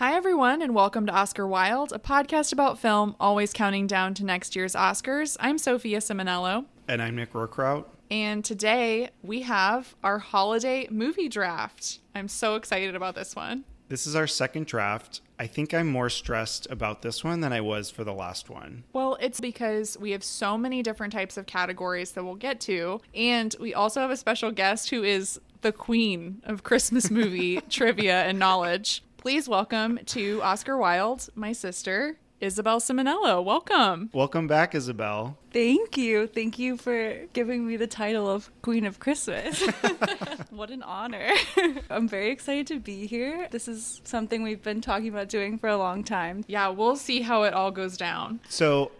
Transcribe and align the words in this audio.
Hi, 0.00 0.14
everyone, 0.14 0.62
and 0.62 0.74
welcome 0.74 1.04
to 1.04 1.12
Oscar 1.12 1.46
Wilde, 1.46 1.92
a 1.92 1.98
podcast 1.98 2.54
about 2.54 2.78
film, 2.78 3.14
always 3.20 3.52
counting 3.52 3.86
down 3.86 4.14
to 4.14 4.24
next 4.24 4.56
year's 4.56 4.74
Oscars. 4.74 5.36
I'm 5.40 5.58
Sophia 5.58 5.98
Ciminello, 5.98 6.64
And 6.88 7.02
I'm 7.02 7.16
Nick 7.16 7.34
Rookraut. 7.34 7.84
and 8.10 8.42
today 8.42 9.10
we 9.22 9.42
have 9.42 9.94
our 10.02 10.18
holiday 10.18 10.88
movie 10.90 11.28
draft. 11.28 11.98
I'm 12.14 12.28
so 12.28 12.54
excited 12.54 12.96
about 12.96 13.14
this 13.14 13.36
one. 13.36 13.64
This 13.90 14.06
is 14.06 14.16
our 14.16 14.26
second 14.26 14.64
draft. 14.64 15.20
I 15.38 15.46
think 15.46 15.74
I'm 15.74 15.88
more 15.88 16.08
stressed 16.08 16.66
about 16.70 17.02
this 17.02 17.22
one 17.22 17.40
than 17.40 17.52
I 17.52 17.60
was 17.60 17.90
for 17.90 18.02
the 18.02 18.14
last 18.14 18.48
one. 18.48 18.84
Well, 18.94 19.18
it's 19.20 19.40
because 19.40 19.98
we 19.98 20.12
have 20.12 20.24
so 20.24 20.56
many 20.56 20.82
different 20.82 21.12
types 21.12 21.36
of 21.36 21.44
categories 21.44 22.12
that 22.12 22.24
we'll 22.24 22.36
get 22.36 22.58
to, 22.62 23.02
and 23.14 23.54
we 23.60 23.74
also 23.74 24.00
have 24.00 24.10
a 24.10 24.16
special 24.16 24.50
guest 24.50 24.88
who 24.88 25.02
is 25.02 25.38
the 25.60 25.72
queen 25.72 26.40
of 26.44 26.62
Christmas 26.62 27.10
movie 27.10 27.60
trivia 27.68 28.22
and 28.22 28.38
knowledge. 28.38 29.02
Please 29.20 29.50
welcome 29.50 29.98
to 30.06 30.40
Oscar 30.42 30.78
Wilde, 30.78 31.28
my 31.34 31.52
sister, 31.52 32.16
Isabel 32.40 32.80
Ciminello. 32.80 33.44
Welcome. 33.44 34.08
Welcome 34.14 34.46
back, 34.46 34.74
Isabel. 34.74 35.36
Thank 35.52 35.98
you. 35.98 36.26
Thank 36.26 36.58
you 36.58 36.78
for 36.78 37.26
giving 37.34 37.66
me 37.68 37.76
the 37.76 37.86
title 37.86 38.30
of 38.30 38.50
Queen 38.62 38.86
of 38.86 38.98
Christmas. 38.98 39.60
what 40.50 40.70
an 40.70 40.82
honor. 40.82 41.28
I'm 41.90 42.08
very 42.08 42.30
excited 42.30 42.66
to 42.68 42.80
be 42.80 43.06
here. 43.06 43.46
This 43.50 43.68
is 43.68 44.00
something 44.04 44.42
we've 44.42 44.62
been 44.62 44.80
talking 44.80 45.10
about 45.10 45.28
doing 45.28 45.58
for 45.58 45.68
a 45.68 45.76
long 45.76 46.02
time. 46.02 46.42
Yeah, 46.48 46.68
we'll 46.68 46.96
see 46.96 47.20
how 47.20 47.42
it 47.42 47.52
all 47.52 47.70
goes 47.70 47.98
down. 47.98 48.40
So 48.48 48.90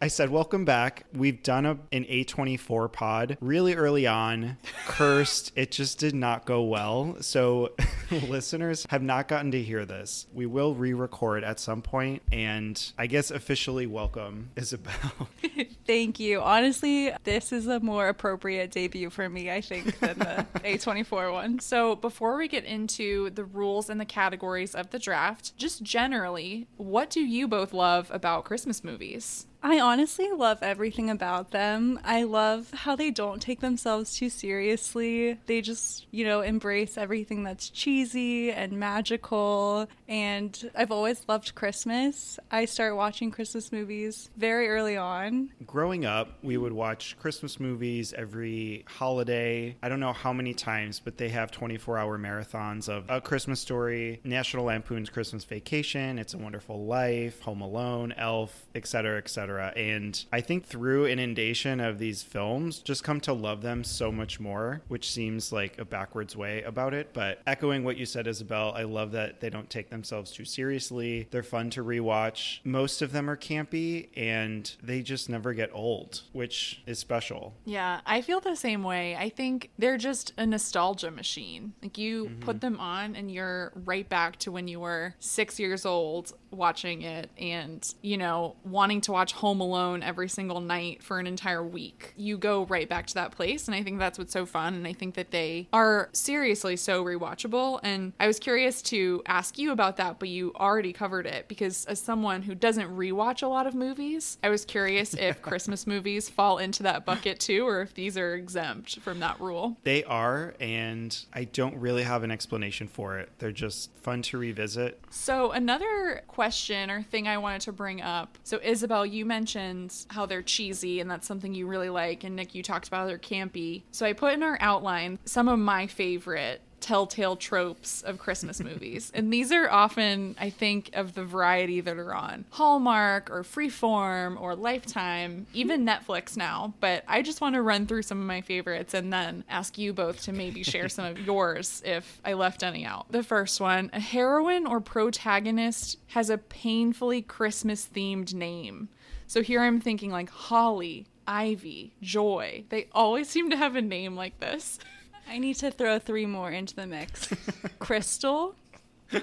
I 0.00 0.06
said, 0.06 0.30
Welcome 0.30 0.64
back. 0.64 1.06
We've 1.12 1.42
done 1.42 1.66
a, 1.66 1.76
an 1.90 2.04
A24 2.04 2.92
pod 2.92 3.36
really 3.40 3.74
early 3.74 4.06
on, 4.06 4.56
cursed. 4.86 5.52
It 5.58 5.72
just 5.72 5.98
did 5.98 6.14
not 6.14 6.44
go 6.44 6.62
well. 6.62 7.16
So 7.20 7.72
listeners 8.10 8.86
have 8.90 9.02
not 9.02 9.26
gotten 9.26 9.50
to 9.50 9.62
hear 9.62 9.84
this. 9.84 10.26
We 10.32 10.46
will 10.46 10.74
re 10.74 10.92
record 10.92 11.42
at 11.42 11.58
some 11.58 11.82
point 11.82 12.22
and 12.30 12.80
I 12.96 13.08
guess 13.08 13.32
officially 13.32 13.86
welcome 13.86 14.50
Isabel. 14.54 15.28
Thank 15.86 16.20
you. 16.20 16.40
Honestly, 16.40 17.12
this 17.24 17.50
is 17.50 17.66
a 17.66 17.80
more 17.80 18.08
appropriate 18.08 18.70
debut 18.70 19.10
for 19.10 19.28
me, 19.28 19.50
I 19.50 19.60
think, 19.60 19.98
than 19.98 20.18
the 20.18 20.46
A24 20.60 21.32
one. 21.32 21.58
So, 21.58 21.96
before 21.96 22.36
we 22.36 22.46
get 22.46 22.64
into 22.64 23.30
the 23.30 23.44
rules 23.44 23.90
and 23.90 24.00
the 24.00 24.04
categories 24.04 24.76
of 24.76 24.90
the 24.90 24.98
draft, 25.00 25.56
just 25.56 25.82
generally, 25.82 26.68
what 26.76 27.10
do 27.10 27.20
you 27.20 27.48
both 27.48 27.72
love 27.72 28.10
about 28.12 28.44
Christmas 28.44 28.84
movies? 28.84 29.47
I 29.62 29.80
honestly 29.80 30.30
love 30.30 30.58
everything 30.62 31.10
about 31.10 31.50
them. 31.50 31.98
I 32.04 32.22
love 32.22 32.70
how 32.72 32.94
they 32.94 33.10
don't 33.10 33.42
take 33.42 33.60
themselves 33.60 34.14
too 34.16 34.30
seriously. 34.30 35.38
They 35.46 35.60
just, 35.60 36.06
you 36.12 36.24
know, 36.24 36.42
embrace 36.42 36.96
everything 36.96 37.42
that's 37.42 37.68
cheesy 37.68 38.52
and 38.52 38.72
magical. 38.72 39.88
And 40.06 40.70
I've 40.76 40.92
always 40.92 41.24
loved 41.28 41.54
Christmas. 41.56 42.38
I 42.50 42.66
start 42.66 42.94
watching 42.96 43.30
Christmas 43.32 43.72
movies 43.72 44.30
very 44.36 44.68
early 44.68 44.96
on. 44.96 45.50
Growing 45.66 46.04
up, 46.04 46.38
we 46.42 46.56
would 46.56 46.72
watch 46.72 47.16
Christmas 47.18 47.58
movies 47.58 48.12
every 48.12 48.84
holiday. 48.86 49.76
I 49.82 49.88
don't 49.88 50.00
know 50.00 50.12
how 50.12 50.32
many 50.32 50.54
times, 50.54 51.00
but 51.00 51.18
they 51.18 51.30
have 51.30 51.50
24 51.50 51.98
hour 51.98 52.16
marathons 52.18 52.88
of 52.88 53.06
A 53.08 53.20
Christmas 53.20 53.60
Story, 53.60 54.20
National 54.22 54.66
Lampoon's 54.66 55.10
Christmas 55.10 55.44
Vacation, 55.44 56.18
It's 56.18 56.34
a 56.34 56.38
Wonderful 56.38 56.86
Life, 56.86 57.40
Home 57.42 57.60
Alone, 57.60 58.14
Elf, 58.16 58.66
etc., 58.74 59.18
etc. 59.18 59.47
And 59.56 60.22
I 60.32 60.40
think 60.40 60.66
through 60.66 61.06
inundation 61.06 61.80
of 61.80 61.98
these 61.98 62.22
films, 62.22 62.78
just 62.78 63.02
come 63.04 63.20
to 63.22 63.32
love 63.32 63.62
them 63.62 63.82
so 63.84 64.12
much 64.12 64.38
more, 64.38 64.82
which 64.88 65.10
seems 65.10 65.52
like 65.52 65.78
a 65.78 65.84
backwards 65.84 66.36
way 66.36 66.62
about 66.62 66.94
it. 66.94 67.10
But 67.12 67.40
echoing 67.46 67.84
what 67.84 67.96
you 67.96 68.06
said, 68.06 68.26
Isabel, 68.26 68.72
I 68.76 68.82
love 68.82 69.12
that 69.12 69.40
they 69.40 69.50
don't 69.50 69.70
take 69.70 69.90
themselves 69.90 70.30
too 70.32 70.44
seriously. 70.44 71.28
They're 71.30 71.42
fun 71.42 71.70
to 71.70 71.84
rewatch. 71.84 72.58
Most 72.64 73.02
of 73.02 73.12
them 73.12 73.30
are 73.30 73.36
campy 73.36 74.08
and 74.16 74.70
they 74.82 75.02
just 75.02 75.28
never 75.28 75.54
get 75.54 75.70
old, 75.72 76.22
which 76.32 76.82
is 76.86 76.98
special. 76.98 77.54
Yeah, 77.64 78.00
I 78.04 78.20
feel 78.20 78.40
the 78.40 78.56
same 78.56 78.82
way. 78.82 79.16
I 79.16 79.28
think 79.28 79.70
they're 79.78 79.96
just 79.98 80.32
a 80.36 80.44
nostalgia 80.46 81.10
machine. 81.10 81.72
Like, 81.82 81.96
you 81.96 82.18
Mm-hmm. 82.18 82.40
put 82.40 82.60
them 82.60 82.80
on 82.80 83.14
and 83.14 83.30
you're 83.30 83.72
right 83.84 84.08
back 84.08 84.36
to 84.40 84.50
when 84.50 84.66
you 84.66 84.80
were 84.80 85.14
six 85.20 85.60
years 85.60 85.86
old 85.86 86.32
watching 86.50 87.02
it 87.02 87.30
and, 87.38 87.94
you 88.02 88.16
know, 88.16 88.56
wanting 88.64 89.00
to 89.02 89.12
watch 89.12 89.32
Home 89.32 89.60
Alone 89.60 90.02
every 90.02 90.28
single 90.28 90.60
night 90.60 91.02
for 91.02 91.18
an 91.18 91.26
entire 91.26 91.62
week. 91.62 92.14
You 92.16 92.38
go 92.38 92.64
right 92.66 92.88
back 92.88 93.06
to 93.08 93.14
that 93.14 93.32
place. 93.32 93.68
And 93.68 93.74
I 93.74 93.82
think 93.82 93.98
that's 93.98 94.18
what's 94.18 94.32
so 94.32 94.46
fun. 94.46 94.74
And 94.74 94.86
I 94.86 94.92
think 94.92 95.14
that 95.14 95.30
they 95.30 95.68
are 95.72 96.08
seriously 96.12 96.76
so 96.76 97.04
rewatchable. 97.04 97.80
And 97.82 98.12
I 98.18 98.26
was 98.26 98.38
curious 98.38 98.82
to 98.82 99.22
ask 99.26 99.58
you 99.58 99.72
about 99.72 99.96
that, 99.96 100.18
but 100.18 100.28
you 100.28 100.52
already 100.56 100.92
covered 100.92 101.26
it 101.26 101.48
because 101.48 101.84
as 101.86 102.00
someone 102.00 102.42
who 102.42 102.54
doesn't 102.54 102.88
rewatch 102.88 103.42
a 103.42 103.46
lot 103.46 103.66
of 103.66 103.74
movies, 103.74 104.38
I 104.42 104.48
was 104.48 104.64
curious 104.64 105.14
if 105.14 105.42
Christmas 105.48 105.86
movies 105.86 106.28
fall 106.28 106.58
into 106.58 106.82
that 106.84 107.04
bucket 107.04 107.40
too, 107.40 107.66
or 107.66 107.82
if 107.82 107.94
these 107.94 108.16
are 108.16 108.34
exempt 108.34 108.98
from 109.00 109.20
that 109.20 109.40
rule. 109.40 109.76
They 109.82 110.04
are, 110.04 110.54
and 110.60 111.16
I 111.32 111.44
don't 111.44 111.76
really 111.76 112.02
have 112.02 112.22
an 112.22 112.30
explanation 112.30 112.88
for 112.88 113.18
it. 113.18 113.30
They're 113.38 113.52
just 113.52 113.90
fun 113.96 114.22
to 114.22 114.38
revisit. 114.38 115.00
So, 115.10 115.52
another 115.52 116.22
question 116.38 116.88
or 116.88 117.02
thing 117.02 117.26
I 117.26 117.36
wanted 117.36 117.62
to 117.62 117.72
bring 117.72 118.00
up. 118.00 118.38
So, 118.44 118.60
Isabel, 118.62 119.04
you 119.04 119.26
mentioned 119.26 119.92
how 120.10 120.24
they're 120.24 120.40
cheesy 120.40 121.00
and 121.00 121.10
that's 121.10 121.26
something 121.26 121.52
you 121.52 121.66
really 121.66 121.88
like. 121.88 122.22
And 122.22 122.36
Nick, 122.36 122.54
you 122.54 122.62
talked 122.62 122.86
about 122.86 122.98
how 122.98 123.06
they're 123.06 123.18
campy. 123.18 123.82
So, 123.90 124.06
I 124.06 124.12
put 124.12 124.34
in 124.34 124.44
our 124.44 124.56
outline 124.60 125.18
some 125.24 125.48
of 125.48 125.58
my 125.58 125.88
favorite 125.88 126.62
telltale 126.80 127.36
tropes 127.36 128.02
of 128.02 128.18
Christmas 128.18 128.60
movies. 128.60 129.10
and 129.14 129.32
these 129.32 129.52
are 129.52 129.70
often, 129.70 130.36
I 130.38 130.50
think, 130.50 130.90
of 130.94 131.14
the 131.14 131.24
variety 131.24 131.80
that 131.80 131.96
are 131.98 132.14
on 132.14 132.44
Hallmark 132.50 133.30
or 133.30 133.42
Freeform 133.42 134.40
or 134.40 134.54
Lifetime, 134.54 135.46
even 135.52 135.84
Netflix 135.86 136.36
now. 136.36 136.74
But 136.80 137.04
I 137.08 137.22
just 137.22 137.40
want 137.40 137.54
to 137.54 137.62
run 137.62 137.86
through 137.86 138.02
some 138.02 138.20
of 138.20 138.26
my 138.26 138.40
favorites 138.40 138.94
and 138.94 139.12
then 139.12 139.44
ask 139.48 139.78
you 139.78 139.92
both 139.92 140.22
to 140.22 140.32
maybe 140.32 140.62
share 140.62 140.88
some 140.88 141.04
of 141.04 141.18
yours 141.26 141.82
if 141.84 142.20
I 142.24 142.34
left 142.34 142.62
any 142.62 142.84
out. 142.84 143.10
The 143.10 143.22
first 143.22 143.60
one 143.60 143.90
a 143.92 144.00
heroine 144.00 144.66
or 144.66 144.80
protagonist 144.80 145.98
has 146.08 146.30
a 146.30 146.38
painfully 146.38 147.22
Christmas 147.22 147.88
themed 147.92 148.34
name. 148.34 148.88
So 149.26 149.42
here 149.42 149.60
I'm 149.60 149.80
thinking 149.80 150.10
like 150.10 150.30
Holly, 150.30 151.06
Ivy, 151.26 151.92
Joy. 152.00 152.64
They 152.70 152.88
always 152.92 153.28
seem 153.28 153.50
to 153.50 153.56
have 153.56 153.76
a 153.76 153.82
name 153.82 154.16
like 154.16 154.40
this. 154.40 154.78
I 155.28 155.38
need 155.38 155.54
to 155.56 155.70
throw 155.70 155.98
three 155.98 156.26
more 156.26 156.50
into 156.50 156.74
the 156.74 156.86
mix 156.86 157.28
Crystal, 157.78 158.54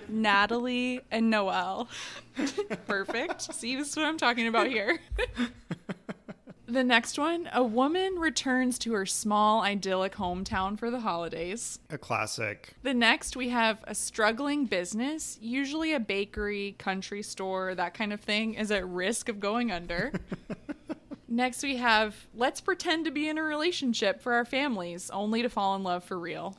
Natalie, 0.07 1.01
and 1.11 1.29
Noelle. 1.29 1.87
Perfect. 2.87 3.41
See, 3.53 3.75
this 3.75 3.89
is 3.89 3.97
what 3.97 4.05
I'm 4.05 4.17
talking 4.17 4.47
about 4.47 4.67
here. 4.67 4.99
the 6.67 6.83
next 6.83 7.17
one 7.17 7.49
a 7.53 7.63
woman 7.63 8.15
returns 8.15 8.77
to 8.79 8.93
her 8.93 9.05
small, 9.05 9.61
idyllic 9.61 10.13
hometown 10.13 10.77
for 10.77 10.91
the 10.91 10.99
holidays. 10.99 11.79
A 11.89 11.97
classic. 11.97 12.73
The 12.83 12.93
next, 12.93 13.35
we 13.35 13.49
have 13.49 13.83
a 13.85 13.95
struggling 13.95 14.65
business, 14.65 15.37
usually 15.41 15.93
a 15.93 15.99
bakery, 15.99 16.75
country 16.77 17.23
store, 17.23 17.73
that 17.75 17.93
kind 17.93 18.13
of 18.13 18.21
thing, 18.21 18.53
is 18.55 18.71
at 18.71 18.87
risk 18.87 19.27
of 19.27 19.39
going 19.39 19.71
under. 19.71 20.11
Next, 21.27 21.63
we 21.63 21.77
have 21.77 22.27
let's 22.35 22.61
pretend 22.61 23.05
to 23.05 23.11
be 23.11 23.27
in 23.27 23.37
a 23.37 23.43
relationship 23.43 24.21
for 24.21 24.33
our 24.33 24.45
families, 24.45 25.09
only 25.09 25.41
to 25.41 25.49
fall 25.49 25.75
in 25.75 25.83
love 25.83 26.03
for 26.03 26.19
real. 26.19 26.57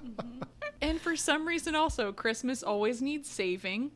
Mm-hmm. 0.00 0.42
And 0.80 1.00
for 1.00 1.16
some 1.16 1.48
reason, 1.48 1.74
also, 1.74 2.12
Christmas 2.12 2.62
always 2.62 3.00
needs 3.00 3.28
saving. 3.28 3.90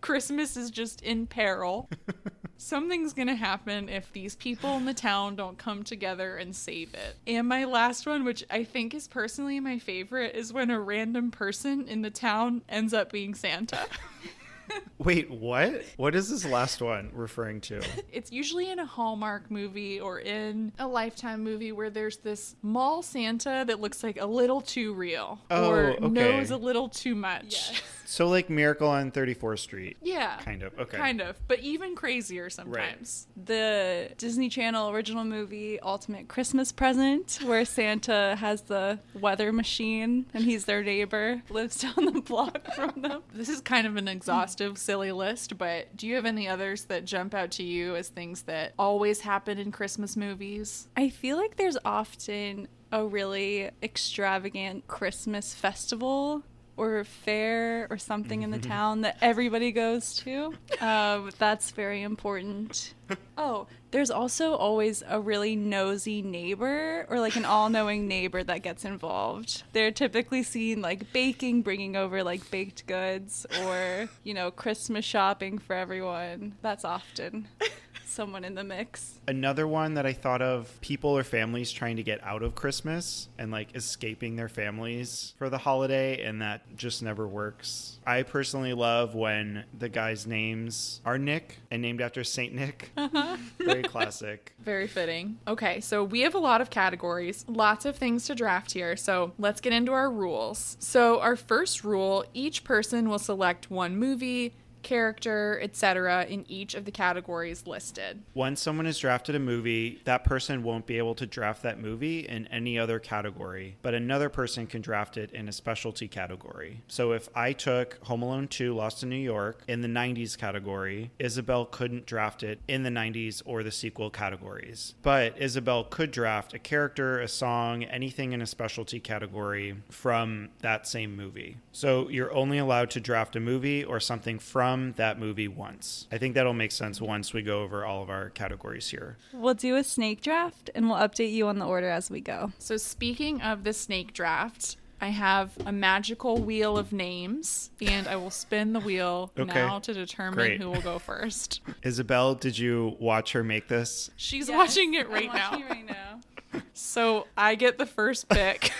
Christmas 0.00 0.56
is 0.56 0.70
just 0.70 1.00
in 1.02 1.26
peril. 1.26 1.88
Something's 2.58 3.12
gonna 3.12 3.36
happen 3.36 3.88
if 3.88 4.12
these 4.12 4.34
people 4.34 4.76
in 4.76 4.86
the 4.86 4.94
town 4.94 5.36
don't 5.36 5.58
come 5.58 5.82
together 5.82 6.36
and 6.36 6.56
save 6.56 6.94
it. 6.94 7.16
And 7.26 7.46
my 7.46 7.64
last 7.64 8.06
one, 8.06 8.24
which 8.24 8.44
I 8.50 8.64
think 8.64 8.94
is 8.94 9.06
personally 9.06 9.60
my 9.60 9.78
favorite, 9.78 10.34
is 10.34 10.52
when 10.52 10.70
a 10.70 10.80
random 10.80 11.30
person 11.30 11.86
in 11.86 12.02
the 12.02 12.10
town 12.10 12.62
ends 12.68 12.92
up 12.94 13.12
being 13.12 13.34
Santa. 13.34 13.86
Wait, 14.98 15.30
what? 15.30 15.82
What 15.96 16.14
is 16.14 16.30
this 16.30 16.44
last 16.44 16.80
one 16.80 17.10
referring 17.12 17.60
to? 17.62 17.82
It's 18.12 18.32
usually 18.32 18.70
in 18.70 18.78
a 18.78 18.86
Hallmark 18.86 19.50
movie 19.50 20.00
or 20.00 20.18
in 20.20 20.72
a 20.78 20.86
Lifetime 20.86 21.44
movie 21.44 21.72
where 21.72 21.90
there's 21.90 22.16
this 22.18 22.56
mall 22.62 23.02
Santa 23.02 23.64
that 23.66 23.80
looks 23.80 24.02
like 24.02 24.20
a 24.20 24.26
little 24.26 24.60
too 24.60 24.94
real 24.94 25.38
Oh, 25.50 25.70
or 25.70 25.80
okay. 25.92 26.08
knows 26.08 26.50
a 26.50 26.56
little 26.56 26.88
too 26.88 27.14
much. 27.14 27.44
Yes. 27.70 27.82
So, 28.06 28.28
like 28.28 28.48
Miracle 28.48 28.88
on 28.88 29.10
34th 29.10 29.58
Street. 29.58 29.96
Yeah. 30.00 30.38
Kind 30.38 30.62
of. 30.62 30.78
Okay. 30.78 30.96
Kind 30.96 31.20
of, 31.20 31.36
but 31.48 31.60
even 31.60 31.94
crazier 31.94 32.48
sometimes. 32.50 33.26
The 33.36 34.10
Disney 34.16 34.48
Channel 34.48 34.90
original 34.90 35.24
movie 35.24 35.80
Ultimate 35.80 36.28
Christmas 36.28 36.72
Present, 36.72 37.40
where 37.44 37.64
Santa 37.64 38.36
has 38.38 38.62
the 38.62 39.00
weather 39.14 39.52
machine 39.52 40.26
and 40.32 40.44
he's 40.44 40.64
their 40.64 40.82
neighbor, 40.82 41.42
lives 41.50 41.80
down 41.80 42.06
the 42.06 42.20
block 42.20 42.74
from 42.74 43.02
them. 43.02 43.22
This 43.34 43.48
is 43.48 43.60
kind 43.60 43.86
of 43.86 43.96
an 43.96 44.08
exhaustive, 44.08 44.78
silly 44.78 45.12
list, 45.12 45.58
but 45.58 45.94
do 45.96 46.06
you 46.06 46.14
have 46.14 46.26
any 46.26 46.48
others 46.48 46.84
that 46.84 47.04
jump 47.04 47.34
out 47.34 47.50
to 47.52 47.62
you 47.62 47.96
as 47.96 48.08
things 48.08 48.42
that 48.42 48.72
always 48.78 49.20
happen 49.20 49.58
in 49.58 49.72
Christmas 49.72 50.16
movies? 50.16 50.88
I 50.96 51.08
feel 51.08 51.36
like 51.36 51.56
there's 51.56 51.78
often 51.84 52.68
a 52.92 53.04
really 53.04 53.70
extravagant 53.82 54.86
Christmas 54.86 55.54
festival 55.54 56.44
or 56.76 57.04
fair 57.04 57.86
or 57.90 57.98
something 57.98 58.42
in 58.42 58.50
the 58.50 58.58
town 58.58 59.00
that 59.02 59.16
everybody 59.20 59.72
goes 59.72 60.14
to. 60.14 60.54
Um, 60.80 61.30
that's 61.38 61.70
very 61.70 62.02
important. 62.02 62.94
Oh, 63.38 63.66
there's 63.90 64.10
also 64.10 64.54
always 64.54 65.04
a 65.06 65.20
really 65.20 65.54
nosy 65.54 66.22
neighbor 66.22 67.06
or 67.08 67.20
like 67.20 67.36
an 67.36 67.44
all 67.46 67.68
knowing 67.68 68.08
neighbor 68.08 68.42
that 68.42 68.62
gets 68.62 68.84
involved. 68.84 69.62
They're 69.74 69.92
typically 69.92 70.42
seen 70.42 70.80
like 70.82 71.12
baking, 71.12 71.62
bringing 71.62 71.96
over 71.96 72.24
like 72.24 72.50
baked 72.50 72.86
goods, 72.86 73.46
or, 73.62 74.08
you 74.24 74.34
know, 74.34 74.50
Christmas 74.50 75.04
shopping 75.04 75.58
for 75.58 75.76
everyone. 75.76 76.56
That's 76.62 76.84
often 76.84 77.46
someone 78.06 78.44
in 78.44 78.54
the 78.54 78.64
mix. 78.64 79.18
Another 79.28 79.66
one 79.66 79.94
that 79.94 80.06
I 80.06 80.12
thought 80.12 80.42
of 80.42 80.80
people 80.80 81.10
or 81.10 81.24
families 81.24 81.72
trying 81.72 81.96
to 81.96 82.02
get 82.02 82.22
out 82.24 82.42
of 82.42 82.54
Christmas 82.54 83.28
and 83.38 83.50
like 83.50 83.74
escaping 83.74 84.36
their 84.36 84.48
families 84.48 85.34
for 85.38 85.50
the 85.50 85.58
holiday, 85.58 86.22
and 86.22 86.40
that 86.42 86.76
just 86.76 87.02
never 87.02 87.26
works. 87.26 87.98
I 88.06 88.22
personally 88.22 88.72
love 88.72 89.14
when 89.14 89.64
the 89.78 89.88
guys' 89.88 90.26
names 90.26 91.00
are 91.04 91.18
Nick 91.18 91.58
and 91.70 91.82
named 91.82 92.00
after 92.00 92.24
Saint 92.24 92.54
Nick. 92.54 92.90
Uh-huh. 92.96 93.36
Very 93.58 93.82
classic. 93.82 94.54
Very 94.60 94.86
fitting. 94.86 95.38
Okay, 95.46 95.80
so 95.80 96.02
we 96.04 96.20
have 96.20 96.34
a 96.34 96.38
lot 96.38 96.60
of 96.60 96.70
categories, 96.70 97.44
lots 97.48 97.84
of 97.84 97.96
things 97.96 98.26
to 98.26 98.34
draft 98.34 98.72
here. 98.72 98.96
So 98.96 99.32
let's 99.38 99.60
get 99.60 99.72
into 99.72 99.92
our 99.92 100.10
rules. 100.10 100.76
So, 100.80 101.20
our 101.20 101.36
first 101.36 101.84
rule 101.84 102.24
each 102.34 102.64
person 102.64 103.08
will 103.08 103.18
select 103.18 103.70
one 103.70 103.96
movie, 103.96 104.54
character, 104.86 105.58
etc., 105.60 106.24
in 106.26 106.44
each 106.48 106.76
of 106.76 106.84
the 106.84 106.92
categories 106.92 107.66
listed. 107.66 108.22
Once 108.34 108.62
someone 108.62 108.86
has 108.86 109.00
drafted 109.00 109.34
a 109.34 109.38
movie, 109.38 110.00
that 110.04 110.22
person 110.22 110.62
won't 110.62 110.86
be 110.86 110.96
able 110.96 111.16
to 111.16 111.26
draft 111.26 111.60
that 111.64 111.80
movie 111.80 112.20
in 112.20 112.46
any 112.46 112.78
other 112.78 113.00
category, 113.00 113.76
but 113.82 113.94
another 113.94 114.28
person 114.28 114.64
can 114.64 114.80
draft 114.80 115.16
it 115.16 115.32
in 115.32 115.48
a 115.48 115.52
specialty 115.52 116.06
category. 116.06 116.80
So 116.86 117.10
if 117.10 117.28
I 117.34 117.52
took 117.52 117.98
Home 118.04 118.22
Alone 118.22 118.46
2 118.46 118.76
Lost 118.76 119.02
in 119.02 119.08
New 119.08 119.16
York 119.16 119.64
in 119.66 119.82
the 119.82 119.88
90s 119.88 120.38
category, 120.38 121.10
Isabel 121.18 121.64
couldn't 121.64 122.06
draft 122.06 122.44
it 122.44 122.60
in 122.68 122.84
the 122.84 122.90
90s 122.90 123.42
or 123.44 123.64
the 123.64 123.72
sequel 123.72 124.10
categories. 124.10 124.94
But 125.02 125.36
Isabel 125.36 125.82
could 125.82 126.12
draft 126.12 126.54
a 126.54 126.60
character, 126.60 127.18
a 127.20 127.26
song, 127.26 127.82
anything 127.82 128.30
in 128.30 128.40
a 128.40 128.46
specialty 128.46 129.00
category 129.00 129.74
from 129.90 130.50
that 130.60 130.86
same 130.86 131.16
movie. 131.16 131.56
So 131.72 132.08
you're 132.08 132.32
only 132.32 132.58
allowed 132.58 132.90
to 132.90 133.00
draft 133.00 133.34
a 133.34 133.40
movie 133.40 133.82
or 133.82 133.98
something 133.98 134.38
from 134.38 134.75
that 134.96 135.18
movie 135.18 135.48
once. 135.48 136.06
I 136.12 136.18
think 136.18 136.34
that'll 136.34 136.52
make 136.54 136.72
sense 136.72 137.00
once 137.00 137.32
we 137.32 137.42
go 137.42 137.62
over 137.62 137.84
all 137.84 138.02
of 138.02 138.10
our 138.10 138.30
categories 138.30 138.88
here. 138.88 139.16
We'll 139.32 139.54
do 139.54 139.76
a 139.76 139.84
snake 139.84 140.20
draft 140.22 140.70
and 140.74 140.88
we'll 140.88 140.98
update 140.98 141.32
you 141.32 141.48
on 141.48 141.58
the 141.58 141.66
order 141.66 141.88
as 141.88 142.10
we 142.10 142.20
go. 142.20 142.52
So, 142.58 142.76
speaking 142.76 143.40
of 143.42 143.64
the 143.64 143.72
snake 143.72 144.12
draft, 144.12 144.76
I 145.00 145.08
have 145.08 145.52
a 145.66 145.72
magical 145.72 146.38
wheel 146.40 146.78
of 146.78 146.90
names, 146.92 147.70
and 147.82 148.08
I 148.08 148.16
will 148.16 148.30
spin 148.30 148.72
the 148.72 148.80
wheel 148.80 149.30
Okay. 149.38 149.52
now 149.52 149.78
to 149.80 149.92
determine 149.92 150.34
Great. 150.38 150.60
who 150.60 150.70
will 150.70 150.80
go 150.80 150.98
first. 150.98 151.60
Isabel, 151.82 152.34
did 152.34 152.56
you 152.58 152.96
watch 152.98 153.32
her 153.32 153.44
make 153.44 153.68
this? 153.68 154.10
She's 154.16 154.48
Yes, 154.48 154.56
watching 154.56 154.94
it 154.94 155.06
I'm 155.06 155.12
right 155.12 155.28
watching 155.28 155.60
now. 155.60 155.66
it 155.66 155.70
right 155.70 155.86
now. 155.86 156.20
So, 156.72 157.26
I 157.36 157.54
get 157.56 157.76
the 157.76 157.84
first 157.86 158.28
pick. 158.30 158.72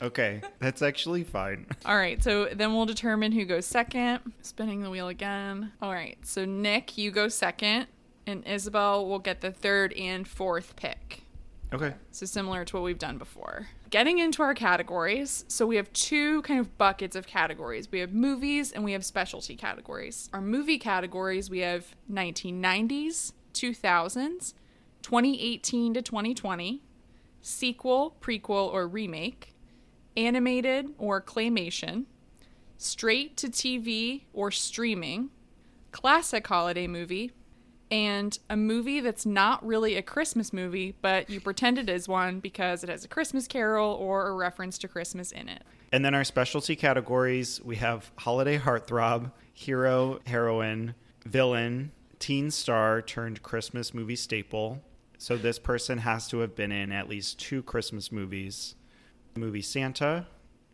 Okay, 0.00 0.40
that's 0.58 0.82
actually 0.82 1.24
fine. 1.24 1.66
All 1.84 1.96
right, 1.96 2.22
so 2.22 2.46
then 2.46 2.74
we'll 2.74 2.86
determine 2.86 3.32
who 3.32 3.44
goes 3.44 3.66
second. 3.66 4.20
Spinning 4.42 4.82
the 4.82 4.90
wheel 4.90 5.08
again. 5.08 5.72
All 5.82 5.92
right, 5.92 6.18
so 6.22 6.44
Nick, 6.44 6.96
you 6.96 7.10
go 7.10 7.28
second, 7.28 7.86
and 8.26 8.46
Isabel 8.46 9.06
will 9.06 9.18
get 9.18 9.40
the 9.40 9.50
third 9.50 9.92
and 9.94 10.26
fourth 10.26 10.76
pick. 10.76 11.22
Okay. 11.72 11.94
So 12.12 12.24
similar 12.24 12.64
to 12.64 12.76
what 12.76 12.82
we've 12.82 12.98
done 12.98 13.18
before. 13.18 13.68
Getting 13.90 14.18
into 14.18 14.42
our 14.42 14.54
categories, 14.54 15.44
so 15.48 15.66
we 15.66 15.76
have 15.76 15.92
two 15.92 16.40
kind 16.42 16.60
of 16.60 16.78
buckets 16.78 17.14
of 17.14 17.26
categories. 17.26 17.90
We 17.90 17.98
have 18.00 18.12
movies 18.12 18.72
and 18.72 18.84
we 18.84 18.92
have 18.92 19.04
specialty 19.04 19.54
categories. 19.54 20.30
Our 20.32 20.40
movie 20.40 20.78
categories, 20.78 21.50
we 21.50 21.58
have 21.60 21.94
1990s, 22.10 23.32
2000s, 23.52 24.54
2018 25.02 25.94
to 25.94 26.02
2020, 26.02 26.82
sequel, 27.42 28.16
prequel, 28.20 28.72
or 28.72 28.88
remake, 28.88 29.54
animated 30.16 30.90
or 30.98 31.20
claymation, 31.22 32.04
straight 32.76 33.36
to 33.36 33.48
TV 33.48 34.22
or 34.32 34.50
streaming, 34.50 35.30
classic 35.92 36.46
holiday 36.46 36.86
movie, 36.86 37.32
and 37.90 38.38
a 38.50 38.56
movie 38.56 39.00
that's 39.00 39.24
not 39.24 39.64
really 39.66 39.96
a 39.96 40.02
Christmas 40.02 40.52
movie, 40.52 40.94
but 41.00 41.30
you 41.30 41.40
pretend 41.40 41.78
it 41.78 41.88
is 41.88 42.06
one 42.06 42.40
because 42.40 42.84
it 42.84 42.90
has 42.90 43.04
a 43.04 43.08
Christmas 43.08 43.46
carol 43.46 43.92
or 43.94 44.28
a 44.28 44.34
reference 44.34 44.78
to 44.78 44.88
Christmas 44.88 45.32
in 45.32 45.48
it. 45.48 45.62
And 45.90 46.04
then 46.04 46.14
our 46.14 46.24
specialty 46.24 46.76
categories 46.76 47.62
we 47.64 47.76
have 47.76 48.10
holiday 48.16 48.58
heartthrob, 48.58 49.32
hero, 49.54 50.20
heroine, 50.26 50.94
villain, 51.24 51.92
teen 52.18 52.50
star 52.50 53.00
turned 53.00 53.42
Christmas 53.42 53.94
movie 53.94 54.16
staple. 54.16 54.82
So 55.16 55.36
this 55.36 55.58
person 55.58 55.98
has 55.98 56.28
to 56.28 56.40
have 56.40 56.54
been 56.54 56.72
in 56.72 56.92
at 56.92 57.08
least 57.08 57.40
two 57.40 57.62
Christmas 57.62 58.12
movies 58.12 58.74
movie 59.38 59.62
Santa, 59.62 60.26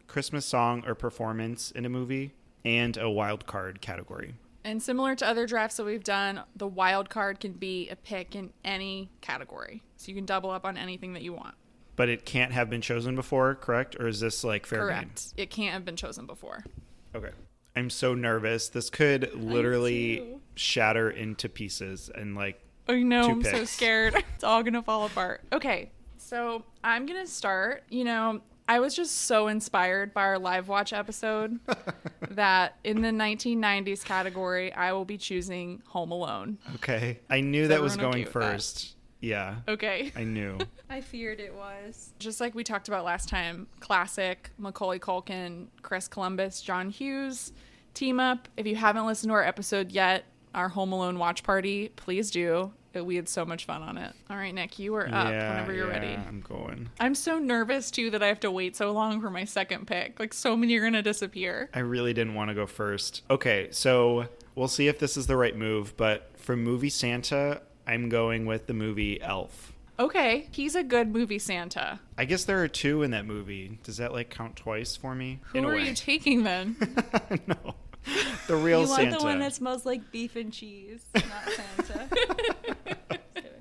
Christmas 0.07 0.45
song 0.45 0.85
or 0.87 0.95
performance 0.95 1.71
in 1.71 1.85
a 1.85 1.89
movie, 1.89 2.35
and 2.65 2.97
a 2.97 3.11
wild 3.11 3.47
card 3.47 3.81
category. 3.81 4.35
And 4.65 4.83
similar 4.83 5.15
to 5.17 5.27
other 5.27 5.47
drafts 5.47 5.77
that 5.77 5.85
we've 5.85 6.03
done, 6.03 6.41
the 6.57 6.67
wild 6.67 7.11
card 7.11 7.39
can 7.39 7.53
be 7.53 7.89
a 7.91 7.97
pick 7.97 8.35
in 8.35 8.51
any 8.65 9.11
category. 9.21 9.83
So 9.97 10.09
you 10.09 10.15
can 10.15 10.25
double 10.25 10.51
up 10.51 10.65
on 10.65 10.79
anything 10.79 11.13
that 11.13 11.23
you 11.23 11.35
want. 11.35 11.55
But 11.97 12.09
it 12.09 12.25
can't 12.25 12.53
have 12.53 12.71
been 12.71 12.81
chosen 12.81 13.15
before, 13.15 13.55
correct? 13.55 13.97
Or 14.01 14.09
is 14.09 14.21
this 14.21 14.43
like 14.43 14.67
fair 14.67 14.89
game? 14.89 14.99
Correct. 14.99 15.35
It 15.37 15.51
can't 15.51 15.75
have 15.75 15.85
been 15.85 15.97
chosen 15.97 16.27
before. 16.27 16.65
Okay. 17.15 17.31
I'm 17.77 17.91
so 17.91 18.15
nervous. 18.15 18.69
This 18.69 18.89
could 18.89 19.35
literally 19.35 20.39
shatter 20.55 21.11
into 21.11 21.49
pieces 21.49 22.11
and 22.15 22.35
like 22.35 22.61
I 22.89 23.03
know, 23.03 23.31
I'm 23.31 23.43
so 23.43 23.65
scared. 23.65 24.15
it's 24.35 24.45
all 24.45 24.63
gonna 24.63 24.83
fall 24.83 25.07
apart. 25.07 25.43
Okay, 25.53 25.91
so 26.19 26.65
I'm 26.83 27.07
gonna 27.07 27.27
start. 27.27 27.85
You 27.89 28.05
know, 28.05 28.41
I 28.67 28.81
was 28.81 28.95
just 28.95 29.15
so 29.23 29.49
inspired 29.49 30.15
by 30.15 30.23
our 30.23 30.39
live 30.39 30.69
watch 30.69 30.93
episode 30.93 31.61
that 32.31 32.77
in 32.83 33.03
the 33.03 33.11
1990s 33.11 34.05
category, 34.05 34.73
I 34.73 34.93
will 34.93 35.05
be 35.05 35.19
choosing 35.19 35.83
Home 35.89 36.11
Alone. 36.11 36.59
Okay. 36.77 37.21
I 37.29 37.41
knew 37.41 37.69
that 37.69 37.83
was 37.83 37.93
everyone 37.93 38.15
okay 38.15 38.25
going 38.25 38.25
that? 38.25 38.33
first. 38.33 38.97
Yeah. 39.21 39.57
Okay. 39.69 40.13
I 40.17 40.25
knew. 40.25 40.59
I 40.91 41.01
feared 41.01 41.41
it 41.41 41.55
was. 41.55 42.13
Just 42.19 42.41
like 42.41 42.55
we 42.55 42.65
talked 42.65 42.89
about 42.89 43.05
last 43.05 43.29
time, 43.29 43.67
classic 43.81 44.51
Macaulay 44.59 44.99
Culkin, 44.99 45.69
Chris 45.83 46.09
Columbus, 46.09 46.61
John 46.63 46.91
Hughes 46.91 47.53
team 47.95 48.19
up. 48.21 48.49
If 48.57 48.67
you 48.67 48.77
haven't 48.77 49.07
listened 49.07 49.31
to 49.31 49.35
our 49.35 49.45
episode 49.45 49.93
yet, 49.93 50.25
our 50.55 50.69
Home 50.71 50.93
Alone 50.93 51.19
watch 51.19 51.43
party, 51.43 51.91
please 51.97 52.31
do. 52.31 52.73
We 53.03 53.17
had 53.17 53.29
so 53.29 53.45
much 53.45 53.65
fun 53.65 53.83
on 53.83 53.99
it. 53.99 54.13
All 54.31 54.37
right, 54.37 54.55
Nick, 54.55 54.79
you 54.79 54.95
are 54.95 55.07
up 55.07 55.31
yeah, 55.31 55.51
whenever 55.51 55.73
you're 55.73 55.89
yeah, 55.89 55.99
ready. 55.99 56.15
I'm 56.29 56.41
going. 56.41 56.91
I'm 57.01 57.15
so 57.15 57.39
nervous 57.39 57.91
too 57.91 58.11
that 58.11 58.23
I 58.23 58.27
have 58.27 58.41
to 58.41 58.51
wait 58.51 58.77
so 58.77 58.93
long 58.93 59.21
for 59.21 59.31
my 59.31 59.45
second 59.45 59.87
pick. 59.87 60.21
Like 60.21 60.35
so 60.35 60.57
many 60.57 60.77
are 60.77 60.83
gonna 60.83 61.03
disappear. 61.03 61.71
I 61.75 61.81
really 61.81 62.13
didn't 62.13 62.35
want 62.35 62.51
to 62.51 62.55
go 62.55 62.67
first. 62.67 63.23
Okay, 63.31 63.69
so 63.71 64.29
we'll 64.55 64.69
see 64.69 64.89
if 64.89 64.99
this 64.99 65.17
is 65.17 65.27
the 65.27 65.37
right 65.37 65.57
move, 65.57 65.97
but 65.97 66.31
for 66.37 66.57
movie 66.57 66.91
Santa, 66.91 67.63
I'm 67.87 68.09
going 68.09 68.47
with 68.47 68.67
the 68.67 68.75
movie 68.75 69.21
Elf. 69.21 69.73
Okay, 69.99 70.49
he's 70.51 70.75
a 70.75 70.83
good 70.83 71.13
movie 71.13 71.39
Santa. 71.39 72.01
I 72.19 72.25
guess 72.25 72.45
there 72.45 72.63
are 72.63 72.69
two 72.69 73.03
in 73.03 73.13
that 73.13 73.27
movie. 73.27 73.79
Does 73.85 73.99
that 73.99 74.13
like 74.13 74.29
count 74.29 74.57
twice 74.57 74.97
for 74.97 75.15
me? 75.15 75.39
Who 75.53 75.59
in 75.59 75.65
a 75.65 75.69
are 75.69 75.75
way. 75.75 75.89
you 75.89 75.95
taking 75.95 76.43
then? 76.43 76.77
no. 77.47 77.75
The 78.49 78.57
real 78.57 78.87
Santa. 78.87 79.03
you 79.03 79.11
want 79.11 79.13
Santa. 79.13 79.19
the 79.19 79.25
one 79.25 79.39
that 79.39 79.55
smells 79.55 79.87
like 79.87 80.11
beef 80.11 80.35
and 80.37 80.53
cheese, 80.53 81.05
not 81.15 81.25
Santa. 81.53 82.09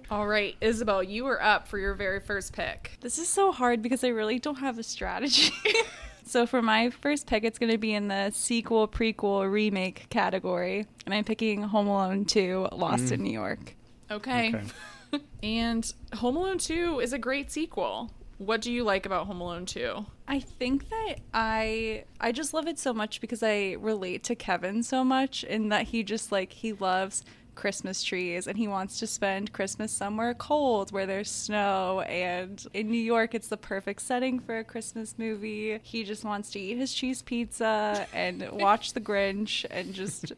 All 0.09 0.27
right, 0.27 0.55
Isabel, 0.61 1.01
you 1.01 1.25
are 1.25 1.41
up 1.41 1.67
for 1.67 1.79
your 1.79 1.95
very 1.95 2.19
first 2.19 2.53
pick. 2.53 2.97
this 3.01 3.17
is 3.17 3.27
so 3.27 3.51
hard 3.51 3.81
because 3.81 4.03
I 4.03 4.09
really 4.09 4.37
don't 4.37 4.59
have 4.59 4.77
a 4.77 4.83
strategy. 4.83 5.51
so 6.25 6.45
for 6.45 6.61
my 6.61 6.91
first 6.91 7.25
pick, 7.25 7.43
it's 7.43 7.57
going 7.57 7.71
to 7.71 7.79
be 7.79 7.93
in 7.93 8.09
the 8.09 8.29
sequel, 8.31 8.87
prequel, 8.87 9.51
remake 9.51 10.07
category, 10.09 10.85
and 11.05 11.15
I'm 11.15 11.23
picking 11.23 11.63
Home 11.63 11.87
Alone 11.87 12.25
2: 12.25 12.69
Lost 12.73 13.11
in 13.11 13.21
mm. 13.21 13.23
New 13.23 13.31
York. 13.33 13.75
Okay. 14.11 14.53
Okay. 14.53 15.23
and 15.43 15.91
Home 16.15 16.35
Alone 16.35 16.59
2 16.59 16.99
is 16.99 17.13
a 17.13 17.17
great 17.17 17.51
sequel. 17.51 18.11
What 18.37 18.61
do 18.61 18.71
you 18.71 18.83
like 18.83 19.05
about 19.05 19.27
Home 19.27 19.41
Alone 19.41 19.65
2? 19.65 20.05
I 20.27 20.39
think 20.39 20.89
that 20.89 21.15
I 21.33 22.03
I 22.19 22.31
just 22.31 22.53
love 22.53 22.67
it 22.67 22.77
so 22.77 22.93
much 22.93 23.21
because 23.21 23.41
I 23.41 23.77
relate 23.79 24.23
to 24.25 24.35
Kevin 24.35 24.83
so 24.83 25.03
much 25.03 25.43
in 25.43 25.69
that 25.69 25.87
he 25.87 26.03
just 26.03 26.31
like 26.31 26.53
he 26.53 26.73
loves 26.73 27.23
Christmas 27.55 28.03
trees 28.03 28.47
and 28.47 28.57
he 28.57 28.67
wants 28.67 28.99
to 28.99 29.07
spend 29.07 29.53
Christmas 29.53 29.91
somewhere 29.91 30.33
cold 30.33 30.91
where 30.91 31.05
there's 31.05 31.29
snow 31.29 32.01
and 32.01 32.65
in 32.73 32.89
New 32.89 32.97
York 32.97 33.33
it's 33.33 33.47
the 33.47 33.57
perfect 33.57 34.01
setting 34.01 34.39
for 34.39 34.57
a 34.57 34.63
Christmas 34.63 35.15
movie. 35.17 35.79
He 35.83 36.03
just 36.03 36.23
wants 36.23 36.49
to 36.51 36.59
eat 36.59 36.77
his 36.77 36.93
cheese 36.93 37.21
pizza 37.21 38.07
and 38.13 38.49
watch 38.51 38.93
the 38.93 39.01
Grinch 39.01 39.65
and 39.69 39.93
just 39.93 40.33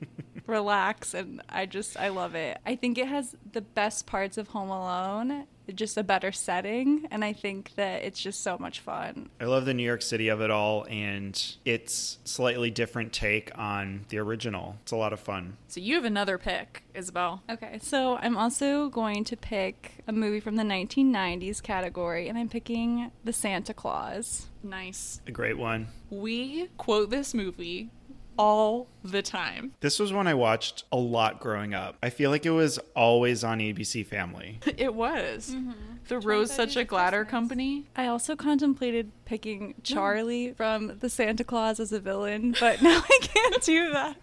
relax 0.48 1.14
and 1.14 1.42
I 1.50 1.66
just 1.66 1.98
I 1.98 2.10
love 2.10 2.36
it. 2.36 2.60
I 2.66 2.76
think 2.76 2.98
it 2.98 3.08
has 3.08 3.36
the 3.52 3.62
best 3.62 4.06
parts 4.06 4.38
of 4.38 4.50
Home 4.50 4.70
Alone 4.70 5.48
just 5.74 5.98
a 5.98 6.04
better 6.04 6.32
setting. 6.32 7.08
And 7.12 7.24
I 7.24 7.34
think 7.34 7.74
that 7.76 8.04
it's 8.04 8.22
just 8.22 8.42
so 8.42 8.58
much 8.58 8.80
fun. 8.80 9.30
I 9.40 9.46
love 9.46 9.66
the 9.66 9.74
New 9.74 9.84
York 9.84 10.02
City 10.02 10.28
of 10.28 10.42
it 10.42 10.52
all, 10.52 10.86
and 10.90 11.42
it's 11.66 12.20
slightly 12.24 12.70
different 12.72 13.14
take 13.14 13.52
on 13.58 14.06
the 14.10 14.18
original. 14.20 14.78
It's 14.84 14.92
a 14.92 14.98
lot 14.98 15.14
of 15.14 15.20
fun. 15.20 15.58
So 15.68 15.80
you 15.80 15.96
have 15.96 16.06
another 16.06 16.38
pick, 16.38 16.84
Isabel. 16.94 17.44
Okay, 17.50 17.80
so 17.82 18.18
I'm 18.18 18.38
also 18.38 18.90
going 18.90 19.24
to 19.26 19.38
pick 19.38 20.04
a 20.08 20.12
movie 20.12 20.40
from 20.40 20.56
the 20.56 20.64
1990s 20.64 21.62
category, 21.62 22.28
and 22.30 22.38
I'm 22.38 22.50
picking 22.50 23.12
The 23.24 23.34
Santa 23.34 23.74
Claus. 23.74 24.48
Nice. 24.64 25.22
A 25.28 25.32
great 25.32 25.58
one. 25.58 25.88
We 26.10 26.70
quote 26.78 27.10
this 27.10 27.34
movie 27.34 27.90
all 28.38 28.88
the 29.04 29.22
time. 29.22 29.74
This 29.80 30.00
was 30.00 30.12
one 30.12 30.28
I 30.28 30.34
watched 30.34 30.84
a 30.92 30.98
lot 30.98 31.40
growing 31.40 31.74
up. 31.74 31.98
I 32.02 32.10
feel 32.10 32.32
like 32.32 32.46
it 32.46 32.52
was 32.52 32.80
always 32.96 33.44
on 33.44 33.60
ABC 33.60 34.06
Family. 34.06 34.60
It 34.78 34.94
was. 34.94 35.52
Mm-hmm. 35.56 35.72
The 36.10 36.20
Rose 36.20 36.52
Such 36.52 36.76
a 36.76 36.84
Glatter 36.84 37.24
Company. 37.26 37.86
I 37.96 38.08
also 38.08 38.36
contemplated 38.36 39.12
picking 39.26 39.74
hmm. 39.74 39.82
Charlie 39.84 40.54
from 40.54 40.98
The 41.00 41.10
Santa 41.10 41.44
Claus 41.44 41.80
as 41.80 41.92
a 41.92 42.00
villain, 42.00 42.56
but 42.60 42.82
now 42.82 43.04
I 43.04 43.20
can't 43.22 43.62
do 43.64 43.92
that. 43.92 44.18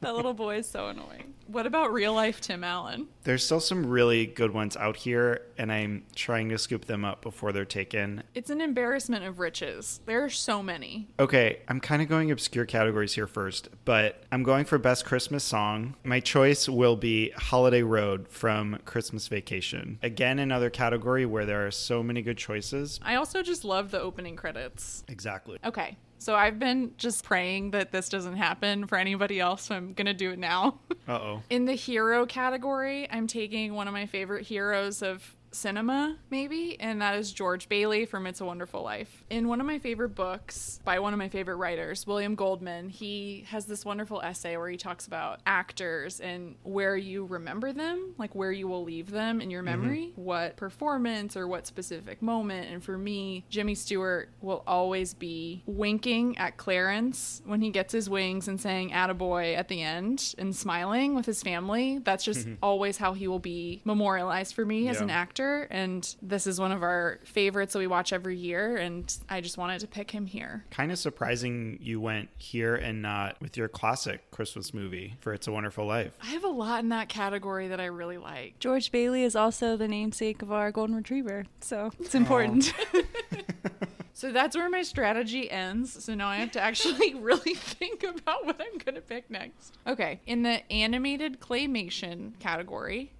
that 0.00 0.14
little 0.14 0.34
boy 0.34 0.56
is 0.58 0.66
so 0.66 0.88
annoying. 0.88 1.34
What 1.50 1.66
about 1.66 1.92
real 1.92 2.14
life 2.14 2.40
Tim 2.40 2.62
Allen? 2.62 3.08
There's 3.24 3.44
still 3.44 3.58
some 3.58 3.84
really 3.86 4.24
good 4.24 4.52
ones 4.52 4.76
out 4.76 4.96
here, 4.96 5.42
and 5.58 5.72
I'm 5.72 6.04
trying 6.14 6.48
to 6.50 6.58
scoop 6.58 6.84
them 6.84 7.04
up 7.04 7.22
before 7.22 7.50
they're 7.50 7.64
taken. 7.64 8.22
It's 8.36 8.50
an 8.50 8.60
embarrassment 8.60 9.24
of 9.24 9.40
riches. 9.40 10.00
There 10.06 10.24
are 10.24 10.30
so 10.30 10.62
many. 10.62 11.08
Okay, 11.18 11.58
I'm 11.66 11.80
kind 11.80 12.02
of 12.02 12.08
going 12.08 12.30
obscure 12.30 12.66
categories 12.66 13.14
here 13.14 13.26
first, 13.26 13.68
but 13.84 14.22
I'm 14.30 14.44
going 14.44 14.64
for 14.64 14.78
Best 14.78 15.04
Christmas 15.04 15.42
Song. 15.42 15.96
My 16.04 16.20
choice 16.20 16.68
will 16.68 16.96
be 16.96 17.30
Holiday 17.30 17.82
Road 17.82 18.28
from 18.28 18.78
Christmas 18.84 19.26
Vacation. 19.26 19.98
Again, 20.04 20.38
another 20.38 20.70
category 20.70 21.26
where 21.26 21.46
there 21.46 21.66
are 21.66 21.72
so 21.72 22.00
many 22.00 22.22
good 22.22 22.38
choices. 22.38 23.00
I 23.02 23.16
also 23.16 23.42
just 23.42 23.64
love 23.64 23.90
the 23.90 24.00
opening 24.20 24.36
credits. 24.36 25.02
Exactly. 25.08 25.58
Okay. 25.64 25.96
So 26.18 26.34
I've 26.34 26.58
been 26.58 26.92
just 26.98 27.24
praying 27.24 27.70
that 27.70 27.92
this 27.92 28.10
doesn't 28.10 28.36
happen 28.36 28.86
for 28.86 28.98
anybody 28.98 29.40
else, 29.40 29.62
so 29.62 29.74
I'm 29.74 29.94
going 29.94 30.06
to 30.06 30.12
do 30.12 30.32
it 30.32 30.38
now. 30.38 30.78
Uh 31.08 31.12
oh. 31.12 31.42
In 31.50 31.64
the 31.64 31.72
hero 31.72 32.26
category, 32.26 33.08
I'm 33.10 33.26
taking 33.26 33.72
one 33.72 33.88
of 33.88 33.94
my 33.94 34.04
favorite 34.04 34.46
heroes 34.46 35.00
of 35.00 35.34
cinema, 35.52 36.16
maybe, 36.30 36.76
and 36.80 37.02
that 37.02 37.16
is 37.16 37.32
George 37.32 37.68
Bailey 37.68 38.06
from 38.06 38.26
It's 38.26 38.40
a 38.40 38.44
Wonderful 38.44 38.82
Life. 38.82 39.24
In 39.30 39.48
one 39.48 39.60
of 39.60 39.66
my 39.66 39.78
favorite 39.78 40.14
books 40.14 40.80
by 40.84 40.98
one 40.98 41.12
of 41.12 41.18
my 41.18 41.28
favorite 41.28 41.56
writers, 41.56 42.06
William 42.06 42.34
Goldman, 42.34 42.88
he 42.88 43.44
has 43.48 43.66
this 43.66 43.84
wonderful 43.84 44.20
essay 44.20 44.56
where 44.56 44.68
he 44.68 44.76
talks 44.76 45.06
about 45.06 45.40
actors 45.46 46.20
and 46.20 46.54
where 46.62 46.96
you 46.96 47.24
remember 47.24 47.72
them, 47.72 48.14
like 48.18 48.34
where 48.34 48.52
you 48.52 48.68
will 48.68 48.84
leave 48.84 49.10
them 49.10 49.40
in 49.40 49.50
your 49.50 49.62
mm-hmm. 49.62 49.82
memory, 49.82 50.12
what 50.16 50.56
performance 50.56 51.36
or 51.36 51.46
what 51.48 51.66
specific 51.66 52.22
moment. 52.22 52.70
And 52.70 52.82
for 52.82 52.96
me, 52.96 53.44
Jimmy 53.48 53.74
Stewart 53.74 54.28
will 54.40 54.62
always 54.66 55.14
be 55.14 55.62
winking 55.66 56.38
at 56.38 56.56
Clarence 56.56 57.42
when 57.44 57.60
he 57.60 57.70
gets 57.70 57.92
his 57.92 58.08
wings 58.08 58.48
and 58.48 58.60
saying 58.60 58.90
attaboy 58.90 59.56
at 59.56 59.68
the 59.68 59.82
end 59.82 60.34
and 60.38 60.54
smiling 60.54 61.14
with 61.14 61.26
his 61.26 61.42
family. 61.42 61.98
That's 61.98 62.24
just 62.24 62.46
mm-hmm. 62.46 62.54
always 62.62 62.98
how 62.98 63.14
he 63.14 63.26
will 63.28 63.38
be 63.38 63.82
memorialized 63.84 64.54
for 64.54 64.64
me 64.64 64.88
as 64.88 65.00
an 65.00 65.10
actor. 65.10 65.39
And 65.70 66.14
this 66.22 66.46
is 66.46 66.60
one 66.60 66.72
of 66.72 66.82
our 66.82 67.18
favorites 67.24 67.72
that 67.72 67.78
we 67.78 67.86
watch 67.86 68.12
every 68.12 68.36
year. 68.36 68.76
And 68.76 69.12
I 69.28 69.40
just 69.40 69.58
wanted 69.58 69.80
to 69.80 69.86
pick 69.86 70.10
him 70.10 70.26
here. 70.26 70.64
Kind 70.70 70.92
of 70.92 70.98
surprising 70.98 71.78
you 71.80 72.00
went 72.00 72.28
here 72.36 72.74
and 72.74 73.02
not 73.02 73.40
with 73.40 73.56
your 73.56 73.68
classic 73.68 74.30
Christmas 74.30 74.74
movie 74.74 75.16
for 75.20 75.32
It's 75.32 75.46
a 75.46 75.52
Wonderful 75.52 75.86
Life. 75.86 76.16
I 76.22 76.26
have 76.26 76.44
a 76.44 76.48
lot 76.48 76.80
in 76.80 76.90
that 76.90 77.08
category 77.08 77.68
that 77.68 77.80
I 77.80 77.86
really 77.86 78.18
like. 78.18 78.58
George 78.58 78.92
Bailey 78.92 79.22
is 79.22 79.36
also 79.36 79.76
the 79.76 79.88
namesake 79.88 80.42
of 80.42 80.52
our 80.52 80.70
golden 80.70 80.96
retriever, 80.96 81.44
so 81.60 81.90
it's 81.98 82.14
important. 82.14 82.72
So 84.20 84.30
that's 84.32 84.54
where 84.54 84.68
my 84.68 84.82
strategy 84.82 85.50
ends. 85.50 86.04
So 86.04 86.14
now 86.14 86.28
I 86.28 86.36
have 86.36 86.50
to 86.52 86.60
actually 86.60 87.14
really 87.18 87.54
think 87.54 88.02
about 88.02 88.44
what 88.44 88.60
I'm 88.60 88.76
going 88.76 88.96
to 88.96 89.00
pick 89.00 89.30
next. 89.30 89.78
Okay. 89.86 90.20
In 90.26 90.42
the 90.42 90.70
animated 90.70 91.40
claymation 91.40 92.38
category, 92.38 93.12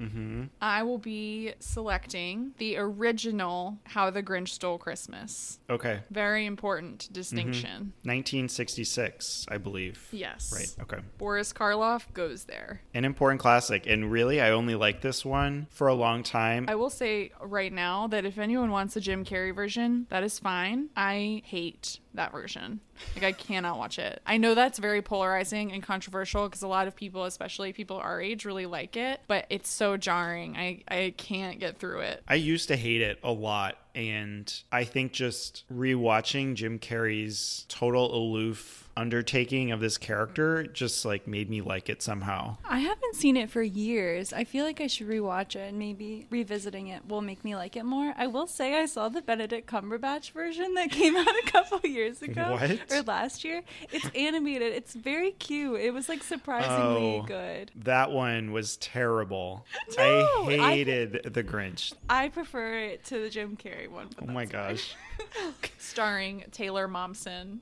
Mm-hmm. 0.00 0.44
I 0.60 0.82
will 0.82 0.98
be 0.98 1.54
selecting 1.58 2.52
the 2.58 2.76
original 2.76 3.78
How 3.84 4.10
the 4.10 4.22
Grinch 4.22 4.48
Stole 4.48 4.78
Christmas. 4.78 5.58
Okay. 5.70 6.00
Very 6.10 6.46
important 6.46 7.08
distinction. 7.12 7.92
1966, 8.02 9.46
I 9.48 9.58
believe. 9.58 10.08
Yes. 10.10 10.52
Right. 10.52 10.74
Okay. 10.82 11.02
Boris 11.18 11.52
Karloff 11.52 12.12
goes 12.12 12.44
there. 12.44 12.82
An 12.94 13.04
important 13.04 13.40
classic. 13.40 13.86
And 13.86 14.10
really, 14.10 14.40
I 14.40 14.50
only 14.50 14.74
liked 14.74 15.02
this 15.02 15.24
one 15.24 15.66
for 15.70 15.88
a 15.88 15.94
long 15.94 16.22
time. 16.22 16.66
I 16.68 16.74
will 16.74 16.90
say 16.90 17.32
right 17.40 17.72
now 17.72 18.06
that 18.08 18.24
if 18.24 18.38
anyone 18.38 18.70
wants 18.70 18.96
a 18.96 19.00
Jim 19.00 19.24
Carrey 19.24 19.54
version, 19.54 20.06
that 20.10 20.22
is 20.22 20.38
fine. 20.38 20.88
I 20.96 21.42
hate 21.44 22.00
that 22.14 22.32
version. 22.32 22.80
Like 23.14 23.24
I 23.24 23.32
cannot 23.32 23.78
watch 23.78 23.98
it. 23.98 24.20
I 24.26 24.36
know 24.36 24.54
that's 24.54 24.78
very 24.78 25.02
polarizing 25.02 25.72
and 25.72 25.82
controversial 25.82 26.46
because 26.48 26.62
a 26.62 26.68
lot 26.68 26.86
of 26.86 26.96
people, 26.96 27.24
especially 27.24 27.72
people 27.72 27.96
our 27.96 28.20
age, 28.20 28.44
really 28.44 28.66
like 28.66 28.96
it, 28.96 29.20
but 29.26 29.46
it's 29.50 29.68
so 29.68 29.96
jarring. 29.96 30.56
I 30.56 30.82
I 30.88 31.14
can't 31.16 31.58
get 31.58 31.78
through 31.78 32.00
it. 32.00 32.22
I 32.28 32.34
used 32.34 32.68
to 32.68 32.76
hate 32.76 33.00
it 33.00 33.18
a 33.22 33.32
lot. 33.32 33.78
And 33.94 34.52
I 34.72 34.82
think 34.84 35.12
just 35.12 35.62
rewatching 35.72 36.54
Jim 36.54 36.80
Carrey's 36.80 37.64
total 37.68 38.12
aloof 38.12 38.83
undertaking 38.96 39.72
of 39.72 39.80
this 39.80 39.98
character 39.98 40.64
just 40.64 41.04
like 41.04 41.26
made 41.26 41.50
me 41.50 41.60
like 41.60 41.88
it 41.88 42.00
somehow. 42.02 42.56
I 42.68 42.78
haven't 42.80 43.16
seen 43.16 43.36
it 43.36 43.50
for 43.50 43.62
years. 43.62 44.32
I 44.32 44.44
feel 44.44 44.64
like 44.64 44.80
I 44.80 44.86
should 44.86 45.08
rewatch 45.08 45.56
it 45.56 45.68
and 45.68 45.78
maybe 45.78 46.26
revisiting 46.30 46.88
it 46.88 47.06
will 47.08 47.20
make 47.20 47.44
me 47.44 47.56
like 47.56 47.76
it 47.76 47.84
more. 47.84 48.14
I 48.16 48.26
will 48.28 48.46
say 48.46 48.74
I 48.80 48.86
saw 48.86 49.08
the 49.08 49.20
Benedict 49.22 49.68
Cumberbatch 49.68 50.30
version 50.32 50.74
that 50.74 50.90
came 50.90 51.16
out 51.16 51.26
a 51.26 51.42
couple 51.50 51.80
years 51.88 52.22
ago 52.22 52.52
What? 52.52 52.92
or 52.92 53.02
last 53.02 53.44
year. 53.44 53.62
It's 53.90 54.08
animated. 54.14 54.72
It's 54.72 54.94
very 54.94 55.32
cute. 55.32 55.80
It 55.80 55.92
was 55.92 56.08
like 56.08 56.22
surprisingly 56.22 57.20
Oh. 57.20 57.22
good. 57.26 57.70
That 57.76 58.10
one 58.12 58.52
was 58.52 58.76
terrible. 58.76 59.66
No, 59.96 60.02
I 60.48 60.58
I- 60.60 60.70
hated 60.70 61.32
The 61.34 61.42
Grinch. 61.42 61.94
I 62.08 62.28
prefer 62.28 62.74
it 62.78 63.04
to 63.06 63.18
the 63.20 63.28
Jim 63.30 63.56
Carrey 63.56 63.88
one. 63.88 64.08
Oh 64.22 64.26
my 64.26 64.44
gosh. 64.44 64.94
Starring 65.78 66.44
Taylor 66.52 66.88
Momsen 66.88 67.58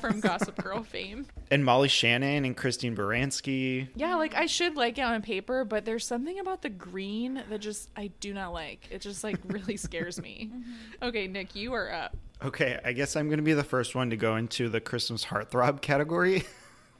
from 0.00 0.20
Gossip 0.20 0.62
Girl 0.62 0.82
fame. 0.82 1.26
And 1.50 1.64
Molly 1.64 1.88
Shannon 1.88 2.44
and 2.44 2.56
Christine 2.56 2.96
Baranski. 2.96 3.88
Yeah, 3.96 4.16
like 4.16 4.34
I 4.34 4.46
should 4.46 4.76
like 4.76 4.98
it 4.98 5.02
on 5.02 5.22
paper, 5.22 5.64
but 5.64 5.84
there's 5.84 6.06
something 6.06 6.38
about 6.38 6.62
the 6.62 6.70
green 6.70 7.42
that 7.48 7.60
just 7.60 7.90
I 7.96 8.10
do 8.20 8.32
not 8.34 8.52
like. 8.52 8.88
It 8.90 9.00
just 9.00 9.24
like 9.24 9.38
really 9.46 9.76
scares 9.76 10.20
me. 10.20 10.50
Mm-hmm. 10.64 11.04
Okay, 11.04 11.26
Nick, 11.26 11.54
you 11.54 11.72
are 11.72 11.92
up. 11.92 12.16
Okay, 12.42 12.78
I 12.84 12.92
guess 12.92 13.16
I'm 13.16 13.28
going 13.28 13.38
to 13.38 13.44
be 13.44 13.54
the 13.54 13.64
first 13.64 13.94
one 13.94 14.10
to 14.10 14.16
go 14.16 14.36
into 14.36 14.68
the 14.68 14.80
Christmas 14.80 15.24
heartthrob 15.24 15.80
category. 15.80 16.44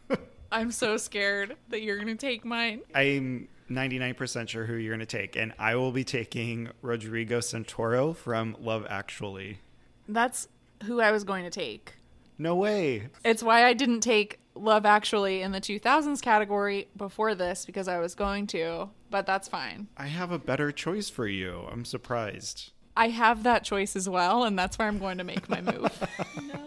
I'm 0.52 0.70
so 0.70 0.96
scared 0.96 1.56
that 1.68 1.82
you're 1.82 1.98
gonna 1.98 2.16
take 2.16 2.44
mine. 2.44 2.80
I'm 2.94 3.48
99% 3.70 4.48
sure 4.48 4.66
who 4.66 4.74
you're 4.74 4.92
going 4.92 5.00
to 5.00 5.06
take, 5.06 5.36
and 5.36 5.52
I 5.58 5.76
will 5.76 5.92
be 5.92 6.04
taking 6.04 6.70
Rodrigo 6.82 7.38
Santoro 7.38 8.14
from 8.14 8.56
Love 8.60 8.86
Actually. 8.88 9.60
That's 10.08 10.48
who 10.84 11.00
I 11.00 11.12
was 11.12 11.24
going 11.24 11.44
to 11.44 11.50
take. 11.50 11.94
No 12.38 12.54
way. 12.54 13.08
It's 13.24 13.42
why 13.42 13.64
I 13.64 13.72
didn't 13.74 14.00
take 14.00 14.40
Love 14.54 14.86
Actually 14.86 15.42
in 15.42 15.52
the 15.52 15.60
2000s 15.60 16.20
category 16.22 16.88
before 16.96 17.34
this 17.34 17.64
because 17.64 17.88
I 17.88 17.98
was 17.98 18.14
going 18.14 18.46
to, 18.48 18.88
but 19.10 19.26
that's 19.26 19.48
fine. 19.48 19.88
I 19.96 20.06
have 20.06 20.30
a 20.30 20.38
better 20.38 20.72
choice 20.72 21.08
for 21.08 21.26
you. 21.26 21.66
I'm 21.70 21.84
surprised. 21.84 22.72
I 22.96 23.08
have 23.08 23.42
that 23.42 23.64
choice 23.64 23.96
as 23.96 24.08
well, 24.08 24.44
and 24.44 24.58
that's 24.58 24.78
where 24.78 24.86
I'm 24.86 24.98
going 24.98 25.18
to 25.18 25.24
make 25.24 25.48
my 25.48 25.60
move. 25.60 26.08
No. 26.42 26.66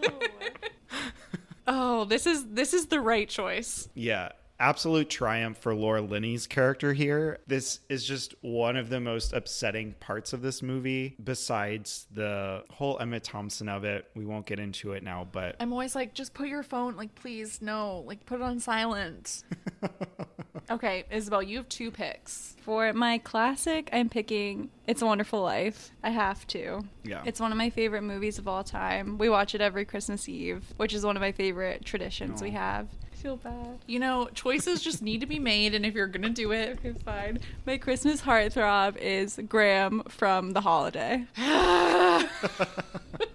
oh, 1.66 2.04
this 2.04 2.26
is 2.26 2.46
this 2.46 2.74
is 2.74 2.86
the 2.86 3.00
right 3.00 3.28
choice. 3.28 3.88
Yeah, 3.94 4.32
absolute 4.60 5.08
triumph 5.08 5.58
for 5.58 5.74
Laura 5.74 6.00
Linney's 6.00 6.46
character 6.46 6.92
here. 6.92 7.38
This 7.46 7.80
is 7.88 8.04
just 8.04 8.34
one 8.40 8.76
of 8.76 8.88
the 8.88 9.00
most 9.00 9.32
upsetting 9.32 9.94
parts 10.00 10.32
of 10.32 10.42
this 10.42 10.62
movie, 10.62 11.16
besides 11.22 12.06
the 12.12 12.64
whole 12.70 12.98
Emma 12.98 13.20
Thompson 13.20 13.68
of 13.68 13.84
it. 13.84 14.06
We 14.14 14.26
won't 14.26 14.46
get 14.46 14.58
into 14.58 14.92
it 14.92 15.02
now, 15.02 15.26
but 15.30 15.56
I'm 15.60 15.72
always 15.72 15.94
like, 15.94 16.14
just 16.14 16.34
put 16.34 16.48
your 16.48 16.62
phone, 16.62 16.96
like, 16.96 17.14
please, 17.14 17.60
no, 17.62 18.04
like, 18.06 18.26
put 18.26 18.40
it 18.40 18.42
on 18.42 18.60
silent. 18.60 19.44
okay, 20.70 21.04
Isabel, 21.10 21.42
you 21.42 21.58
have 21.58 21.68
two 21.68 21.90
picks. 21.90 22.56
For 22.60 22.92
my 22.92 23.18
classic, 23.18 23.88
I'm 23.92 24.08
picking 24.08 24.70
It's 24.86 25.02
a 25.02 25.06
Wonderful 25.06 25.40
Life. 25.40 25.90
I 26.02 26.10
have 26.10 26.46
to. 26.48 26.82
Yeah. 27.04 27.22
It's 27.24 27.40
one 27.40 27.52
of 27.52 27.58
my 27.58 27.70
favorite 27.70 28.02
movies 28.02 28.38
of 28.38 28.46
all 28.48 28.64
time. 28.64 29.18
We 29.18 29.28
watch 29.28 29.54
it 29.54 29.60
every 29.60 29.84
Christmas 29.84 30.28
Eve, 30.28 30.64
which 30.76 30.92
is 30.92 31.04
one 31.04 31.16
of 31.16 31.20
my 31.20 31.32
favorite 31.32 31.84
traditions 31.84 32.42
we 32.42 32.50
have. 32.50 32.88
I 33.18 33.20
feel 33.20 33.36
bad. 33.36 33.80
You 33.88 33.98
know, 33.98 34.28
choices 34.32 34.80
just 34.80 35.02
need 35.02 35.20
to 35.22 35.26
be 35.26 35.40
made, 35.40 35.74
and 35.74 35.84
if 35.84 35.94
you're 35.94 36.06
gonna 36.06 36.28
do 36.30 36.52
it, 36.52 36.78
Okay, 36.78 36.92
fine. 37.04 37.40
My 37.66 37.76
Christmas 37.76 38.20
heartthrob 38.22 38.96
is 38.96 39.40
Graham 39.48 40.04
from 40.08 40.52
The 40.52 40.60
Holiday. 40.60 41.26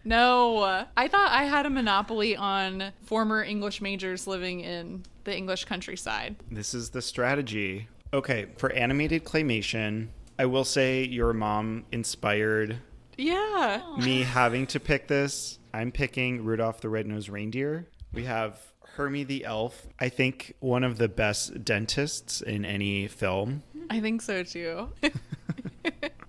no. 0.06 0.86
I 0.96 1.08
thought 1.10 1.32
I 1.32 1.44
had 1.44 1.66
a 1.66 1.70
monopoly 1.70 2.36
on 2.38 2.92
former 3.04 3.44
English 3.44 3.82
majors 3.82 4.26
living 4.26 4.62
in 4.62 5.04
the 5.26 5.36
English 5.36 5.66
countryside. 5.66 6.38
this 6.50 6.74
is 6.74 6.92
the 6.92 7.02
strategy. 7.02 7.88
Okay, 8.14 8.48
for 8.58 8.72
animated 8.72 9.26
claymation, 9.26 10.08
I 10.40 10.44
I 10.44 10.46
will 10.46 10.64
say 10.66 11.04
your 11.04 11.34
mom 11.34 11.86
inspired 11.92 12.78
Yeah. 13.18 13.82
me 13.98 14.24
having 14.24 14.66
to 14.68 14.80
pick 14.80 15.08
this. 15.08 15.60
I'm 15.74 15.92
picking 15.92 16.44
Rudolph 16.44 16.80
the 16.82 16.90
Red-Nosed 16.90 17.30
Reindeer. 17.30 17.88
We 18.14 18.26
have 18.26 18.60
Hermie 18.96 19.24
the 19.24 19.46
Elf. 19.46 19.88
I 20.00 20.10
think 20.10 20.56
one 20.60 20.84
of 20.84 20.98
the 20.98 21.08
best 21.08 21.64
dentists 21.64 22.42
in 22.42 22.66
any 22.66 23.08
film. 23.08 23.64
I 23.90 24.00
think 24.00 24.22
so 24.22 24.44
too. 24.44 24.90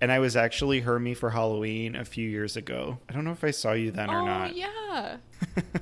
And 0.01 0.11
I 0.11 0.19
was 0.19 0.35
actually 0.35 0.81
Hermie 0.81 1.13
for 1.13 1.29
Halloween 1.29 1.95
a 1.95 2.05
few 2.05 2.29
years 2.29 2.57
ago. 2.57 2.99
I 3.09 3.13
don't 3.13 3.23
know 3.23 3.31
if 3.31 3.43
I 3.43 3.51
saw 3.51 3.71
you 3.73 3.91
then 3.91 4.09
or 4.09 4.21
oh, 4.21 4.25
not. 4.25 4.55
yeah. 4.55 5.17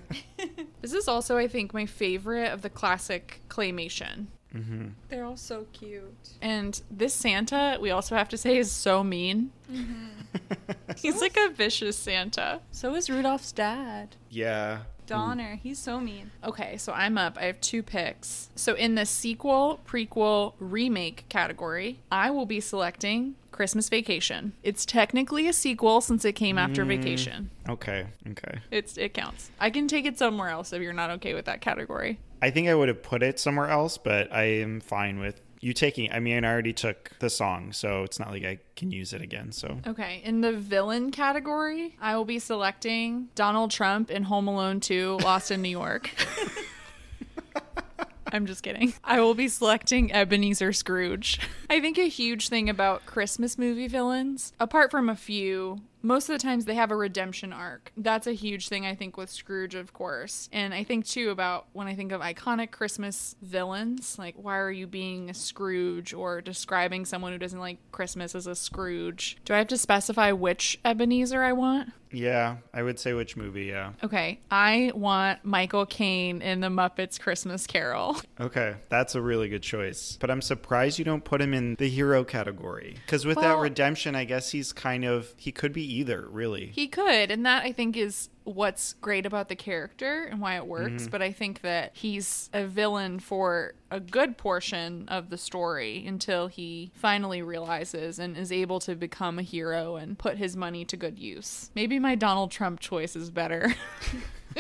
this 0.82 0.94
is 0.94 1.08
also, 1.08 1.38
I 1.38 1.48
think, 1.48 1.74
my 1.74 1.86
favorite 1.86 2.52
of 2.52 2.62
the 2.62 2.70
classic 2.70 3.42
claymation. 3.50 4.28
Hmm 4.54 4.88
They're 5.10 5.26
all 5.26 5.36
so 5.38 5.66
cute. 5.74 6.30
And 6.42 6.80
this 6.90 7.14
Santa, 7.14 7.78
we 7.82 7.90
also 7.92 8.16
have 8.16 8.30
to 8.30 8.38
say, 8.38 8.58
is 8.58 8.72
so 8.72 9.04
mean. 9.04 9.52
He's 10.98 11.22
like 11.22 11.38
a 11.38 11.50
vicious 11.50 11.98
Santa. 11.98 12.62
So 12.72 12.96
is 12.96 13.10
Rudolph's 13.10 13.52
dad, 13.52 14.16
yeah. 14.30 14.80
Donner. 15.06 15.60
He's 15.62 15.80
so 15.80 16.00
mean. 16.00 16.32
Okay, 16.46 16.78
so 16.78 16.94
I'm 16.94 17.18
up. 17.18 17.38
I 17.38 17.44
have 17.46 17.60
two 17.60 17.84
picks. 17.84 18.50
So 18.56 18.74
in 18.74 18.96
the 18.96 19.06
sequel, 19.06 19.82
prequel, 19.86 20.54
remake 20.60 21.26
category, 21.28 22.00
I 22.10 22.30
will 22.30 22.46
be 22.46 22.62
selecting 22.62 23.36
Christmas 23.52 23.90
Vacation. 23.90 24.54
It's 24.64 24.86
technically 24.86 25.46
a 25.48 25.54
sequel 25.54 26.00
since 26.00 26.24
it 26.24 26.34
came 26.34 26.58
after 26.58 26.86
Mm. 26.86 26.88
Vacation. 26.88 27.50
Okay. 27.68 28.08
Okay. 28.32 28.60
It's 28.72 28.98
it 28.98 29.14
counts. 29.14 29.52
I 29.60 29.70
can 29.72 29.90
take 29.90 30.06
it 30.06 30.18
somewhere 30.18 30.50
else 30.50 30.72
if 30.72 30.82
you're 30.82 30.94
not 30.94 31.10
okay 31.12 31.34
with 31.34 31.46
that 31.46 31.60
category. 31.60 32.18
I 32.44 32.52
think 32.52 32.68
I 32.68 32.76
would 32.76 32.90
have 32.90 33.02
put 33.02 33.24
it 33.24 33.40
somewhere 33.40 33.70
else, 33.70 33.98
but 33.98 34.30
I 34.34 34.44
am 34.44 34.82
fine 34.82 35.18
with 35.18 35.40
you 35.62 35.72
taking. 35.72 36.12
I 36.12 36.20
mean, 36.20 36.44
I 36.44 36.52
already 36.52 36.74
took 36.74 37.12
the 37.20 37.30
song, 37.30 37.72
so 37.72 38.04
it's 38.04 38.20
not 38.20 38.32
like 38.32 38.44
I 38.44 38.60
can 38.76 38.92
use 38.92 39.14
it 39.14 39.22
again. 39.22 39.54
So 39.54 39.78
Okay, 39.88 40.22
in 40.26 40.42
the 40.42 40.52
villain 40.52 41.10
category, 41.10 41.96
I 42.02 42.18
will 42.18 42.26
be 42.26 42.40
selecting 42.40 43.30
Donald 43.34 43.72
Trump 43.72 44.12
in 44.12 44.24
Home 44.24 44.50
Alone 44.50 44.82
2 44.82 45.20
Lost 45.24 45.52
in 45.52 45.62
New 45.62 45.70
York. 45.70 46.10
I'm 48.34 48.46
just 48.46 48.62
kidding. 48.62 48.94
I 49.06 49.22
will 49.22 49.36
be 49.36 49.48
selecting 49.48 50.12
Ebenezer 50.12 50.74
Scrooge. 50.74 51.40
I 51.70 51.80
think 51.80 51.98
a 51.98 52.10
huge 52.10 52.50
thing 52.50 52.70
about 52.70 53.06
Christmas 53.06 53.58
movie 53.58 53.88
villains, 53.88 54.52
apart 54.60 54.92
from 54.92 55.08
a 55.08 55.16
few, 55.16 55.80
most 56.04 56.30
of 56.30 56.34
the 56.34 56.44
times 56.44 56.66
they 56.66 56.76
have 56.76 56.92
a 56.92 56.96
redemption 56.96 57.54
arc. 57.54 57.92
That's 57.98 58.28
a 58.28 58.34
huge 58.34 58.68
thing, 58.68 58.86
I 58.86 58.94
think, 58.94 59.18
with 59.18 59.30
Scrooge, 59.30 59.74
of 59.74 59.94
course. 59.94 60.50
And 60.52 60.74
I 60.74 60.84
think, 60.84 61.08
too, 61.08 61.30
about 61.30 61.68
when 61.74 61.88
I 61.88 61.96
think 61.96 62.12
of 62.12 62.22
iconic 62.22 62.72
Christmas 62.72 63.36
villains, 63.42 64.20
like, 64.20 64.36
why 64.36 64.58
are 64.58 64.72
you 64.72 64.86
being 64.86 65.30
a 65.30 65.34
Scrooge 65.34 66.14
or 66.14 66.42
describing 66.42 67.06
someone 67.06 67.32
who 67.32 67.40
doesn't 67.40 67.60
like 67.60 67.78
Christmas 67.92 68.36
as 68.36 68.46
a 68.46 68.56
Scrooge? 68.56 69.38
Do 69.46 69.54
I 69.54 69.60
have 69.60 69.68
to 69.68 69.78
specify 69.78 70.34
which 70.34 70.80
Ebenezer 70.84 71.42
I 71.42 71.54
want? 71.54 71.94
Yeah, 72.14 72.58
I 72.74 72.84
would 72.84 73.00
say 73.00 73.14
which 73.14 73.36
movie. 73.36 73.66
Yeah. 73.66 73.94
Okay, 74.04 74.40
I 74.52 74.92
want 74.96 75.44
Michael 75.44 75.86
Caine 75.86 76.42
in 76.42 76.60
The 76.60 76.68
Muppets 76.68 77.20
Christmas 77.20 77.68
Carol. 77.68 78.18
Okay, 78.40 78.76
that's 78.90 79.16
a 79.16 79.22
really 79.22 79.48
good 79.48 79.62
choice. 79.62 80.18
But 80.20 80.30
I'm 80.30 80.42
surprised 80.42 81.00
you 81.00 81.06
don't 81.06 81.24
put 81.24 81.40
him 81.40 81.54
in 81.54 81.76
the 81.76 81.88
hero 81.88 82.24
category 82.24 82.98
because 83.06 83.26
with 83.26 83.38
that 83.38 83.58
redemption, 83.58 84.16
I 84.16 84.26
guess 84.26 84.52
he's 84.52 84.74
kind 84.74 85.06
of 85.06 85.34
he 85.38 85.52
could 85.52 85.72
be 85.72 85.84
either. 86.00 86.28
Really. 86.30 86.72
He 86.74 86.88
could, 86.88 87.32
and 87.32 87.46
that 87.46 87.64
I 87.64 87.72
think 87.72 87.96
is 87.96 88.30
what's 88.44 88.94
great 88.94 89.26
about 89.26 89.50
the 89.50 89.56
character 89.56 90.26
and 90.26 90.40
why 90.40 90.56
it 90.56 90.66
works. 90.66 91.04
Mm-hmm. 91.04 91.12
But 91.12 91.22
I 91.22 91.32
think 91.32 91.62
that 91.62 91.92
he's 91.94 92.50
a 92.54 92.66
villain 92.66 93.20
for 93.20 93.74
a 93.92 94.00
good 94.00 94.38
portion 94.38 95.08
of 95.08 95.30
the 95.30 95.38
story 95.38 96.06
until 96.06 96.48
he 96.48 96.92
finally 96.96 97.42
realizes 97.42 98.20
and 98.20 98.38
is 98.38 98.52
able 98.52 98.80
to 98.82 98.96
become 98.96 99.40
a 99.40 99.44
hero 99.44 99.96
and 99.96 100.18
put 100.18 100.38
his 100.38 100.56
money 100.56 100.86
to 100.86 100.98
good 100.98 101.20
use. 101.20 101.70
Maybe 101.76 102.00
my 102.00 102.16
Donald 102.16 102.52
Trump 102.52 102.80
choice 102.80 103.16
is 103.16 103.30
better. 103.30 103.74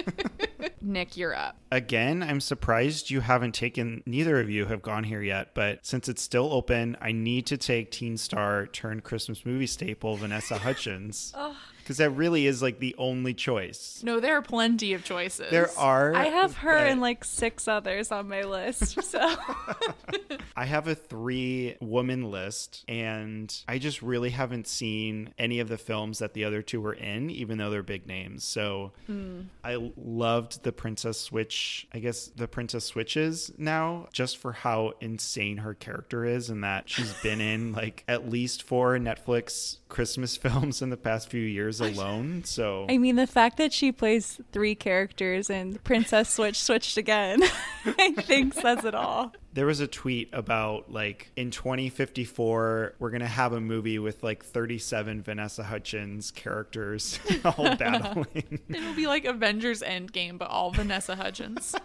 Nick, 0.81 1.17
you're 1.17 1.35
up. 1.35 1.57
Again, 1.71 2.23
I'm 2.23 2.41
surprised 2.41 3.09
you 3.09 3.21
haven't 3.21 3.53
taken, 3.53 4.03
neither 4.05 4.39
of 4.39 4.49
you 4.49 4.65
have 4.65 4.81
gone 4.81 5.03
here 5.03 5.21
yet, 5.21 5.53
but 5.53 5.85
since 5.85 6.09
it's 6.09 6.21
still 6.21 6.51
open, 6.51 6.97
I 7.01 7.11
need 7.11 7.45
to 7.47 7.57
take 7.57 7.91
teen 7.91 8.17
star 8.17 8.67
turned 8.67 9.03
Christmas 9.03 9.45
movie 9.45 9.67
staple 9.67 10.15
Vanessa 10.17 10.57
Hudgens. 10.57 11.33
Because 11.83 11.97
that 11.97 12.11
really 12.11 12.47
is 12.47 12.61
like 12.61 12.79
the 12.79 12.95
only 12.97 13.33
choice. 13.33 14.01
No, 14.03 14.19
there 14.19 14.37
are 14.37 14.41
plenty 14.41 14.93
of 14.93 15.03
choices. 15.03 15.51
There 15.51 15.69
are. 15.77 16.15
I 16.15 16.25
have 16.25 16.55
her 16.57 16.77
but 16.77 16.87
and 16.87 17.01
like 17.01 17.25
six 17.25 17.67
others 17.67 18.11
on 18.11 18.27
my 18.27 18.43
list. 18.43 18.99
So 19.13 19.19
I 20.55 20.65
have 20.65 20.87
a 20.87 20.95
three 20.95 21.75
woman 21.81 22.31
list, 22.31 22.83
and 22.87 23.53
I 23.67 23.77
just 23.77 24.01
really 24.01 24.29
haven't 24.29 24.65
seen 24.65 25.33
any 25.37 25.59
of 25.59 25.67
the 25.67 25.77
films 25.77 26.19
that 26.19 26.33
the 26.33 26.45
other 26.45 26.61
two 26.61 26.81
were 26.81 26.93
in, 26.93 27.29
even 27.29 27.57
though 27.57 27.69
they're 27.69 27.83
big 27.83 28.07
names. 28.07 28.43
So 28.43 28.93
hmm. 29.05 29.41
I 29.63 29.91
loved 29.97 30.63
the 30.63 30.71
Princess 30.71 31.19
Switch. 31.19 31.87
I 31.93 31.99
guess 31.99 32.27
the 32.27 32.47
Princess 32.47 32.85
Switches 32.85 33.51
now, 33.57 34.07
just 34.13 34.37
for 34.37 34.53
how 34.53 34.93
insane 35.01 35.57
her 35.57 35.73
character 35.73 36.25
is, 36.25 36.49
and 36.49 36.63
that 36.63 36.89
she's 36.89 37.13
been 37.21 37.41
in 37.41 37.71
like 37.73 38.03
at 38.07 38.29
least 38.29 38.63
four 38.63 38.97
Netflix 38.97 39.77
Christmas 39.89 40.37
films 40.37 40.81
in 40.81 40.89
the 40.89 40.97
past 40.97 41.29
few 41.29 41.41
years 41.41 41.72
alone. 41.79 42.43
So 42.43 42.85
I 42.89 42.97
mean, 42.97 43.15
the 43.15 43.27
fact 43.27 43.57
that 43.57 43.73
she 43.73 43.91
plays 43.91 44.39
three 44.51 44.75
characters 44.75 45.49
and 45.49 45.83
Princess 45.83 46.29
Switch 46.29 46.61
switched 46.61 46.97
again, 46.97 47.41
I 47.85 48.11
think 48.11 48.53
says 48.53 48.85
it 48.85 48.95
all. 48.95 49.33
There 49.53 49.65
was 49.67 49.79
a 49.79 49.87
tweet 49.87 50.29
about 50.33 50.91
like 50.91 51.31
in 51.35 51.51
2054 51.51 52.95
we're 52.97 53.09
gonna 53.11 53.27
have 53.27 53.53
a 53.53 53.61
movie 53.61 53.99
with 53.99 54.23
like 54.23 54.43
37 54.43 55.21
Vanessa 55.21 55.63
Hudgens 55.63 56.31
characters 56.31 57.19
all 57.45 57.75
battling. 57.77 58.59
It'll 58.69 58.95
be 58.95 59.07
like 59.07 59.25
Avengers 59.25 59.81
Endgame, 59.81 60.37
but 60.37 60.49
all 60.49 60.71
Vanessa 60.71 61.15
Hudgens. 61.15 61.75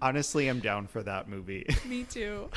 Honestly, 0.00 0.48
I'm 0.48 0.58
down 0.58 0.88
for 0.88 1.02
that 1.04 1.28
movie. 1.28 1.64
Me 1.88 2.02
too. 2.02 2.48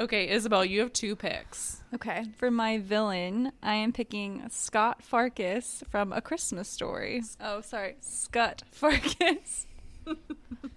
okay, 0.00 0.30
Isabel, 0.30 0.64
you 0.64 0.80
have 0.80 0.92
two 0.94 1.14
picks. 1.14 1.82
Okay, 1.94 2.24
for 2.38 2.50
my 2.50 2.78
villain, 2.78 3.52
I 3.62 3.74
am 3.74 3.92
picking 3.92 4.46
Scott 4.50 5.02
Farkus 5.02 5.86
from 5.90 6.12
A 6.12 6.22
Christmas 6.22 6.68
Story. 6.68 7.22
Oh, 7.38 7.60
sorry, 7.60 7.96
Scut 8.00 8.62
Farkus. 8.80 9.66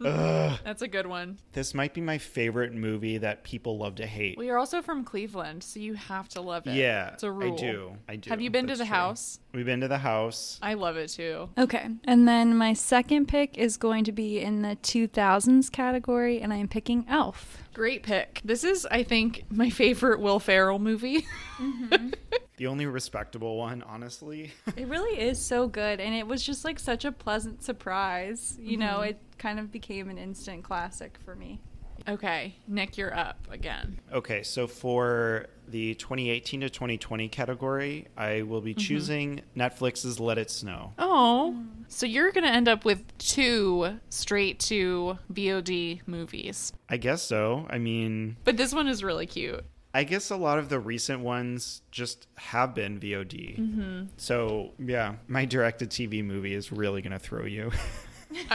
Ugh. 0.06 0.60
That's 0.64 0.82
a 0.82 0.88
good 0.88 1.08
one. 1.08 1.40
This 1.54 1.74
might 1.74 1.94
be 1.94 2.02
my 2.02 2.18
favorite 2.18 2.74
movie 2.74 3.18
that 3.20 3.44
people 3.44 3.78
love 3.78 3.96
to 3.96 4.06
hate. 4.06 4.38
Well, 4.38 4.46
you're 4.46 4.58
also 4.58 4.82
from 4.82 5.04
Cleveland, 5.04 5.64
so 5.64 5.80
you 5.80 5.94
have 5.94 6.28
to 6.30 6.42
love 6.42 6.68
it. 6.68 6.76
Yeah, 6.76 7.14
it's 7.14 7.24
a 7.24 7.32
rule. 7.32 7.54
I 7.54 7.58
do. 7.58 7.98
I 8.10 8.16
do. 8.18 8.30
Have 8.30 8.42
you 8.42 8.50
been 8.50 8.68
to 8.68 8.76
the 8.76 8.86
true. 8.86 8.94
house? 8.94 9.40
We've 9.54 9.66
been 9.66 9.82
to 9.82 9.88
the 9.88 9.98
house. 9.98 10.60
I 10.62 10.74
love 10.74 10.98
it 10.98 11.10
too. 11.10 11.50
Okay, 11.58 11.88
and 12.06 12.28
then 12.28 12.58
my 12.58 12.74
second 12.74 13.28
pick 13.28 13.58
is 13.58 13.78
going 13.78 14.04
to 14.06 14.12
be 14.12 14.40
in 14.40 14.62
the 14.62 14.78
2000s 14.84 15.72
category, 15.72 16.42
and 16.42 16.52
I 16.52 16.58
am 16.58 16.68
picking 16.68 17.06
Elf. 17.08 17.60
Great 17.74 18.04
pick. 18.04 18.42
This 18.44 18.64
is, 18.64 18.86
I 18.92 19.04
think, 19.04 19.46
my 19.50 19.70
favorite 19.70 20.20
Will 20.20 20.40
Ferrell 20.40 20.80
movie. 20.80 21.26
Mm-hmm. 21.58 22.10
The 22.58 22.68
only 22.68 22.86
respectable 22.86 23.58
one, 23.58 23.84
honestly. 23.84 24.52
It 24.78 24.88
really 24.88 25.20
is 25.20 25.44
so 25.44 25.68
good, 25.68 26.00
and 26.00 26.14
it 26.14 26.28
was 26.28 26.44
just 26.44 26.66
like 26.66 26.80
such 26.80 27.06
a 27.06 27.12
pleasant 27.12 27.64
surprise. 27.64 28.58
You 28.60 28.78
know, 28.78 28.98
mm-hmm. 29.00 29.10
it 29.10 29.20
kind 29.38 29.60
of 29.60 29.72
became 29.72 30.10
an 30.10 30.18
instant 30.18 30.64
classic 30.64 31.18
for 31.24 31.36
me. 31.36 31.60
okay, 32.08 32.56
Nick, 32.68 32.98
you're 32.98 33.16
up 33.18 33.48
again. 33.52 34.00
Okay, 34.12 34.44
so 34.44 34.68
for 34.68 35.48
the 35.68 35.94
2018 35.96 36.62
to 36.62 36.70
2020 36.70 37.28
category, 37.30 38.08
I 38.18 38.42
will 38.42 38.62
be 38.62 38.72
mm-hmm. 38.72 38.80
choosing 38.80 39.42
Netflix's 39.56 40.20
Let 40.20 40.38
It 40.38 40.52
Snow. 40.52 40.94
Oh, 40.98 41.56
mm. 41.56 41.86
so 41.88 42.06
you're 42.06 42.32
gonna 42.32 42.48
end 42.48 42.68
up 42.68 42.84
with 42.84 43.18
two 43.18 44.00
straight 44.10 44.60
to 44.62 45.18
VOD 45.32 46.02
movies, 46.06 46.74
I 46.90 46.98
guess 46.98 47.22
so. 47.22 47.68
I 47.70 47.78
mean, 47.78 48.38
but 48.44 48.58
this 48.58 48.74
one 48.74 48.88
is 48.88 49.04
really 49.04 49.28
cute. 49.28 49.64
I 49.94 50.04
guess 50.04 50.32
a 50.32 50.36
lot 50.36 50.58
of 50.58 50.70
the 50.70 50.80
recent 50.80 51.20
ones 51.22 51.82
just 51.92 52.28
have 52.36 52.74
been 52.74 53.00
VOD. 53.00 53.60
Mm-hmm. 53.60 54.04
So, 54.18 54.72
yeah, 54.80 55.16
my 55.28 55.46
directed 55.46 55.92
TV 55.92 56.26
movie 56.26 56.56
is 56.56 56.72
really 56.72 57.02
going 57.02 57.12
to 57.12 57.20
throw 57.20 57.46
you. 57.46 57.72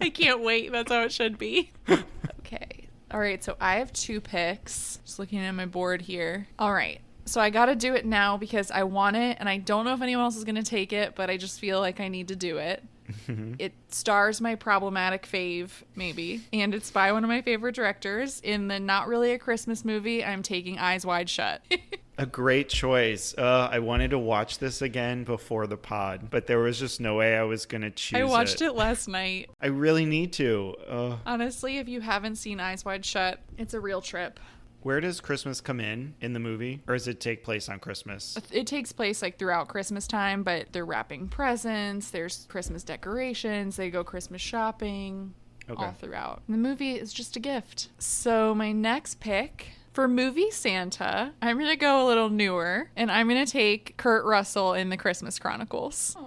I 0.00 0.10
can't 0.10 0.42
wait. 0.42 0.70
That's 0.70 0.92
how 0.92 1.02
it 1.02 1.12
should 1.12 1.38
be. 1.38 1.72
okay. 2.40 2.88
All 3.10 3.18
right. 3.18 3.42
So 3.42 3.56
I 3.60 3.76
have 3.76 3.92
two 3.92 4.20
picks. 4.20 5.00
Just 5.04 5.18
looking 5.18 5.40
at 5.40 5.52
my 5.52 5.66
board 5.66 6.02
here. 6.02 6.46
All 6.58 6.72
right. 6.72 7.00
So 7.24 7.40
I 7.40 7.50
got 7.50 7.66
to 7.66 7.76
do 7.76 7.94
it 7.94 8.06
now 8.06 8.36
because 8.36 8.70
I 8.70 8.84
want 8.84 9.16
it 9.16 9.36
and 9.40 9.48
I 9.48 9.58
don't 9.58 9.84
know 9.84 9.92
if 9.92 10.02
anyone 10.02 10.24
else 10.24 10.36
is 10.36 10.44
going 10.44 10.56
to 10.56 10.62
take 10.62 10.92
it, 10.92 11.14
but 11.14 11.30
I 11.30 11.36
just 11.36 11.60
feel 11.60 11.80
like 11.80 12.00
I 12.00 12.08
need 12.08 12.28
to 12.28 12.36
do 12.36 12.58
it. 12.58 12.82
It 13.58 13.72
stars 13.88 14.40
my 14.40 14.54
problematic 14.54 15.26
fave, 15.26 15.70
maybe, 15.94 16.42
and 16.52 16.74
it's 16.74 16.90
by 16.90 17.12
one 17.12 17.24
of 17.24 17.28
my 17.28 17.42
favorite 17.42 17.74
directors. 17.74 18.40
In 18.40 18.68
the 18.68 18.80
not 18.80 19.08
really 19.08 19.32
a 19.32 19.38
Christmas 19.38 19.84
movie, 19.84 20.24
I'm 20.24 20.42
taking 20.42 20.78
Eyes 20.78 21.04
Wide 21.04 21.28
Shut. 21.28 21.62
a 22.18 22.26
great 22.26 22.68
choice. 22.68 23.34
Uh, 23.36 23.68
I 23.72 23.78
wanted 23.78 24.10
to 24.10 24.18
watch 24.18 24.58
this 24.58 24.82
again 24.82 25.24
before 25.24 25.66
the 25.66 25.76
pod, 25.76 26.28
but 26.30 26.46
there 26.46 26.58
was 26.58 26.78
just 26.78 27.00
no 27.00 27.16
way 27.16 27.36
I 27.36 27.44
was 27.44 27.66
going 27.66 27.82
to 27.82 27.90
choose 27.90 28.20
I 28.20 28.24
watched 28.24 28.60
it 28.60 28.72
last 28.72 29.08
night. 29.08 29.48
I 29.60 29.68
really 29.68 30.04
need 30.04 30.34
to. 30.34 30.76
Uh, 30.86 31.16
Honestly, 31.24 31.78
if 31.78 31.88
you 31.88 32.00
haven't 32.02 32.36
seen 32.36 32.60
Eyes 32.60 32.84
Wide 32.84 33.06
Shut, 33.06 33.40
it's 33.56 33.72
a 33.72 33.80
real 33.80 34.02
trip. 34.02 34.38
Where 34.82 35.00
does 35.00 35.20
Christmas 35.20 35.60
come 35.60 35.78
in 35.78 36.14
in 36.22 36.32
the 36.32 36.38
movie, 36.40 36.80
or 36.88 36.94
does 36.94 37.06
it 37.06 37.20
take 37.20 37.44
place 37.44 37.68
on 37.68 37.80
Christmas? 37.80 38.38
It 38.50 38.66
takes 38.66 38.92
place 38.92 39.20
like 39.20 39.38
throughout 39.38 39.68
Christmas 39.68 40.06
time, 40.06 40.42
but 40.42 40.72
they're 40.72 40.86
wrapping 40.86 41.28
presents, 41.28 42.10
there's 42.10 42.46
Christmas 42.48 42.82
decorations, 42.82 43.76
they 43.76 43.90
go 43.90 44.02
Christmas 44.02 44.40
shopping 44.40 45.34
Okay. 45.68 45.84
all 45.84 45.92
throughout. 45.92 46.42
And 46.48 46.54
the 46.54 46.68
movie 46.68 46.94
is 46.94 47.12
just 47.12 47.36
a 47.36 47.40
gift. 47.40 47.90
So 47.98 48.54
my 48.54 48.72
next 48.72 49.20
pick 49.20 49.68
for 49.92 50.08
movie 50.08 50.50
Santa, 50.50 51.32
I'm 51.42 51.58
going 51.58 51.68
to 51.70 51.76
go 51.76 52.04
a 52.04 52.06
little 52.06 52.30
newer 52.30 52.90
and 52.96 53.10
I'm 53.10 53.28
going 53.28 53.44
to 53.44 53.50
take 53.52 53.96
Kurt 53.98 54.24
Russell 54.24 54.72
in 54.74 54.88
the 54.88 54.96
Christmas 54.96 55.38
Chronicles. 55.38 56.16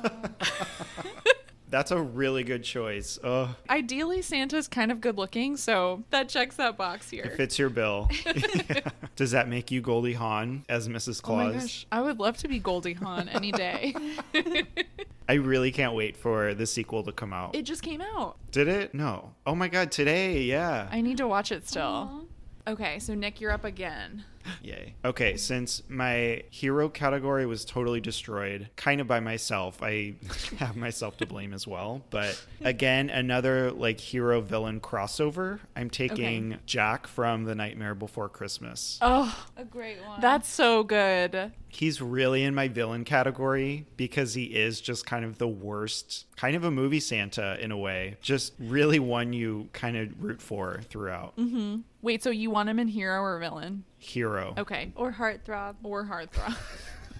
That's 1.74 1.90
a 1.90 2.00
really 2.00 2.44
good 2.44 2.64
choice. 2.64 3.18
Oh, 3.24 3.56
Ideally 3.68 4.22
Santa's 4.22 4.68
kind 4.68 4.92
of 4.92 5.02
good 5.02 5.18
looking, 5.18 5.58
so 5.58 6.04
that 6.12 6.30
checks 6.30 6.56
that 6.58 6.78
box 6.78 7.10
here. 7.10 7.24
it 7.24 7.30
here. 7.30 7.36
fits 7.36 7.58
your 7.58 7.72
bill. 7.72 8.12
Yeah. 8.28 8.82
Does 9.16 9.32
that 9.32 9.48
make 9.48 9.72
you 9.72 9.82
Goldie 9.82 10.14
Hawn 10.14 10.66
as 10.70 10.88
Mrs. 10.88 11.20
Oh 11.24 11.36
my 11.36 11.50
Claus? 11.50 11.64
gosh, 11.64 11.88
I 11.92 12.02
would 12.02 12.20
love 12.20 12.38
to 12.38 12.48
be 12.48 12.60
Goldie 12.60 12.94
Hawn 12.94 13.28
any 13.28 13.52
day. 13.52 13.96
I 15.28 15.34
really 15.34 15.72
can't 15.72 15.96
wait 15.96 16.16
for 16.16 16.54
the 16.54 16.68
sequel 16.68 17.02
to 17.06 17.12
come 17.12 17.34
out. 17.34 17.56
it 17.56 17.64
just 17.64 17.82
came 17.82 18.02
out. 18.02 18.38
Did 18.52 18.68
it? 18.68 18.94
No. 18.94 19.32
Oh 19.48 19.56
my 19.56 19.68
god, 19.68 19.92
today, 19.92 20.44
yeah. 20.44 20.88
I 20.92 21.02
need 21.02 21.18
to 21.18 21.28
watch 21.28 21.52
it 21.52 21.68
still. 21.68 22.28
Okay, 22.68 23.00
so 23.00 23.16
Nick, 23.16 23.42
you're 23.42 23.52
up 23.52 23.64
again. 23.66 24.26
Yay. 24.62 24.94
Okay, 25.06 25.38
since 25.38 25.82
my 25.90 26.44
hero 26.50 26.90
category 26.90 27.46
was 27.46 27.66
totally 27.66 28.00
destroyed, 28.02 28.70
kind 28.76 29.02
of 29.02 29.08
by 29.08 29.20
myself, 29.20 29.82
I 29.82 30.16
have 30.58 30.76
myself 30.76 31.18
to 31.18 31.26
blame 31.26 31.54
as 31.54 31.68
well. 31.68 32.04
But 32.10 32.42
again, 32.62 33.10
another 33.10 33.72
like 33.72 34.00
hero 34.00 34.42
villain 34.42 34.80
crossover. 34.80 35.60
I'm 35.76 35.90
taking 35.90 36.58
Jack 36.66 37.08
from 37.08 37.44
The 37.46 37.56
Nightmare 37.56 37.96
Before 37.96 38.30
Christmas. 38.30 39.00
Oh, 39.02 39.46
A 39.58 39.64
great 39.66 40.04
one. 40.06 40.22
that's 40.22 40.50
so 40.50 40.84
good. 40.84 41.52
He's 41.70 42.02
really 42.02 42.44
in 42.44 42.54
my 42.54 42.68
villain 42.68 43.04
category 43.04 43.88
because 43.98 44.36
he 44.36 44.44
is 44.44 44.80
just 44.80 45.08
kind 45.08 45.26
of 45.26 45.40
the 45.40 45.48
worst, 45.48 46.28
kind 46.36 46.56
of 46.56 46.64
a 46.64 46.70
movie 46.70 47.00
Santa 47.00 47.58
in 47.60 47.72
a 47.72 47.78
way. 47.78 48.16
Just 48.22 48.54
really 48.60 49.00
one 49.00 49.34
you 49.34 49.70
kind 49.74 49.98
of 49.98 50.10
root 50.24 50.40
for 50.40 50.82
throughout. 50.90 51.36
Mm-hmm. 51.36 51.78
Wait, 52.04 52.22
so 52.22 52.30
you 52.30 52.52
want 52.52 52.70
him 52.70 52.78
in 52.78 52.90
hero 52.90 53.22
or 53.24 53.40
villain? 53.40 53.86
Hero. 54.04 54.54
Okay. 54.58 54.92
or 54.96 55.12
heartthrob. 55.12 55.76
Or 55.84 56.06
heartthrob. 56.06 56.56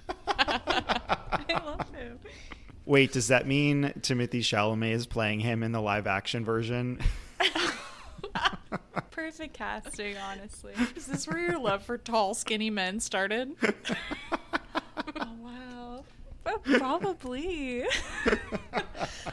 I 0.28 1.62
love 1.64 1.88
him. 1.94 2.18
Wait, 2.84 3.12
does 3.12 3.28
that 3.28 3.46
mean 3.46 3.94
Timothée 4.00 4.40
Chalamet 4.40 4.92
is 4.92 5.06
playing 5.06 5.40
him 5.40 5.62
in 5.62 5.72
the 5.72 5.80
live 5.80 6.06
action 6.06 6.44
version? 6.44 7.00
Perfect 9.10 9.54
casting, 9.54 10.18
honestly. 10.18 10.74
Is 10.94 11.06
this 11.06 11.26
where 11.26 11.38
your 11.38 11.58
love 11.58 11.82
for 11.84 11.96
tall, 11.96 12.34
skinny 12.34 12.68
men 12.68 13.00
started? 13.00 13.52
oh 13.62 15.26
wow. 15.40 16.04
Well, 16.44 16.58
probably. 16.58 17.84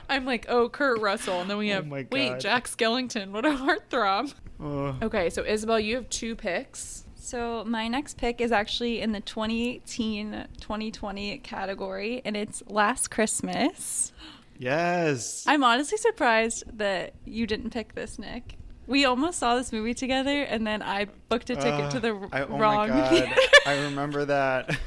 I'm 0.10 0.26
like, 0.26 0.46
oh, 0.48 0.70
Kurt 0.70 1.02
Russell. 1.02 1.42
And 1.42 1.50
then 1.50 1.58
we 1.58 1.72
Oh 1.72 1.76
have, 1.76 1.88
my 1.88 2.08
wait, 2.10 2.40
Jack 2.40 2.68
Skellington. 2.68 3.32
What 3.32 3.46
a 3.46 3.50
heartthrob. 3.50 4.34
Oh. 4.62 4.96
Okay, 5.02 5.30
so 5.30 5.44
Isabel, 5.44 5.80
you 5.80 5.96
have 5.96 6.10
two 6.10 6.36
picks. 6.38 7.04
So 7.32 7.64
my 7.66 7.88
next 7.88 8.18
pick 8.18 8.42
is 8.42 8.52
actually 8.52 9.00
in 9.00 9.14
the 9.14 9.22
2018-2020 9.22 11.42
category, 11.42 12.22
and 12.26 12.36
it's 12.36 12.62
Last 12.68 13.10
Christmas. 13.10 14.12
Yes. 14.60 15.46
I'm 15.48 15.64
honestly 15.64 15.98
surprised 15.98 16.66
that 16.78 17.14
you 17.24 17.48
didn't 17.48 17.70
pick 17.70 17.96
this, 17.96 18.20
Nick. 18.20 18.58
We 18.86 19.06
almost 19.06 19.40
saw 19.40 19.56
this 19.56 19.72
movie 19.72 19.94
together, 19.94 20.42
and 20.44 20.68
then 20.68 20.84
I 20.84 21.06
booked 21.30 21.50
a 21.52 21.56
ticket 21.56 21.86
Uh, 21.86 21.90
to 21.92 22.00
the 22.02 22.28
I- 22.34 22.42
oh 22.42 22.58
wrong 22.58 22.90
my 22.90 22.96
God. 22.98 23.10
theater. 23.12 23.36
I 23.66 23.80
remember 23.84 24.26
that. 24.26 24.78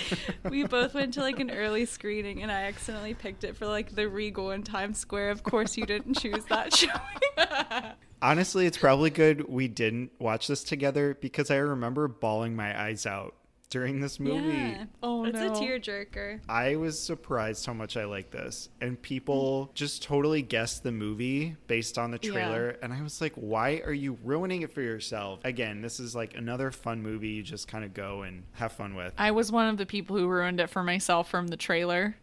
we 0.50 0.64
both 0.64 0.92
went 0.92 1.14
to 1.14 1.20
like 1.22 1.40
an 1.40 1.50
early 1.50 1.86
screening, 1.86 2.42
and 2.42 2.52
I 2.52 2.64
accidentally 2.64 3.14
picked 3.14 3.44
it 3.44 3.56
for 3.56 3.66
like 3.66 3.94
the 3.94 4.10
Regal 4.10 4.50
in 4.50 4.62
Times 4.62 4.98
Square. 4.98 5.30
Of 5.30 5.42
course, 5.42 5.78
you 5.78 5.86
didn't 5.86 6.20
choose 6.20 6.44
that 6.50 6.74
showing. 6.76 6.92
Honestly, 8.24 8.64
it's 8.64 8.78
probably 8.78 9.10
good 9.10 9.46
we 9.50 9.68
didn't 9.68 10.10
watch 10.18 10.46
this 10.46 10.64
together 10.64 11.14
because 11.20 11.50
I 11.50 11.56
remember 11.56 12.08
bawling 12.08 12.56
my 12.56 12.80
eyes 12.80 13.04
out 13.04 13.34
during 13.68 14.00
this 14.00 14.18
movie. 14.18 14.56
Yeah. 14.56 14.84
Oh, 15.02 15.24
it's 15.24 15.38
no. 15.38 15.48
a 15.48 15.50
tearjerker. 15.50 16.40
I 16.48 16.76
was 16.76 16.98
surprised 16.98 17.66
how 17.66 17.74
much 17.74 17.98
I 17.98 18.04
like 18.04 18.30
this. 18.30 18.70
And 18.80 19.00
people 19.02 19.66
mm. 19.66 19.74
just 19.74 20.02
totally 20.02 20.40
guessed 20.40 20.84
the 20.84 20.92
movie 20.92 21.56
based 21.66 21.98
on 21.98 22.12
the 22.12 22.18
Yeah. 22.22 22.30
trailer. 22.30 22.68
And 22.82 22.94
I 22.94 23.02
was 23.02 23.20
like, 23.20 23.34
why 23.34 23.82
are 23.84 23.92
you 23.92 24.16
ruining 24.24 24.62
it 24.62 24.72
for 24.72 24.80
yourself? 24.80 25.40
Again, 25.44 25.82
this 25.82 26.00
is 26.00 26.14
like 26.14 26.34
another 26.34 26.70
fun 26.70 27.02
movie 27.02 27.28
you 27.28 27.42
just 27.42 27.68
kind 27.68 27.84
of 27.84 27.92
go 27.92 28.22
and 28.22 28.44
have 28.52 28.72
fun 28.72 28.94
with. 28.94 29.12
I 29.18 29.32
was 29.32 29.52
one 29.52 29.68
of 29.68 29.76
the 29.76 29.86
people 29.86 30.16
who 30.16 30.28
ruined 30.28 30.60
it 30.60 30.70
for 30.70 30.82
myself 30.82 31.28
from 31.28 31.48
the 31.48 31.56
trailer. 31.58 32.16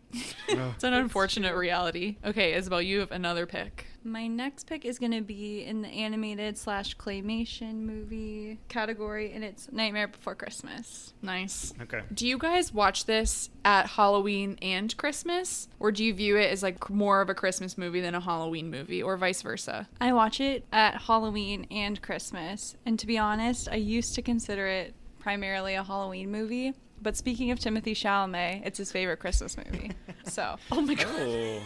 Ugh. 0.49 0.57
It's 0.75 0.83
an 0.83 0.93
unfortunate 0.93 1.55
reality. 1.55 2.17
Okay, 2.25 2.53
Isabel, 2.53 2.81
you 2.81 2.99
have 2.99 3.11
another 3.11 3.45
pick. 3.45 3.87
My 4.03 4.27
next 4.27 4.65
pick 4.67 4.83
is 4.83 4.97
going 4.99 5.11
to 5.11 5.21
be 5.21 5.63
in 5.63 5.81
the 5.83 5.87
animated 5.87 6.57
slash 6.57 6.97
claymation 6.97 7.75
movie 7.81 8.59
category, 8.67 9.31
and 9.31 9.43
it's 9.43 9.71
Nightmare 9.71 10.07
Before 10.07 10.33
Christmas. 10.35 11.13
Nice. 11.21 11.73
okay. 11.81 12.01
Do 12.13 12.27
you 12.27 12.37
guys 12.37 12.73
watch 12.73 13.05
this 13.05 13.49
at 13.63 13.85
Halloween 13.87 14.57
and 14.61 14.95
Christmas? 14.97 15.67
Or 15.79 15.91
do 15.91 16.03
you 16.03 16.13
view 16.13 16.35
it 16.37 16.51
as 16.51 16.63
like 16.63 16.89
more 16.89 17.21
of 17.21 17.29
a 17.29 17.35
Christmas 17.35 17.77
movie 17.77 18.01
than 18.01 18.15
a 18.15 18.19
Halloween 18.21 18.71
movie, 18.71 19.03
or 19.03 19.15
vice 19.17 19.41
versa? 19.43 19.87
I 20.01 20.13
watch 20.13 20.39
it 20.41 20.65
at 20.73 21.01
Halloween 21.03 21.67
and 21.69 22.01
Christmas, 22.01 22.75
and 22.85 22.97
to 22.99 23.05
be 23.07 23.17
honest, 23.17 23.69
I 23.71 23.75
used 23.75 24.15
to 24.15 24.21
consider 24.21 24.65
it 24.67 24.95
primarily 25.19 25.75
a 25.75 25.83
Halloween 25.83 26.31
movie. 26.31 26.73
But 27.01 27.17
speaking 27.17 27.51
of 27.51 27.59
Timothée 27.59 27.93
Chalamet, 27.93 28.61
it's 28.65 28.77
his 28.77 28.91
favorite 28.91 29.17
Christmas 29.17 29.57
movie. 29.57 29.91
So, 30.23 30.57
Oh 30.71 30.81
my 30.81 30.93
god. 30.93 31.07
Oh, 31.09 31.61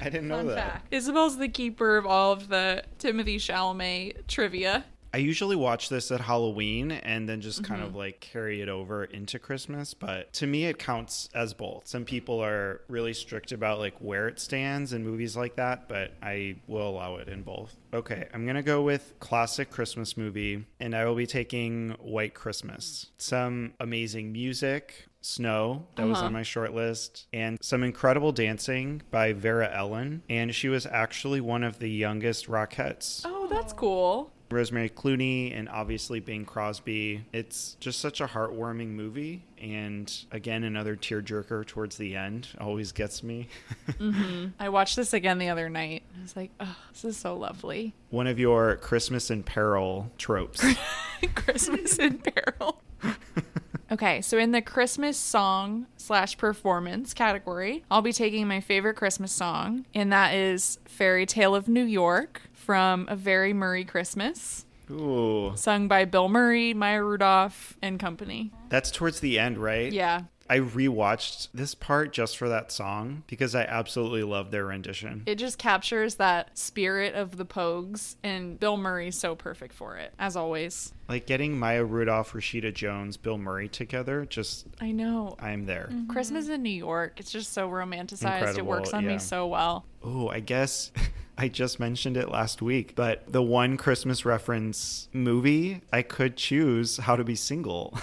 I 0.00 0.04
didn't 0.04 0.26
know 0.28 0.36
fun 0.38 0.46
that. 0.48 0.56
fact. 0.56 0.92
Isabel's 0.92 1.38
the 1.38 1.48
keeper 1.48 1.96
of 1.96 2.06
all 2.06 2.32
of 2.32 2.48
the 2.48 2.82
Timothée 2.98 3.36
Chalamet 3.36 4.26
trivia. 4.26 4.84
I 5.14 5.18
usually 5.18 5.54
watch 5.54 5.90
this 5.90 6.10
at 6.10 6.20
Halloween 6.20 6.90
and 6.90 7.28
then 7.28 7.40
just 7.40 7.62
kind 7.62 7.84
of 7.84 7.94
like 7.94 8.18
carry 8.18 8.60
it 8.62 8.68
over 8.68 9.04
into 9.04 9.38
Christmas. 9.38 9.94
But 9.94 10.32
to 10.32 10.46
me, 10.48 10.64
it 10.64 10.76
counts 10.76 11.28
as 11.32 11.54
both. 11.54 11.86
Some 11.86 12.04
people 12.04 12.40
are 12.40 12.80
really 12.88 13.12
strict 13.14 13.52
about 13.52 13.78
like 13.78 13.94
where 14.00 14.26
it 14.26 14.40
stands 14.40 14.92
in 14.92 15.04
movies 15.04 15.36
like 15.36 15.54
that, 15.54 15.88
but 15.88 16.14
I 16.20 16.56
will 16.66 16.88
allow 16.88 17.18
it 17.18 17.28
in 17.28 17.42
both. 17.42 17.76
Okay, 17.92 18.26
I'm 18.34 18.42
going 18.44 18.56
to 18.56 18.62
go 18.62 18.82
with 18.82 19.14
classic 19.20 19.70
Christmas 19.70 20.16
movie 20.16 20.64
and 20.80 20.96
I 20.96 21.04
will 21.04 21.14
be 21.14 21.28
taking 21.28 21.90
White 22.00 22.34
Christmas. 22.34 23.06
Some 23.16 23.74
amazing 23.78 24.32
music. 24.32 25.06
Snow, 25.20 25.86
that 25.96 26.06
was 26.06 26.18
Uh-huh. 26.18 26.26
on 26.26 26.32
my 26.34 26.42
short 26.42 26.74
list, 26.74 27.28
and 27.32 27.56
some 27.62 27.82
incredible 27.82 28.30
dancing 28.30 29.00
by 29.10 29.32
Vera 29.32 29.70
Ellen. 29.74 30.22
And 30.28 30.54
she 30.54 30.68
was 30.68 30.84
actually 30.84 31.40
one 31.40 31.64
of 31.64 31.78
the 31.78 31.88
youngest 31.88 32.46
Rockettes. 32.46 33.22
Oh, 33.24 33.46
that's 33.46 33.72
cool. 33.72 34.33
Rosemary 34.50 34.90
Clooney 34.90 35.56
and 35.56 35.68
obviously 35.68 36.20
Bing 36.20 36.44
Crosby. 36.44 37.24
It's 37.32 37.76
just 37.80 38.00
such 38.00 38.20
a 38.20 38.26
heartwarming 38.26 38.88
movie. 38.88 39.44
And 39.60 40.12
again, 40.30 40.64
another 40.64 40.96
tearjerker 40.96 41.66
towards 41.66 41.96
the 41.96 42.16
end 42.16 42.48
always 42.60 42.92
gets 42.92 43.22
me. 43.22 43.48
Mm-hmm. 43.94 44.46
I 44.58 44.70
watched 44.70 44.96
this 44.96 45.12
again 45.12 45.38
the 45.38 45.50
other 45.50 45.68
night. 45.68 46.02
I 46.18 46.22
was 46.22 46.34
like, 46.34 46.50
oh, 46.58 46.76
this 46.92 47.04
is 47.04 47.16
so 47.16 47.36
lovely. 47.36 47.94
One 48.10 48.26
of 48.26 48.38
your 48.38 48.76
Christmas 48.76 49.30
in 49.30 49.42
peril 49.42 50.10
tropes. 50.18 50.64
Christmas 51.34 51.98
in 51.98 52.18
Peril. 52.18 52.80
okay, 53.92 54.20
so 54.20 54.38
in 54.38 54.52
the 54.52 54.62
Christmas 54.62 55.16
song 55.16 55.86
slash 55.96 56.36
performance 56.36 57.14
category, 57.14 57.84
I'll 57.90 58.02
be 58.02 58.12
taking 58.12 58.46
my 58.48 58.60
favorite 58.60 58.94
Christmas 58.94 59.32
song, 59.32 59.86
and 59.94 60.12
that 60.12 60.34
is 60.34 60.78
Fairy 60.84 61.26
Tale 61.26 61.54
of 61.54 61.68
New 61.68 61.84
York 61.84 62.42
from 62.64 63.06
A 63.10 63.16
Very 63.16 63.52
Murray 63.52 63.84
Christmas, 63.84 64.64
Ooh. 64.90 65.52
sung 65.54 65.86
by 65.86 66.06
Bill 66.06 66.28
Murray, 66.28 66.72
Maya 66.72 67.04
Rudolph, 67.04 67.76
and 67.82 68.00
company. 68.00 68.52
That's 68.70 68.90
towards 68.90 69.20
the 69.20 69.38
end, 69.38 69.58
right? 69.58 69.92
Yeah. 69.92 70.22
I 70.48 70.58
rewatched 70.58 71.48
this 71.54 71.74
part 71.74 72.12
just 72.12 72.36
for 72.36 72.48
that 72.50 72.70
song 72.70 73.22
because 73.26 73.54
I 73.54 73.62
absolutely 73.62 74.24
love 74.24 74.50
their 74.50 74.66
rendition. 74.66 75.22
It 75.24 75.36
just 75.36 75.56
captures 75.56 76.16
that 76.16 76.58
spirit 76.58 77.14
of 77.14 77.38
the 77.38 77.46
Pogues, 77.46 78.16
and 78.22 78.60
Bill 78.60 78.76
Murray's 78.76 79.18
so 79.18 79.34
perfect 79.34 79.74
for 79.74 79.96
it, 79.96 80.12
as 80.18 80.36
always. 80.36 80.92
Like 81.08 81.26
getting 81.26 81.58
Maya 81.58 81.84
Rudolph, 81.84 82.32
Rashida 82.32 82.74
Jones, 82.74 83.16
Bill 83.16 83.38
Murray 83.38 83.68
together, 83.68 84.26
just 84.26 84.66
I 84.80 84.90
know. 84.90 85.36
I'm 85.38 85.64
there. 85.64 85.88
Mm-hmm. 85.90 86.10
Christmas 86.10 86.48
in 86.48 86.62
New 86.62 86.70
York, 86.70 87.20
it's 87.20 87.32
just 87.32 87.52
so 87.52 87.68
romanticized. 87.68 88.58
it 88.58 88.66
works 88.66 88.92
on 88.92 89.04
yeah. 89.04 89.12
me 89.12 89.18
so 89.18 89.46
well. 89.46 89.86
Oh, 90.02 90.28
I 90.28 90.40
guess 90.40 90.92
I 91.36 91.48
just 91.48 91.80
mentioned 91.80 92.16
it 92.16 92.28
last 92.30 92.62
week, 92.62 92.94
but 92.94 93.24
the 93.32 93.42
one 93.42 93.76
Christmas 93.76 94.24
reference 94.24 95.08
movie 95.12 95.80
I 95.92 96.02
could 96.02 96.36
choose 96.36 96.98
How 96.98 97.16
to 97.16 97.24
Be 97.24 97.34
Single. 97.34 97.98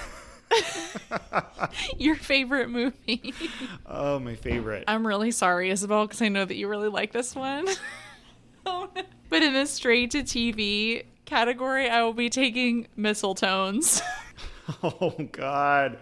Your 1.97 2.15
favorite 2.15 2.69
movie. 2.69 3.33
oh, 3.85 4.19
my 4.19 4.35
favorite. 4.35 4.83
I'm 4.87 5.07
really 5.07 5.31
sorry, 5.31 5.69
Isabel, 5.69 6.05
because 6.05 6.21
I 6.21 6.27
know 6.27 6.43
that 6.43 6.55
you 6.55 6.67
really 6.67 6.89
like 6.89 7.11
this 7.13 7.35
one. 7.35 7.67
Oh, 8.63 8.87
no. 8.95 9.01
but 9.29 9.41
in 9.41 9.53
the 9.53 9.65
straight 9.65 10.11
to 10.11 10.19
TV 10.19 11.05
category, 11.25 11.89
I 11.89 12.03
will 12.03 12.13
be 12.13 12.29
taking 12.29 12.87
Mistle-Tones. 12.95 14.01
Oh 14.83 15.15
God. 15.31 15.97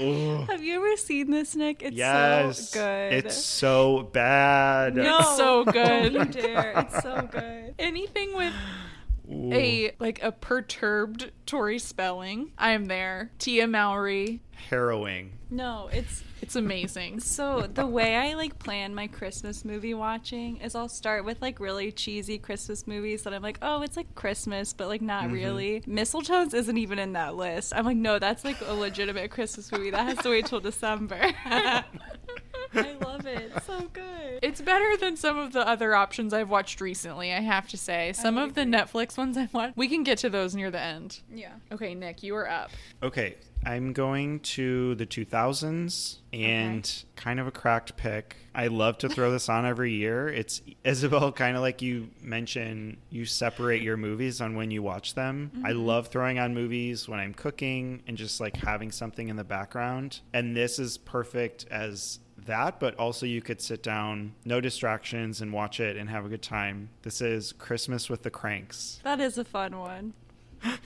Ugh. 0.00 0.48
Have 0.48 0.62
you 0.64 0.76
ever 0.76 0.96
seen 0.96 1.30
this, 1.30 1.54
Nick? 1.54 1.82
It's 1.82 1.96
yes. 1.96 2.70
so 2.70 2.80
good. 2.80 3.12
It's 3.12 3.36
so 3.36 4.08
bad. 4.12 4.94
no, 4.96 5.18
It's 5.18 5.36
so 5.36 5.60
oh, 5.60 5.64
good. 5.64 6.14
Don't 6.14 6.34
you 6.34 6.42
dare. 6.42 6.72
It's 6.76 7.02
so 7.02 7.28
good. 7.30 7.74
Anything 7.78 8.34
with 8.34 8.52
Ooh. 9.30 9.52
a 9.52 9.92
like 9.98 10.22
a 10.22 10.32
perturbed 10.32 11.30
Tori 11.46 11.78
Spelling, 11.78 12.52
I 12.58 12.72
am 12.72 12.86
there. 12.86 13.30
Tia 13.38 13.66
Mowry, 13.66 14.40
harrowing. 14.68 15.32
No, 15.50 15.88
it's 15.92 16.22
it's 16.42 16.56
amazing. 16.56 17.20
so 17.20 17.68
the 17.72 17.86
way 17.86 18.16
I 18.16 18.34
like 18.34 18.58
plan 18.58 18.94
my 18.94 19.06
Christmas 19.06 19.64
movie 19.64 19.94
watching 19.94 20.58
is 20.58 20.74
I'll 20.74 20.88
start 20.88 21.24
with 21.24 21.40
like 21.42 21.60
really 21.60 21.92
cheesy 21.92 22.38
Christmas 22.38 22.86
movies 22.86 23.22
that 23.22 23.34
I'm 23.34 23.42
like, 23.42 23.58
oh, 23.62 23.82
it's 23.82 23.96
like 23.96 24.14
Christmas, 24.14 24.72
but 24.72 24.88
like 24.88 25.02
not 25.02 25.24
mm-hmm. 25.24 25.34
really. 25.34 25.82
Mistle-Tones 25.86 26.54
isn't 26.54 26.78
even 26.78 26.98
in 26.98 27.12
that 27.12 27.36
list. 27.36 27.72
I'm 27.74 27.84
like, 27.84 27.96
no, 27.96 28.18
that's 28.18 28.44
like 28.44 28.60
a 28.66 28.72
legitimate 28.72 29.30
Christmas 29.30 29.70
movie. 29.70 29.90
That 29.90 30.06
has 30.06 30.18
to 30.18 30.30
wait 30.30 30.46
till 30.46 30.60
December. 30.60 31.20
I 32.74 32.92
love 33.04 33.26
it. 33.26 33.52
So 33.64 33.88
good. 33.92 34.38
It's 34.42 34.60
better 34.60 34.96
than 34.96 35.16
some 35.16 35.38
of 35.38 35.52
the 35.52 35.66
other 35.66 35.94
options 35.94 36.32
I've 36.32 36.48
watched 36.48 36.80
recently, 36.80 37.32
I 37.32 37.40
have 37.40 37.68
to 37.68 37.76
say. 37.76 38.12
Some 38.14 38.38
of 38.38 38.54
the. 38.54 38.70
Netflix 38.70 39.18
ones 39.18 39.36
I've 39.36 39.52
watched. 39.52 39.76
We 39.76 39.88
can 39.88 40.04
get 40.04 40.18
to 40.18 40.30
those 40.30 40.54
near 40.54 40.70
the 40.70 40.80
end. 40.80 41.20
Yeah. 41.32 41.52
Okay, 41.72 41.94
Nick, 41.94 42.22
you 42.22 42.36
are 42.36 42.48
up. 42.48 42.70
Okay, 43.02 43.36
I'm 43.64 43.92
going 43.92 44.40
to 44.40 44.94
the 44.94 45.06
2000s 45.06 46.16
and 46.32 47.04
kind 47.16 47.40
of 47.40 47.46
a 47.46 47.50
cracked 47.50 47.96
pick. 47.96 48.36
I 48.54 48.68
love 48.68 48.98
to 48.98 49.08
throw 49.08 49.30
this 49.30 49.48
on 49.48 49.66
every 49.66 49.92
year. 49.92 50.28
It's 50.28 50.62
Isabel, 50.84 51.32
kind 51.32 51.56
of 51.56 51.62
like 51.62 51.82
you 51.82 52.08
mentioned, 52.22 52.96
you 53.10 53.24
separate 53.24 53.82
your 53.82 53.96
movies 53.96 54.40
on 54.40 54.54
when 54.54 54.70
you 54.70 54.82
watch 54.82 55.14
them. 55.14 55.50
I 55.64 55.70
mm-hmm. 55.70 55.80
love 55.80 56.08
throwing 56.08 56.38
on 56.38 56.54
movies 56.54 57.08
when 57.08 57.20
I'm 57.20 57.34
cooking 57.34 58.02
and 58.06 58.16
just 58.16 58.40
like 58.40 58.56
having 58.56 58.90
something 58.90 59.28
in 59.28 59.36
the 59.36 59.44
background. 59.44 60.20
And 60.32 60.56
this 60.56 60.78
is 60.78 60.96
perfect 60.98 61.66
as 61.70 62.20
that, 62.50 62.78
but 62.78 62.94
also 62.98 63.26
you 63.26 63.40
could 63.40 63.60
sit 63.60 63.82
down, 63.82 64.34
no 64.44 64.60
distractions, 64.60 65.40
and 65.40 65.52
watch 65.52 65.80
it 65.80 65.96
and 65.96 66.10
have 66.10 66.26
a 66.26 66.28
good 66.28 66.42
time. 66.42 66.90
This 67.02 67.20
is 67.20 67.52
Christmas 67.52 68.10
with 68.10 68.22
the 68.22 68.30
Kranks. 68.30 69.00
That 69.02 69.20
is 69.20 69.38
a 69.38 69.44
fun 69.44 69.78
one. 69.78 70.14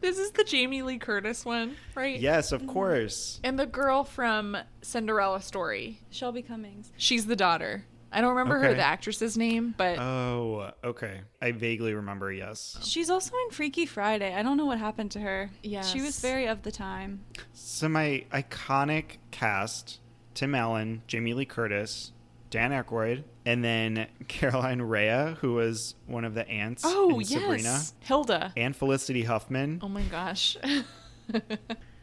This 0.00 0.18
is 0.18 0.30
the 0.32 0.44
Jamie 0.44 0.82
Lee 0.82 0.98
Curtis 0.98 1.44
one, 1.44 1.74
right? 1.94 2.20
yes, 2.20 2.52
of 2.52 2.60
mm-hmm. 2.60 2.70
course. 2.70 3.40
And 3.42 3.58
the 3.58 3.66
girl 3.66 4.04
from 4.04 4.56
Cinderella 4.82 5.40
Story. 5.40 6.00
Shelby 6.10 6.42
Cummings. 6.42 6.92
She's 6.96 7.26
the 7.26 7.34
daughter. 7.34 7.84
I 8.12 8.20
don't 8.20 8.36
remember 8.36 8.58
her 8.60 8.72
the 8.72 8.82
actress's 8.82 9.36
name, 9.36 9.74
but 9.76 9.98
Oh, 9.98 10.70
okay. 10.84 11.22
I 11.42 11.52
vaguely 11.52 11.92
remember, 11.92 12.32
yes. 12.32 12.78
She's 12.82 13.10
also 13.10 13.32
in 13.46 13.50
Freaky 13.50 13.84
Friday. 13.84 14.32
I 14.32 14.42
don't 14.42 14.56
know 14.56 14.64
what 14.64 14.78
happened 14.78 15.10
to 15.12 15.20
her. 15.20 15.50
Yes. 15.62 15.90
She 15.90 16.00
was 16.00 16.20
very 16.20 16.46
of 16.46 16.62
the 16.62 16.70
time. 16.70 17.24
So 17.52 17.88
my 17.88 18.24
iconic 18.32 19.16
cast: 19.32 19.98
Tim 20.36 20.54
Allen, 20.54 21.02
Jamie 21.08 21.32
Lee 21.34 21.46
Curtis, 21.46 22.12
Dan 22.50 22.70
Aykroyd, 22.70 23.24
and 23.44 23.64
then 23.64 24.06
Caroline 24.28 24.82
Rhea, 24.82 25.36
who 25.40 25.54
was 25.54 25.94
one 26.06 26.24
of 26.24 26.34
the 26.34 26.46
aunts 26.48 26.82
oh 26.86 27.10
in 27.18 27.20
yes, 27.22 27.28
Sabrina, 27.30 27.80
Hilda. 28.00 28.52
and 28.56 28.76
Felicity 28.76 29.22
Huffman. 29.24 29.80
Oh 29.82 29.88
my 29.88 30.02
gosh. 30.02 30.56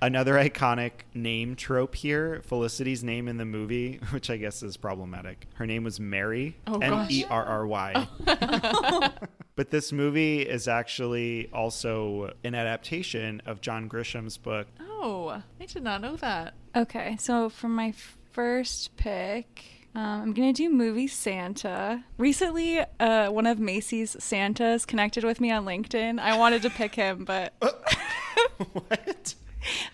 Another 0.02 0.34
iconic 0.34 0.92
name 1.14 1.56
trope 1.56 1.96
here: 1.96 2.42
Felicity's 2.44 3.06
name 3.06 3.30
in 3.30 3.38
the 3.38 3.46
movie, 3.46 4.02
which 4.10 4.30
I 4.30 4.36
guess 4.36 4.62
is 4.62 4.76
problematic. 4.76 5.48
Her 5.54 5.66
name 5.66 5.86
was 5.86 5.98
Mary, 6.00 6.58
Oh, 6.68 6.80
M 6.80 6.90
gosh. 6.92 7.12
E 7.12 7.26
R 7.30 7.46
R 7.46 7.66
Y. 7.66 8.08
Oh. 8.28 9.10
But 9.56 9.70
this 9.70 9.94
movie 9.94 10.42
is 10.42 10.68
actually 10.68 11.48
also 11.54 12.34
an 12.44 12.54
adaptation 12.56 13.42
of 13.46 13.62
John 13.62 13.88
Grisham's 13.88 14.36
book. 14.36 14.68
oh, 14.82 15.42
I 15.62 15.66
did 15.68 15.84
not 15.84 16.02
know 16.02 16.16
that. 16.18 16.56
Okay, 16.76 17.16
so 17.20 17.48
for 17.50 17.70
my 17.70 17.94
first 18.34 18.96
pick, 18.98 19.64
um, 19.96 20.02
I'm 20.22 20.34
gonna 20.34 20.54
do 20.54 20.70
movie 20.70 21.08
Santa. 21.08 22.04
Recently, 22.18 22.80
uh, 23.00 23.30
one 23.30 23.46
of 23.48 23.60
Macy's 23.60 24.16
Santas 24.22 24.86
connected 24.86 25.24
with 25.24 25.40
me 25.40 25.52
on 25.52 25.66
LinkedIn. 25.66 26.20
I 26.20 26.38
wanted 26.38 26.64
to 26.64 26.70
pick 26.70 26.96
him, 26.96 27.26
but 27.26 27.54
what? 28.74 29.36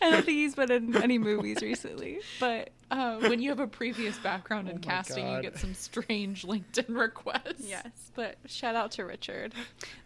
I 0.02 0.10
don't 0.10 0.26
think 0.26 0.38
he's 0.38 0.56
been 0.56 0.72
in 0.72 0.96
any 0.98 1.18
movies 1.20 1.62
recently. 1.62 2.20
But 2.40 2.72
Uh, 2.90 3.18
when 3.20 3.40
you 3.40 3.50
have 3.50 3.60
a 3.60 3.68
previous 3.68 4.18
background 4.18 4.68
in 4.68 4.76
Oh 4.78 4.80
my 4.80 4.82
casting, 4.82 5.30
you 5.32 5.42
get 5.44 5.60
some 5.60 5.76
strange 5.76 6.42
LinkedIn 6.44 6.86
requests. 6.98 7.60
yes, 7.68 7.92
but 8.16 8.38
shout 8.48 8.76
out 8.76 8.92
to 8.94 9.04
Richard. 9.06 9.54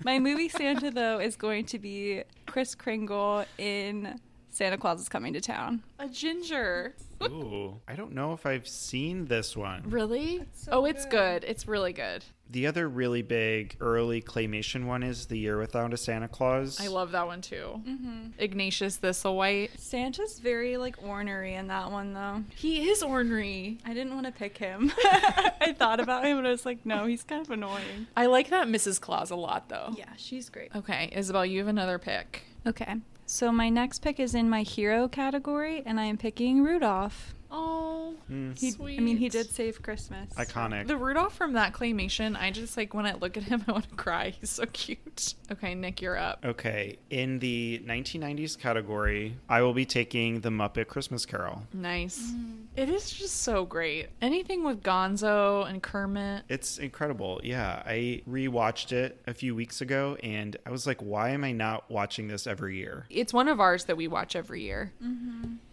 My 0.03 0.19
movie 0.19 0.49
Santa 0.49 0.91
though 0.91 1.19
is 1.19 1.35
going 1.37 1.65
to 1.67 1.79
be 1.79 2.23
Kris 2.45 2.75
Kringle 2.75 3.45
in 3.57 4.19
Santa 4.49 4.77
Claus 4.77 4.99
is 5.01 5.07
Coming 5.09 5.31
to 5.33 5.39
Town. 5.41 5.81
A 5.99 6.07
ginger. 6.09 6.93
Ooh, 7.31 7.81
I 7.87 7.95
don't 7.95 8.13
know 8.13 8.33
if 8.33 8.45
I've 8.45 8.67
seen 8.67 9.25
this 9.25 9.55
one. 9.55 9.83
Really? 9.87 10.43
so 10.53 10.71
oh, 10.71 10.85
it's 10.85 11.05
good. 11.05 11.41
good. 11.41 11.49
It's 11.49 11.67
really 11.67 11.93
good. 11.93 12.23
The 12.49 12.67
other 12.67 12.87
really 12.87 13.23
big 13.23 13.77
early 13.79 14.21
claymation 14.21 14.85
one 14.85 15.01
is 15.01 15.25
The 15.25 15.39
Year 15.39 15.57
Without 15.57 15.93
a 15.93 15.97
Santa 15.97 16.27
Claus. 16.27 16.79
I 16.79 16.87
love 16.87 17.11
that 17.13 17.25
one 17.25 17.41
too. 17.41 17.81
Mm-hmm. 17.87 18.27
Ignatius 18.37 18.99
Thistlewhite. 18.99 19.79
Santa's 19.79 20.39
very 20.39 20.77
like 20.77 20.97
ornery 21.01 21.55
in 21.55 21.67
that 21.67 21.91
one 21.91 22.13
though. 22.13 22.43
He 22.55 22.89
is 22.89 23.01
ornery. 23.01 23.79
I 23.85 23.93
didn't 23.93 24.13
want 24.13 24.27
to 24.27 24.31
pick 24.31 24.57
him. 24.57 24.91
I 25.03 25.73
thought 25.75 25.99
about 25.99 26.25
him 26.25 26.37
and 26.37 26.47
I 26.47 26.51
was 26.51 26.65
like, 26.65 26.85
no, 26.85 27.05
he's 27.05 27.23
kind 27.23 27.43
of 27.43 27.49
annoying. 27.49 28.07
I 28.15 28.27
like 28.27 28.49
that 28.49 28.67
Mrs. 28.67 29.01
Claus 29.01 29.31
a 29.31 29.35
lot 29.35 29.69
though. 29.69 29.93
Yeah, 29.97 30.11
she's 30.17 30.49
great. 30.49 30.75
Okay, 30.75 31.09
Isabel, 31.11 31.45
you 31.45 31.59
have 31.59 31.67
another 31.67 31.97
pick. 31.97 32.43
Okay, 32.67 32.95
so 33.25 33.51
my 33.51 33.69
next 33.69 33.99
pick 33.99 34.19
is 34.19 34.35
in 34.35 34.49
my 34.49 34.63
hero 34.63 35.07
category, 35.07 35.81
and 35.85 35.99
I 35.99 36.05
am 36.05 36.17
picking 36.17 36.63
Rudolph. 36.63 37.33
Oh, 37.55 38.15
Mm, 38.31 38.57
He, 38.57 38.71
Sweet. 38.71 38.97
I 38.97 39.01
mean, 39.01 39.17
he 39.17 39.27
did 39.29 39.49
save 39.49 39.81
Christmas. 39.81 40.33
iconic. 40.35 40.87
the 40.87 40.95
Rudolph 40.97 41.35
from 41.35 41.53
that 41.53 41.73
claymation. 41.73 42.37
I 42.39 42.51
just 42.51 42.77
like 42.77 42.93
when 42.93 43.05
I 43.05 43.13
look 43.13 43.35
at 43.37 43.43
him, 43.43 43.63
I 43.67 43.71
want 43.73 43.89
to 43.89 43.95
cry. 43.95 44.29
He's 44.29 44.49
so 44.49 44.65
cute. 44.67 45.35
Okay, 45.51 45.75
Nick, 45.75 46.01
you're 46.01 46.17
up. 46.17 46.43
Okay, 46.45 46.97
in 47.09 47.39
the 47.39 47.81
1990s 47.85 48.57
category, 48.57 49.35
I 49.49 49.61
will 49.61 49.73
be 49.73 49.85
taking 49.85 50.39
The 50.41 50.49
Muppet 50.49 50.87
Christmas 50.87 51.25
Carol. 51.25 51.63
Nice. 51.73 52.31
It 52.75 52.89
is 52.89 53.11
just 53.11 53.41
so 53.41 53.65
great. 53.65 54.07
Anything 54.21 54.63
with 54.63 54.81
Gonzo 54.81 55.67
and 55.69 55.83
Kermit. 55.83 56.43
It's 56.49 56.77
incredible. 56.77 57.41
Yeah, 57.43 57.83
I 57.85 58.21
rewatched 58.27 58.93
it 58.93 59.21
a 59.27 59.33
few 59.33 59.53
weeks 59.53 59.81
ago 59.81 60.17
and 60.23 60.55
I 60.65 60.71
was 60.71 60.87
like, 60.87 61.01
why 61.01 61.29
am 61.31 61.43
I 61.43 61.51
not 61.51 61.91
watching 61.91 62.27
this 62.29 62.47
every 62.47 62.77
year? 62.77 63.05
It's 63.09 63.33
one 63.33 63.47
of 63.47 63.59
ours 63.59 63.85
that 63.85 63.97
we 63.97 64.07
watch 64.07 64.35
every 64.35 64.61
year. 64.63 64.91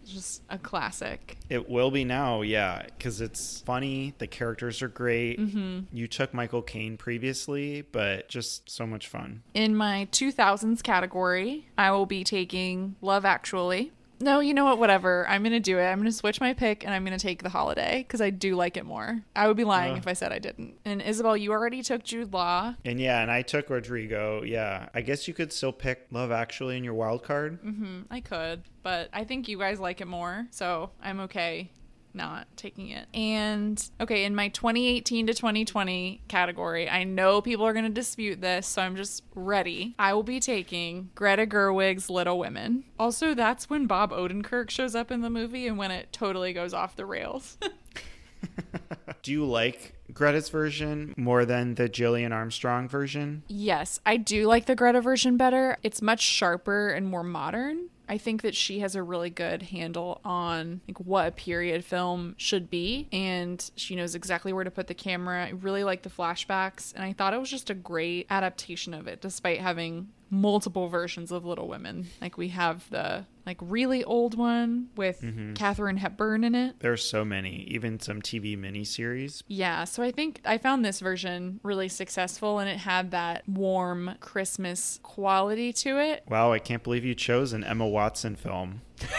just 0.05 0.41
a 0.49 0.57
classic. 0.57 1.37
It 1.49 1.69
will 1.69 1.91
be 1.91 2.03
now, 2.03 2.41
yeah, 2.41 2.83
because 2.83 3.21
it's 3.21 3.61
funny. 3.61 4.13
The 4.17 4.27
characters 4.27 4.81
are 4.81 4.87
great. 4.87 5.39
Mm-hmm. 5.39 5.95
You 5.95 6.07
took 6.07 6.33
Michael 6.33 6.61
Caine 6.61 6.97
previously, 6.97 7.83
but 7.91 8.27
just 8.27 8.69
so 8.69 8.85
much 8.85 9.07
fun. 9.07 9.43
In 9.53 9.75
my 9.75 10.07
2000s 10.11 10.83
category, 10.83 11.67
I 11.77 11.91
will 11.91 12.05
be 12.05 12.23
taking 12.23 12.95
Love 13.01 13.25
Actually. 13.25 13.91
No, 14.21 14.39
you 14.39 14.53
know 14.53 14.65
what? 14.65 14.77
Whatever. 14.79 15.27
I'm 15.27 15.41
going 15.43 15.51
to 15.53 15.59
do 15.59 15.77
it. 15.79 15.85
I'm 15.85 15.97
going 15.99 16.05
to 16.11 16.15
switch 16.15 16.39
my 16.39 16.53
pick 16.53 16.83
and 16.85 16.93
I'm 16.93 17.03
going 17.05 17.17
to 17.17 17.21
take 17.21 17.43
The 17.43 17.49
Holiday 17.49 17.99
because 18.07 18.21
I 18.21 18.29
do 18.29 18.55
like 18.55 18.77
it 18.77 18.85
more. 18.85 19.21
I 19.35 19.47
would 19.47 19.57
be 19.57 19.63
lying 19.63 19.93
Uh. 19.93 19.97
if 19.97 20.07
I 20.07 20.13
said 20.13 20.31
I 20.31 20.39
didn't. 20.39 20.75
And 20.85 21.01
Isabel, 21.01 21.35
you 21.35 21.51
already 21.51 21.81
took 21.83 22.03
Jude 22.03 22.33
Law. 22.33 22.75
And 22.85 22.99
yeah, 22.99 23.21
and 23.21 23.31
I 23.31 23.41
took 23.41 23.69
Rodrigo. 23.69 24.43
Yeah, 24.43 24.89
I 24.93 25.01
guess 25.01 25.27
you 25.27 25.33
could 25.33 25.51
still 25.51 25.73
pick 25.73 26.07
Love 26.11 26.31
Actually 26.31 26.77
in 26.77 26.83
your 26.83 26.93
wild 26.93 27.23
card. 27.23 27.61
Mm-hmm. 27.63 28.01
I 28.11 28.19
could, 28.21 28.63
but 28.83 29.09
I 29.13 29.23
think 29.23 29.47
you 29.47 29.57
guys 29.57 29.79
like 29.79 30.01
it 30.01 30.07
more. 30.07 30.47
So 30.51 30.91
I'm 31.01 31.19
okay 31.21 31.69
not 32.13 32.47
taking 32.57 32.89
it. 32.89 33.07
And 33.13 33.83
okay, 33.99 34.23
in 34.25 34.35
my 34.35 34.49
2018 34.49 35.27
to 35.27 35.33
2020 35.33 36.21
category, 36.27 36.89
I 36.89 37.03
know 37.03 37.41
people 37.41 37.65
are 37.65 37.73
going 37.73 37.85
to 37.85 37.91
dispute 37.91 38.41
this, 38.41 38.67
so 38.67 38.81
I'm 38.81 38.95
just 38.95 39.23
ready. 39.35 39.95
I 39.97 40.13
will 40.13 40.23
be 40.23 40.39
taking 40.39 41.09
Greta 41.15 41.45
Gerwig's 41.45 42.09
Little 42.09 42.39
Women. 42.39 42.83
Also, 42.99 43.33
that's 43.33 43.69
when 43.69 43.87
Bob 43.87 44.11
Odenkirk 44.11 44.69
shows 44.69 44.95
up 44.95 45.11
in 45.11 45.21
the 45.21 45.29
movie 45.29 45.67
and 45.67 45.77
when 45.77 45.91
it 45.91 46.11
totally 46.11 46.53
goes 46.53 46.73
off 46.73 46.95
the 46.95 47.05
rails. 47.05 47.57
Do 49.23 49.31
you 49.31 49.45
like 49.45 49.93
Greta's 50.13 50.49
version 50.49 51.13
more 51.15 51.45
than 51.45 51.75
the 51.75 51.87
Gillian 51.87 52.31
Armstrong 52.31 52.87
version? 52.87 53.43
yes, 53.47 53.99
I 54.05 54.17
do 54.17 54.47
like 54.47 54.65
the 54.65 54.75
Greta 54.75 54.99
version 55.01 55.37
better. 55.37 55.77
It's 55.83 56.01
much 56.01 56.21
sharper 56.21 56.89
and 56.89 57.07
more 57.07 57.23
modern. 57.23 57.89
I 58.11 58.17
think 58.17 58.41
that 58.41 58.57
she 58.57 58.79
has 58.79 58.93
a 58.93 59.01
really 59.01 59.29
good 59.29 59.61
handle 59.61 60.19
on 60.25 60.81
like 60.85 60.99
what 60.99 61.29
a 61.29 61.31
period 61.31 61.85
film 61.85 62.35
should 62.37 62.69
be 62.69 63.07
and 63.13 63.71
she 63.77 63.95
knows 63.95 64.15
exactly 64.15 64.51
where 64.51 64.65
to 64.65 64.69
put 64.69 64.87
the 64.87 64.93
camera. 64.93 65.45
I 65.45 65.51
really 65.51 65.85
like 65.85 66.01
the 66.01 66.09
flashbacks 66.09 66.93
and 66.93 67.05
I 67.05 67.13
thought 67.13 67.33
it 67.33 67.39
was 67.39 67.49
just 67.49 67.69
a 67.69 67.73
great 67.73 68.27
adaptation 68.29 68.93
of 68.93 69.07
it 69.07 69.21
despite 69.21 69.61
having 69.61 70.09
multiple 70.33 70.87
versions 70.87 71.31
of 71.31 71.45
Little 71.45 71.67
Women. 71.67 72.07
Like 72.21 72.37
we 72.37 72.47
have 72.47 72.89
the 72.89 73.25
like 73.45 73.57
really 73.59 74.03
old 74.03 74.37
one 74.37 74.87
with 74.95 75.21
Mhm. 75.21 75.55
Katharine 75.55 75.97
Hepburn 75.97 76.43
in 76.45 76.55
it. 76.55 76.79
There's 76.79 77.03
so 77.03 77.25
many, 77.25 77.65
even 77.69 77.99
some 77.99 78.21
TV 78.21 78.55
miniseries. 78.55 79.43
Yeah, 79.47 79.83
so 79.83 80.01
I 80.01 80.11
think 80.11 80.39
I 80.45 80.57
found 80.57 80.85
this 80.85 80.99
version 81.01 81.59
really 81.63 81.89
successful 81.89 82.59
and 82.59 82.69
it 82.69 82.77
had 82.77 83.11
that 83.11 83.47
warm 83.49 84.15
Christmas 84.21 84.99
quality 85.03 85.73
to 85.73 85.99
it. 85.99 86.23
Wow, 86.29 86.53
I 86.53 86.59
can't 86.59 86.81
believe 86.83 87.03
you 87.03 87.13
chose 87.15 87.51
an 87.53 87.63
Emma 87.63 87.87
Watson 87.87 88.35
film. 88.35 88.81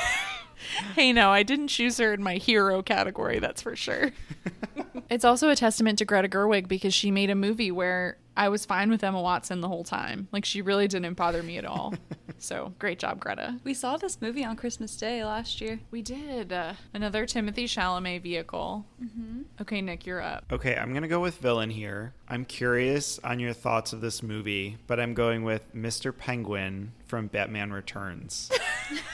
Hey, 0.94 1.12
no, 1.12 1.31
I 1.31 1.42
didn't 1.42 1.68
choose 1.68 1.98
her 1.98 2.14
in 2.14 2.22
my 2.22 2.37
hero 2.37 2.83
category, 2.83 3.40
that's 3.40 3.61
for 3.61 3.75
sure. 3.75 4.12
it's 5.11 5.25
also 5.25 5.48
a 5.51 5.57
testament 5.57 5.98
to 5.98 6.05
Greta 6.05 6.29
Gerwig 6.29 6.68
because 6.68 6.94
she 6.94 7.11
made 7.11 7.31
a 7.31 7.35
movie 7.35 7.70
where 7.72 8.16
I 8.37 8.49
was 8.49 8.64
fine 8.64 8.90
with 8.90 9.05
Emma 9.05 9.21
Watson 9.21 9.61
the 9.61 9.68
whole 9.68 9.85
time. 9.85 10.29
Like, 10.33 10.45
she 10.45 10.62
really 10.62 10.88
didn't 10.88 11.14
bother 11.14 11.42
me 11.42 11.59
at 11.59 11.64
all. 11.64 11.95
so, 12.38 12.73
great 12.79 12.99
job, 12.99 13.21
Greta. 13.21 13.61
We 13.62 13.75
saw 13.75 13.97
this 13.97 14.21
movie 14.21 14.45
on 14.45 14.57
Christmas 14.57 14.97
Day 14.97 15.25
last 15.25 15.61
year. 15.61 15.81
We 15.90 16.01
did. 16.01 16.53
Uh, 16.53 16.75
another 16.95 17.27
Timothée 17.27 17.64
Chalamet 17.64 18.23
vehicle. 18.23 18.87
Mm-hmm. 19.03 19.42
Okay, 19.61 19.83
Nick, 19.83 20.07
you're 20.07 20.23
up. 20.23 20.45
Okay, 20.51 20.77
I'm 20.77 20.90
going 20.90 21.03
to 21.03 21.09
go 21.09 21.21
with 21.21 21.38
villain 21.38 21.71
here. 21.71 22.14
I'm 22.29 22.45
curious 22.45 23.18
on 23.23 23.38
your 23.38 23.53
thoughts 23.53 23.92
of 23.92 24.01
this 24.01 24.23
movie, 24.23 24.79
but 24.87 24.99
I'm 24.99 25.12
going 25.12 25.45
with 25.45 25.75
Mr. 25.75 26.16
Penguin 26.16 26.92
from 27.07 27.27
Batman 27.27 27.73
Returns. 27.73 28.51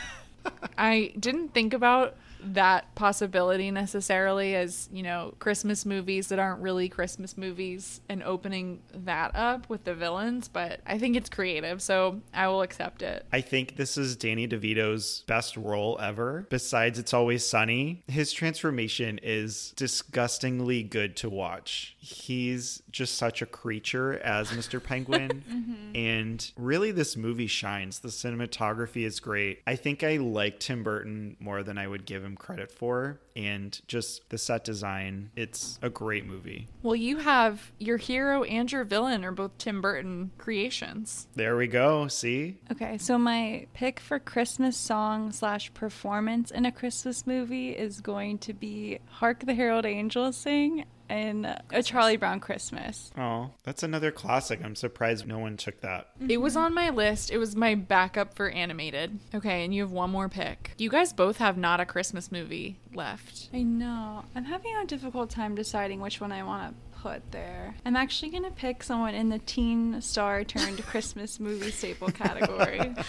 I 0.78 1.12
didn't 1.18 1.54
think 1.54 1.74
about 1.74 2.16
that 2.40 2.94
possibility 2.94 3.70
necessarily 3.70 4.54
as, 4.54 4.88
you 4.92 5.02
know, 5.02 5.34
Christmas 5.38 5.84
movies 5.84 6.28
that 6.28 6.38
aren't 6.38 6.60
really 6.60 6.88
Christmas 6.88 7.36
movies 7.36 8.00
and 8.08 8.22
opening 8.22 8.80
that 8.92 9.34
up 9.34 9.68
with 9.68 9.84
the 9.84 9.94
villains, 9.94 10.48
but 10.48 10.80
I 10.86 10.98
think 10.98 11.16
it's 11.16 11.28
creative, 11.28 11.82
so 11.82 12.20
I 12.32 12.48
will 12.48 12.62
accept 12.62 13.02
it. 13.02 13.26
I 13.32 13.40
think 13.40 13.76
this 13.76 13.96
is 13.96 14.16
Danny 14.16 14.46
DeVito's 14.46 15.24
best 15.26 15.56
role 15.56 15.98
ever. 16.00 16.46
Besides 16.50 16.98
It's 16.98 17.14
Always 17.14 17.46
Sunny, 17.46 18.02
his 18.06 18.32
transformation 18.32 19.18
is 19.22 19.72
disgustingly 19.76 20.82
good 20.82 21.16
to 21.16 21.28
watch. 21.28 21.96
He's 21.98 22.82
just 22.90 23.16
such 23.16 23.42
a 23.42 23.46
creature 23.46 24.18
as 24.20 24.48
Mr. 24.52 24.82
Penguin. 24.82 25.44
Mm-hmm. 25.58 25.96
And 25.96 26.52
really, 26.56 26.92
this 26.92 27.16
movie 27.16 27.46
shines. 27.46 28.00
The 28.00 28.08
cinematography 28.08 29.04
is 29.04 29.18
great. 29.18 29.60
I 29.66 29.76
think 29.76 30.04
I 30.04 30.18
like 30.18 30.60
Tim 30.60 30.82
Burton 30.82 31.36
more 31.40 31.62
than 31.62 31.78
I 31.78 31.88
would 31.88 32.04
give 32.04 32.22
him 32.22 32.27
credit 32.36 32.70
for. 32.70 33.20
And 33.36 33.80
just 33.86 34.28
the 34.30 34.38
set 34.38 34.64
design, 34.64 35.30
it's 35.36 35.78
a 35.80 35.88
great 35.88 36.26
movie. 36.26 36.66
Well, 36.82 36.96
you 36.96 37.18
have 37.18 37.70
your 37.78 37.96
hero 37.96 38.42
and 38.42 38.70
your 38.70 38.84
villain 38.84 39.24
are 39.24 39.32
both 39.32 39.56
Tim 39.58 39.80
Burton 39.80 40.32
creations. 40.38 41.28
There 41.34 41.56
we 41.56 41.68
go. 41.68 42.08
See? 42.08 42.58
Okay, 42.72 42.98
so 42.98 43.16
my 43.16 43.66
pick 43.74 44.00
for 44.00 44.18
Christmas 44.18 44.76
song 44.76 45.30
slash 45.30 45.72
performance 45.72 46.50
in 46.50 46.66
a 46.66 46.72
Christmas 46.72 47.26
movie 47.26 47.70
is 47.70 48.00
going 48.00 48.38
to 48.38 48.52
be 48.52 48.98
"Hark 49.06 49.46
the 49.46 49.54
Herald 49.54 49.86
Angels 49.86 50.36
Sing" 50.36 50.84
in 51.08 51.44
A 51.72 51.82
Charlie 51.82 52.16
Brown 52.16 52.40
Christmas. 52.40 53.10
Oh, 53.16 53.50
that's 53.64 53.82
another 53.82 54.10
classic. 54.10 54.60
I'm 54.64 54.74
surprised 54.76 55.26
no 55.26 55.38
one 55.38 55.56
took 55.56 55.80
that. 55.80 56.08
It 56.28 56.38
was 56.40 56.56
on 56.56 56.74
my 56.74 56.90
list. 56.90 57.30
It 57.30 57.38
was 57.38 57.56
my 57.56 57.74
backup 57.74 58.34
for 58.34 58.48
animated. 58.50 59.18
Okay, 59.34 59.64
and 59.64 59.74
you 59.74 59.82
have 59.82 59.92
one 59.92 60.10
more 60.10 60.28
pick. 60.28 60.72
You 60.78 60.90
guys 60.90 61.12
both 61.12 61.38
have 61.38 61.56
not 61.56 61.80
a 61.80 61.86
Christmas 61.86 62.30
movie 62.32 62.78
left. 62.94 63.48
I 63.52 63.62
know. 63.62 64.24
I'm 64.34 64.44
having 64.44 64.74
a 64.76 64.86
difficult 64.86 65.30
time 65.30 65.54
deciding 65.54 66.00
which 66.00 66.20
one 66.20 66.32
I 66.32 66.42
want 66.42 66.74
to 66.94 66.98
put 67.00 67.30
there. 67.30 67.74
I'm 67.84 67.96
actually 67.96 68.30
going 68.30 68.44
to 68.44 68.50
pick 68.50 68.82
someone 68.82 69.14
in 69.14 69.28
the 69.28 69.38
teen 69.38 70.00
star 70.00 70.44
turned 70.44 70.82
Christmas 70.86 71.38
movie 71.40 71.70
staple 71.70 72.08
category. 72.08 72.94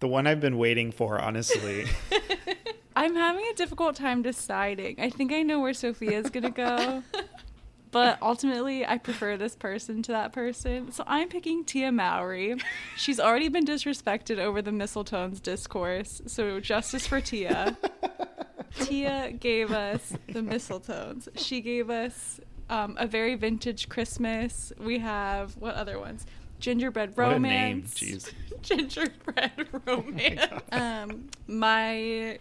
The 0.00 0.06
one 0.06 0.28
I've 0.28 0.40
been 0.40 0.58
waiting 0.58 0.92
for, 0.92 1.20
honestly. 1.20 1.86
I'm 2.98 3.14
having 3.14 3.44
a 3.48 3.54
difficult 3.54 3.94
time 3.94 4.22
deciding. 4.22 4.98
I 4.98 5.08
think 5.08 5.32
I 5.32 5.44
know 5.44 5.60
where 5.60 5.72
Sophia's 5.72 6.30
going 6.30 6.42
to 6.42 6.50
go. 6.50 7.02
But 7.90 8.18
ultimately, 8.20 8.84
I 8.84 8.98
prefer 8.98 9.38
this 9.38 9.56
person 9.56 10.02
to 10.02 10.12
that 10.12 10.34
person. 10.34 10.92
So 10.92 11.04
I'm 11.06 11.30
picking 11.30 11.64
Tia 11.64 11.90
Mowry. 11.90 12.56
She's 12.98 13.18
already 13.18 13.48
been 13.48 13.64
disrespected 13.64 14.38
over 14.38 14.60
the 14.60 14.72
Mistle-Tones 14.72 15.40
discourse. 15.40 16.20
So 16.26 16.60
justice 16.60 17.06
for 17.06 17.22
Tia. 17.22 17.78
Tia 18.80 19.32
gave 19.32 19.72
us 19.72 20.12
the 20.28 20.42
Mistle-Tones. 20.42 21.30
She 21.36 21.62
gave 21.62 21.88
us 21.88 22.40
um, 22.68 22.98
a 23.00 23.06
very 23.06 23.36
vintage 23.36 23.88
Christmas. 23.88 24.70
We 24.78 24.98
have 24.98 25.56
what 25.56 25.74
other 25.74 25.98
ones? 25.98 26.26
Gingerbread 26.60 27.16
What 27.16 27.32
a 27.32 27.38
name. 27.38 27.84
Jeez. 27.84 28.32
Gingerbread 28.62 29.68
romance. 29.86 30.62
Um, 30.72 31.28
my 31.46 32.38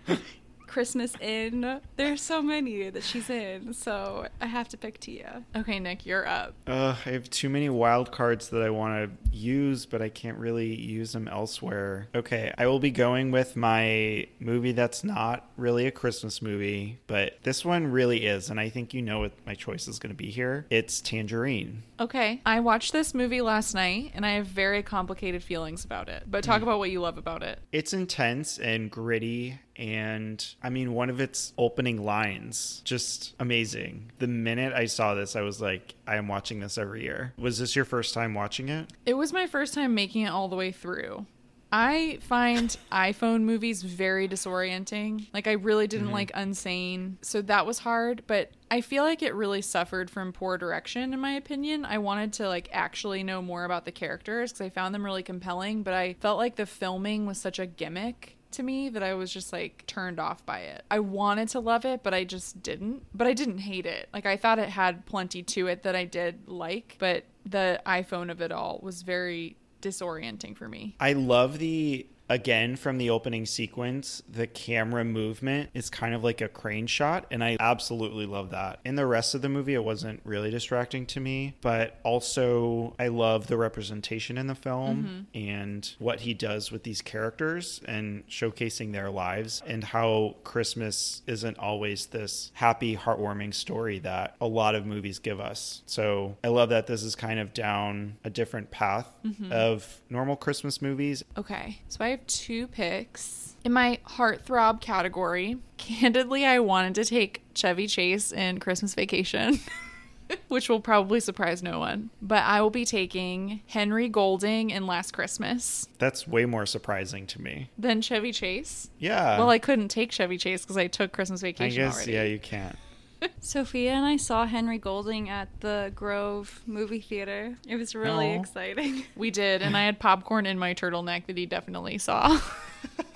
Christmas 0.67 1.13
in. 1.21 1.82
There's 1.95 2.21
so 2.21 2.41
many 2.41 2.89
that 2.89 3.03
she's 3.03 3.30
in, 3.30 3.73
so 3.73 4.27
I 4.39 4.45
have 4.45 4.67
to 4.69 4.77
pick 4.77 4.99
Tia. 4.99 5.43
okay, 5.56 5.80
Nick, 5.80 6.06
you're 6.06 6.27
up. 6.27 6.53
Uh, 6.67 6.95
I 7.06 7.10
have 7.10 7.30
too 7.30 7.49
many 7.49 7.69
wild 7.69 8.12
cards 8.12 8.49
that 8.49 8.62
I 8.62 8.69
want 8.69 9.10
to 9.10 9.38
use, 9.38 9.86
but 9.86 10.01
I 10.01 10.10
can't 10.10 10.38
really 10.38 10.75
use 10.75 11.13
them 11.13 11.27
elsewhere. 11.27 12.08
Okay, 12.13 12.53
I 12.58 12.67
will 12.67 12.80
be 12.80 12.91
going 12.91 13.32
with 13.32 13.56
my 13.56 14.27
movie 14.39 14.71
that's 14.73 15.03
not 15.03 15.49
really 15.58 15.88
a 15.88 15.91
Christmas 15.91 16.41
movie, 16.41 16.99
but 17.08 17.38
this 17.43 17.63
one 17.63 17.88
really 17.88 18.25
is, 18.25 18.49
and 18.49 18.60
I 18.60 18.69
think 18.69 18.93
you 18.93 19.01
know 19.01 19.19
what 19.19 19.32
my 19.45 19.56
choice 19.56 19.88
is 19.88 19.99
going 19.99 20.12
to 20.12 20.17
be 20.17 20.30
here. 20.30 20.65
It's 20.69 21.01
Tangerine. 21.01 21.84
Okay, 21.99 22.41
I 22.45 22.60
watched 22.60 22.93
this 22.93 23.13
movie 23.13 23.41
last 23.41 23.73
night 23.73 24.12
and 24.13 24.25
I 24.25 24.31
have 24.31 24.45
very 24.45 24.83
complicated 24.83 25.43
feelings 25.43 25.83
about 25.83 26.10
it. 26.10 26.23
But 26.27 26.43
talk 26.43 26.60
mm. 26.60 26.63
about 26.63 26.79
what 26.79 26.91
you 26.91 27.01
love 27.01 27.17
about 27.17 27.43
it. 27.43 27.60
It's 27.71 27.93
intense 27.93 28.60
and 28.60 28.91
gritty. 28.91 29.60
And 29.75 30.43
I 30.62 30.69
mean, 30.69 30.93
one 30.93 31.10
of 31.10 31.19
its 31.19 31.53
opening 31.57 32.03
lines, 32.03 32.81
just 32.83 33.36
amazing. 33.39 34.12
The 34.19 34.27
minute 34.27 34.73
I 34.73 34.86
saw 34.86 35.13
this, 35.13 35.36
I 35.36 35.41
was 35.41 35.62
like, 35.62 35.95
I 36.07 36.15
am 36.15 36.27
watching 36.27 36.60
this 36.60 36.77
every 36.77 37.03
year. 37.03 37.33
Was 37.38 37.60
this 37.60 37.75
your 37.75 37.86
first 37.86 38.13
time 38.13 38.33
watching 38.33 38.69
it? 38.69 38.91
It 39.05 39.15
was 39.15 39.33
my 39.33 39.47
first 39.47 39.73
time 39.73 39.93
making 39.93 40.23
it 40.23 40.29
all 40.29 40.47
the 40.47 40.55
way 40.55 40.71
through. 40.71 41.25
I 41.71 42.19
find 42.21 42.75
iPhone 42.91 43.41
movies 43.41 43.84
very 43.84 44.27
disorienting. 44.27 45.27
Like 45.34 45.47
I 45.47 45.53
really 45.53 45.88
didn't 45.88 46.08
mm-hmm. 46.08 46.13
like 46.13 46.32
Unsane, 46.34 47.15
so 47.21 47.41
that 47.43 47.65
was 47.65 47.80
hard, 47.80 48.23
but 48.27 48.51
I 48.71 48.82
feel 48.82 49.03
like 49.03 49.21
it 49.21 49.34
really 49.34 49.62
suffered 49.62 50.10
from 50.10 50.32
poor 50.32 50.58
direction 50.58 51.13
in 51.13 51.19
my 51.19 51.32
opinion. 51.32 51.86
I 51.86 51.97
wanted 51.97 52.34
to 52.34 52.47
like 52.47 52.69
actually 52.71 53.23
know 53.23 53.41
more 53.41 53.65
about 53.65 53.86
the 53.86 53.91
characters 53.91 54.51
cuz 54.53 54.62
I 54.62 54.69
found 54.69 54.95
them 54.95 55.03
really 55.03 55.23
compelling, 55.23 55.84
but 55.84 55.93
I 55.93 56.13
felt 56.13 56.38
like 56.38 56.56
the 56.56 56.65
filming 56.65 57.25
was 57.25 57.38
such 57.38 57.60
a 57.60 57.65
gimmick 57.65 58.38
to 58.51 58.63
me 58.63 58.89
that 58.89 59.03
I 59.03 59.13
was 59.13 59.32
just 59.32 59.51
like 59.51 59.86
turned 59.88 60.19
off 60.19 60.45
by 60.45 60.60
it. 60.60 60.84
I 60.89 60.99
wanted 60.99 61.49
to 61.49 61.60
love 61.60 61.86
it, 61.86 62.01
but 62.03 62.13
I 62.13 62.23
just 62.23 62.63
didn't. 62.63 63.03
But 63.13 63.27
I 63.27 63.34
didn't 63.34 63.60
hate 63.60 63.86
it. 63.86 64.10
Like 64.13 64.25
I 64.25 64.38
thought 64.38 64.60
it 64.60 64.69
had 64.69 65.06
plenty 65.06 65.43
to 65.43 65.67
it 65.67 65.84
that 65.84 65.95
I 65.95 66.06
did 66.06 66.47
like, 66.47 66.95
but 66.99 67.25
the 67.45 67.82
iPhone 67.86 68.32
of 68.32 68.41
it 68.41 68.51
all 68.51 68.80
was 68.82 69.01
very 69.01 69.58
disorienting 69.88 70.56
for 70.58 70.67
me. 70.67 70.95
I 71.00 71.13
love 71.13 71.60
the 71.60 72.06
again 72.29 72.75
from 72.75 72.97
the 72.97 73.09
opening 73.09 73.45
sequence 73.45 74.21
the 74.29 74.47
camera 74.47 75.03
movement 75.03 75.69
is 75.73 75.89
kind 75.89 76.13
of 76.13 76.23
like 76.23 76.41
a 76.41 76.47
crane 76.47 76.87
shot 76.87 77.25
and 77.31 77.43
i 77.43 77.55
absolutely 77.59 78.25
love 78.25 78.51
that. 78.51 78.79
In 78.85 78.95
the 78.95 79.05
rest 79.05 79.35
of 79.35 79.41
the 79.41 79.49
movie 79.49 79.73
it 79.73 79.83
wasn't 79.83 80.21
really 80.23 80.51
distracting 80.51 81.05
to 81.07 81.19
me 81.19 81.55
but 81.61 81.99
also 82.03 82.93
i 82.99 83.07
love 83.07 83.47
the 83.47 83.57
representation 83.57 84.37
in 84.37 84.47
the 84.47 84.55
film 84.55 85.27
mm-hmm. 85.33 85.49
and 85.49 85.95
what 85.99 86.21
he 86.21 86.33
does 86.33 86.71
with 86.71 86.83
these 86.83 87.01
characters 87.01 87.81
and 87.85 88.27
showcasing 88.27 88.91
their 88.91 89.09
lives 89.09 89.61
and 89.65 89.83
how 89.83 90.35
christmas 90.43 91.21
isn't 91.27 91.57
always 91.57 92.07
this 92.07 92.51
happy 92.53 92.95
heartwarming 92.95 93.53
story 93.53 93.99
that 93.99 94.35
a 94.41 94.47
lot 94.47 94.75
of 94.75 94.85
movies 94.85 95.19
give 95.19 95.39
us. 95.39 95.83
So 95.85 96.37
i 96.43 96.47
love 96.47 96.69
that 96.69 96.87
this 96.87 97.03
is 97.03 97.15
kind 97.15 97.39
of 97.39 97.53
down 97.53 98.17
a 98.23 98.29
different 98.29 98.71
path 98.71 99.09
mm-hmm. 99.25 99.51
of 99.51 100.01
normal 100.09 100.35
christmas 100.35 100.81
movies. 100.81 101.23
Okay, 101.37 101.79
so 101.87 102.03
I 102.03 102.16
have 102.17 102.27
two 102.27 102.67
picks. 102.67 103.56
In 103.63 103.73
my 103.73 103.99
heartthrob 104.08 104.82
category, 104.82 105.58
candidly, 105.77 106.45
I 106.45 106.60
wanted 106.60 106.95
to 106.95 107.06
take 107.06 107.41
Chevy 107.53 107.88
Chase 107.88 108.32
in 108.32 108.60
Christmas 108.60 108.93
Vacation, 108.93 109.60
which 110.47 110.69
will 110.69 110.80
probably 110.80 111.19
surprise 111.19 111.62
no 111.63 111.80
one. 111.80 112.10
But 112.21 112.43
I 112.43 112.62
will 112.62 112.69
be 112.69 112.86
taking 112.86 113.62
Henry 113.67 114.08
Golding 114.10 114.69
in 114.69 114.86
Last 114.88 115.12
Christmas 115.12 115.88
That's 115.99 116.27
way 116.27 116.45
more 116.45 116.65
surprising 116.65 117.25
to 117.27 117.41
me. 117.41 117.69
than 117.77 118.01
Chevy 118.01 118.32
Chase. 118.32 118.89
Yeah. 118.99 119.38
well, 119.38 119.49
I 119.49 119.60
couldn't 119.60 119.89
take 119.89 120.12
Chevy 120.12 120.38
Chase 120.38 120.62
because 120.63 120.77
I 120.77 120.88
took 120.88 121.12
Christmas 121.12 121.41
I 121.43 121.47
Vacation 121.47 121.84
guess 121.84 121.95
already. 121.95 122.13
yeah, 122.13 122.23
you 122.23 122.39
can't. 122.39 122.77
Sophia 123.39 123.93
and 123.93 124.06
I 124.06 124.17
saw 124.17 124.45
Henry 124.45 124.78
Golding 124.78 125.30
at 125.30 125.49
the 125.61 125.91
Grove 125.95 126.61
movie 126.65 127.01
theater. 127.01 127.55
It 127.68 127.76
was 127.76 127.95
really 127.95 128.36
Aw. 128.36 128.39
exciting. 128.39 129.03
We 129.15 129.32
did, 129.32 129.61
and 129.61 129.76
I 129.76 129.86
had 129.86 129.99
popcorn 129.99 130.45
in 130.45 130.59
my 130.59 130.74
turtleneck 130.74 131.28
that 131.28 131.38
he 131.38 131.45
definitely 131.45 131.97
saw. 131.97 132.39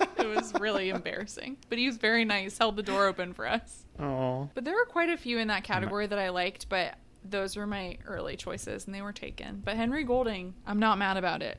it 0.18 0.26
was 0.26 0.52
really 0.54 0.88
embarrassing. 0.90 1.56
But 1.68 1.78
he 1.78 1.86
was 1.86 1.96
very 1.96 2.24
nice, 2.24 2.58
held 2.58 2.76
the 2.76 2.82
door 2.82 3.06
open 3.06 3.32
for 3.32 3.46
us. 3.46 3.84
Oh. 3.98 4.50
But 4.54 4.64
there 4.64 4.74
were 4.74 4.84
quite 4.84 5.10
a 5.10 5.16
few 5.16 5.38
in 5.38 5.48
that 5.48 5.64
category 5.64 6.06
that 6.06 6.18
I 6.18 6.30
liked, 6.30 6.68
but 6.68 6.96
those 7.24 7.56
were 7.56 7.66
my 7.66 7.98
early 8.06 8.36
choices 8.36 8.86
and 8.86 8.94
they 8.94 9.02
were 9.02 9.12
taken. 9.12 9.62
But 9.64 9.76
Henry 9.76 10.04
Golding, 10.04 10.54
I'm 10.66 10.78
not 10.78 10.98
mad 10.98 11.16
about 11.16 11.42
it. 11.42 11.58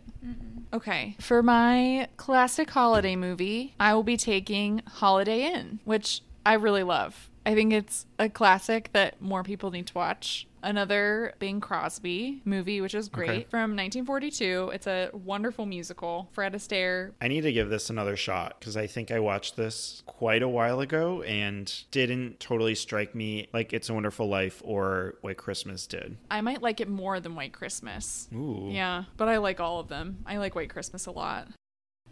Okay. 0.73 1.15
For 1.19 1.43
my 1.43 2.07
classic 2.17 2.69
holiday 2.71 3.15
movie, 3.15 3.75
I 3.79 3.93
will 3.93 4.03
be 4.03 4.17
taking 4.17 4.81
Holiday 4.87 5.53
Inn, 5.53 5.79
which 5.85 6.21
I 6.45 6.53
really 6.53 6.83
love. 6.83 7.29
I 7.45 7.55
think 7.55 7.73
it's 7.73 8.05
a 8.19 8.29
classic 8.29 8.89
that 8.93 9.21
more 9.21 9.43
people 9.43 9.71
need 9.71 9.87
to 9.87 9.93
watch. 9.93 10.47
Another 10.65 11.33
Bing 11.39 11.59
Crosby 11.59 12.41
movie, 12.45 12.79
which 12.79 12.95
is 12.95 13.09
great, 13.09 13.29
Okay. 13.29 13.43
from 13.49 13.75
1942. 13.75 14.71
It's 14.73 14.87
a 14.87 15.09
wonderful 15.11 15.65
musical. 15.65 16.29
Fred 16.31 16.53
Astaire. 16.53 17.11
I 17.21 17.27
need 17.27 17.41
to 17.41 17.51
give 17.51 17.69
this 17.69 17.89
another 17.89 18.15
shot 18.15 18.61
because 18.61 18.77
I 18.77 18.87
think 18.87 19.11
I 19.11 19.19
watched 19.19 19.57
this 19.57 20.03
quite 20.05 20.41
a 20.41 20.47
while 20.47 20.79
ago 20.79 21.21
and 21.23 21.69
didn't 21.91 22.39
totally 22.39 22.75
strike 22.75 23.13
me 23.13 23.49
like 23.51 23.73
It's 23.73 23.89
a 23.89 23.93
Wonderful 23.93 24.29
Life 24.29 24.61
or 24.63 25.15
White 25.19 25.35
Christmas 25.35 25.85
did. 25.85 26.15
I 26.31 26.39
might 26.39 26.61
like 26.61 26.79
it 26.79 26.87
more 26.87 27.19
than 27.19 27.35
White 27.35 27.51
Christmas. 27.51 28.29
Ooh. 28.33 28.69
Yeah, 28.71 29.03
but 29.17 29.27
I 29.27 29.39
like 29.39 29.59
all 29.59 29.81
of 29.81 29.89
them. 29.89 30.19
I 30.25 30.37
like 30.37 30.55
White 30.55 30.69
Christmas 30.69 31.05
a 31.07 31.11
lot. 31.11 31.49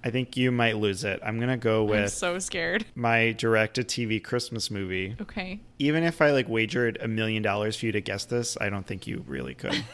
I 0.04 0.10
think 0.10 0.36
you 0.36 0.52
might 0.52 0.78
lose 0.78 1.04
it. 1.04 1.20
I'm 1.24 1.40
gonna 1.40 1.58
go 1.58 1.84
with. 1.84 2.00
I'm 2.00 2.08
so 2.08 2.40
scared. 2.40 2.86
my 2.96 3.34
direct 3.34 3.76
to 3.76 3.84
TV 3.84 4.24
Christmas 4.24 4.72
movie. 4.72 5.16
Okay. 5.22 5.60
Even 5.80 6.04
if 6.04 6.22
I 6.22 6.32
like 6.32 6.50
wagered 6.50 6.98
a 7.02 7.08
million 7.08 7.44
dollars 7.44 7.78
for 7.78 7.86
you 7.86 7.92
to 7.92 8.02
guess 8.02 8.26
this, 8.26 8.58
I 8.60 8.70
don't 8.70 8.86
think 8.88 9.06
you 9.08 9.24
really 9.28 9.54
could. 9.54 9.84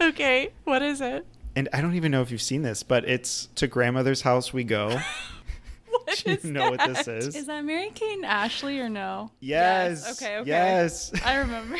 Okay. 0.00 0.50
What 0.64 0.82
is 0.82 1.00
it? 1.00 1.26
and 1.56 1.68
I 1.72 1.80
don't 1.80 1.94
even 1.94 2.12
know 2.12 2.20
if 2.20 2.30
you've 2.30 2.42
seen 2.42 2.60
this, 2.62 2.82
but 2.82 3.08
it's 3.08 3.48
To 3.54 3.66
Grandmother's 3.66 4.20
House 4.22 4.52
We 4.52 4.62
Go. 4.64 4.98
What 5.88 6.22
Do 6.24 6.30
you 6.32 6.36
is 6.36 6.44
know 6.44 6.70
what 6.70 6.80
this 6.86 7.06
that? 7.06 7.16
is? 7.16 7.34
Is 7.34 7.46
that 7.46 7.64
Mary 7.64 7.90
Kate 7.94 8.12
and 8.16 8.26
Ashley 8.26 8.78
or 8.78 8.88
no? 8.88 9.30
Yes. 9.40 10.20
Okay, 10.22 10.36
okay. 10.38 10.48
Yes. 10.48 11.10
I 11.24 11.36
remember. 11.38 11.78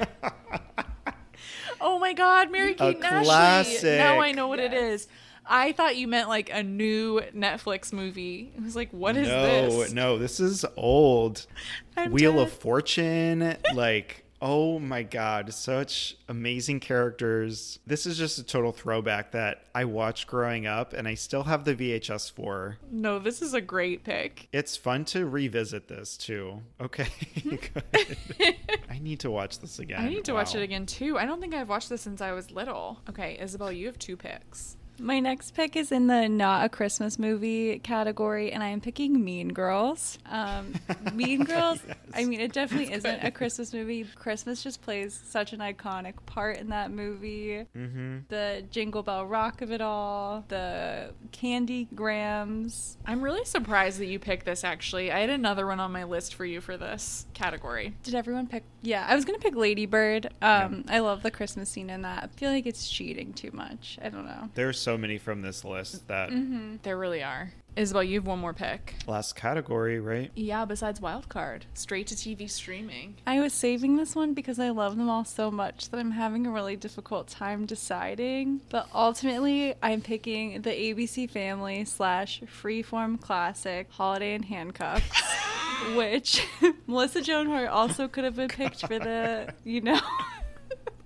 oh 1.80 1.98
my 1.98 2.12
God, 2.12 2.50
Mary 2.50 2.72
A 2.72 2.74
Kate 2.74 2.96
and 2.96 3.04
Ashley. 3.04 3.24
classic. 3.26 3.98
Now 3.98 4.20
I 4.20 4.32
know 4.32 4.48
what 4.48 4.58
it 4.58 4.72
Yes. 4.72 5.02
is. 5.02 5.08
I 5.46 5.72
thought 5.72 5.96
you 5.96 6.08
meant 6.08 6.28
like 6.28 6.50
a 6.50 6.62
new 6.62 7.20
Netflix 7.34 7.92
movie. 7.92 8.52
I 8.58 8.62
was 8.62 8.76
like, 8.76 8.90
what 8.90 9.16
is 9.16 9.28
no, 9.28 9.42
this? 9.42 9.92
no, 9.92 10.12
no, 10.14 10.18
this 10.18 10.40
is 10.40 10.64
old. 10.76 11.46
I'm 11.96 12.12
Wheel 12.12 12.32
dead. 12.32 12.42
of 12.42 12.52
Fortune, 12.52 13.56
like 13.74 14.24
oh 14.44 14.78
my 14.78 15.02
god, 15.02 15.52
such 15.54 16.16
amazing 16.28 16.78
characters. 16.78 17.78
This 17.86 18.04
is 18.04 18.18
just 18.18 18.38
a 18.38 18.44
total 18.44 18.72
throwback 18.72 19.32
that 19.32 19.64
I 19.74 19.86
watched 19.86 20.26
growing 20.26 20.66
up 20.66 20.92
and 20.92 21.08
I 21.08 21.14
still 21.14 21.44
have 21.44 21.64
the 21.64 21.74
VHS 21.74 22.30
for. 22.30 22.76
No, 22.90 23.18
this 23.18 23.40
is 23.40 23.54
a 23.54 23.60
great 23.62 24.04
pick. 24.04 24.48
It's 24.52 24.76
fun 24.76 25.06
to 25.06 25.26
revisit 25.26 25.88
this 25.88 26.16
too. 26.16 26.60
Okay. 26.80 27.08
Hmm? 27.44 27.56
I 28.90 28.98
need 29.00 29.20
to 29.20 29.30
watch 29.30 29.58
this 29.58 29.78
again. 29.78 30.00
I 30.00 30.08
need 30.08 30.24
to 30.26 30.32
watch 30.32 30.54
it 30.54 30.62
again 30.62 30.86
too. 30.86 31.18
I 31.18 31.26
don't 31.26 31.40
think 31.40 31.52
I've 31.54 31.68
watched 31.68 31.88
this 31.88 32.00
since 32.02 32.20
I 32.20 32.32
was 32.32 32.50
little. 32.50 33.00
Okay, 33.08 33.36
Isabel, 33.40 33.72
you 33.72 33.86
have 33.86 33.98
two 33.98 34.16
picks. 34.16 34.76
My 34.98 35.18
next 35.18 35.54
pick 35.54 35.74
is 35.74 35.90
in 35.90 36.06
the 36.06 36.28
not 36.28 36.64
a 36.64 36.68
Christmas 36.68 37.18
movie 37.18 37.80
category, 37.80 38.52
and 38.52 38.62
I 38.62 38.68
am 38.68 38.80
picking 38.80 39.24
Mean 39.24 39.48
Girls. 39.48 40.18
Um, 40.30 40.74
mean 41.12 41.42
Girls, 41.44 41.80
I 42.14 42.24
mean, 42.24 42.40
it 42.40 42.52
definitely 42.52 42.86
That's 42.86 42.98
isn't 42.98 43.20
good. 43.22 43.26
a 43.26 43.30
Christmas 43.32 43.72
movie. 43.72 44.04
Christmas 44.14 44.62
just 44.62 44.82
plays 44.82 45.20
such 45.26 45.52
an 45.52 45.58
iconic 45.58 46.14
part 46.26 46.58
in 46.58 46.68
that 46.68 46.92
movie. 46.92 47.66
Mm-hmm. 47.76 48.18
The 48.28 48.64
Jingle 48.70 49.02
Bell 49.02 49.26
Rock 49.26 49.62
of 49.62 49.72
it 49.72 49.80
all, 49.80 50.44
the 50.48 51.12
Candy 51.32 51.88
Grams. 51.94 52.96
I'm 53.04 53.20
really 53.20 53.44
surprised 53.44 53.98
that 53.98 54.06
you 54.06 54.20
picked 54.20 54.46
this 54.46 54.62
actually. 54.62 55.10
I 55.10 55.18
had 55.18 55.30
another 55.30 55.66
one 55.66 55.80
on 55.80 55.90
my 55.90 56.04
list 56.04 56.34
for 56.36 56.44
you 56.44 56.60
for 56.60 56.76
this 56.76 57.26
category. 57.34 57.94
Did 58.04 58.14
everyone 58.14 58.46
pick? 58.46 58.62
Yeah, 58.82 59.04
I 59.08 59.16
was 59.16 59.24
gonna 59.24 59.38
pick 59.38 59.56
Lady 59.56 59.86
Bird. 59.86 60.32
Um, 60.40 60.84
I 60.88 61.00
love 61.00 61.22
the 61.22 61.30
Christmas 61.32 61.68
scene 61.68 61.90
in 61.90 62.02
that. 62.02 62.24
I 62.24 62.26
feel 62.38 62.50
like 62.50 62.66
it's 62.66 62.88
cheating 62.88 63.32
too 63.32 63.50
much. 63.52 63.98
I 64.00 64.08
don't 64.08 64.26
know. 64.26 64.50
There's 64.54 64.83
so 64.84 64.98
many 64.98 65.18
from 65.18 65.40
this 65.42 65.64
list 65.64 66.06
that 66.08 66.30
Mm-hmm. 66.30 66.76
There 66.82 66.96
really 66.98 67.22
are. 67.22 67.52
Isabel, 67.76 68.04
you 68.04 68.18
have 68.20 68.26
one 68.26 68.38
more 68.38 68.52
pick. 68.52 68.94
last 69.08 69.34
category, 69.34 69.98
right? 69.98 70.30
Yeah, 70.36 70.64
besides 70.64 71.00
Wildcard, 71.00 71.62
straight 71.74 72.06
to 72.08 72.14
TV 72.14 72.48
streaming. 72.48 73.16
I 73.26 73.40
was 73.40 73.52
saving 73.52 73.96
this 73.96 74.14
one 74.14 74.32
because 74.32 74.60
I 74.60 74.70
love 74.70 74.96
them 74.96 75.08
all 75.10 75.24
so 75.24 75.50
much 75.50 75.88
that 75.90 75.98
I'm 75.98 76.12
having 76.12 76.46
a 76.46 76.50
really 76.50 76.76
difficult 76.76 77.26
time 77.26 77.66
deciding. 77.66 78.60
But 78.70 78.88
ultimately, 78.94 79.74
I'm 79.82 80.02
picking 80.02 80.62
the 80.62 80.70
ABC 80.70 81.28
Family 81.30 81.84
slash 81.84 82.42
Freeform 82.42 83.20
Classic 83.20 83.88
Holiday 83.90 84.34
in 84.34 84.44
Handcuffs, 84.44 85.22
which 85.96 86.46
Melissa 86.86 87.22
Joan 87.22 87.46
Hart 87.46 87.70
also 87.70 88.06
could 88.06 88.22
have 88.24 88.36
been 88.36 88.48
picked 88.48 88.80
for 88.86 88.98
the, 89.00 89.52
you 89.64 89.80
know. 89.80 90.00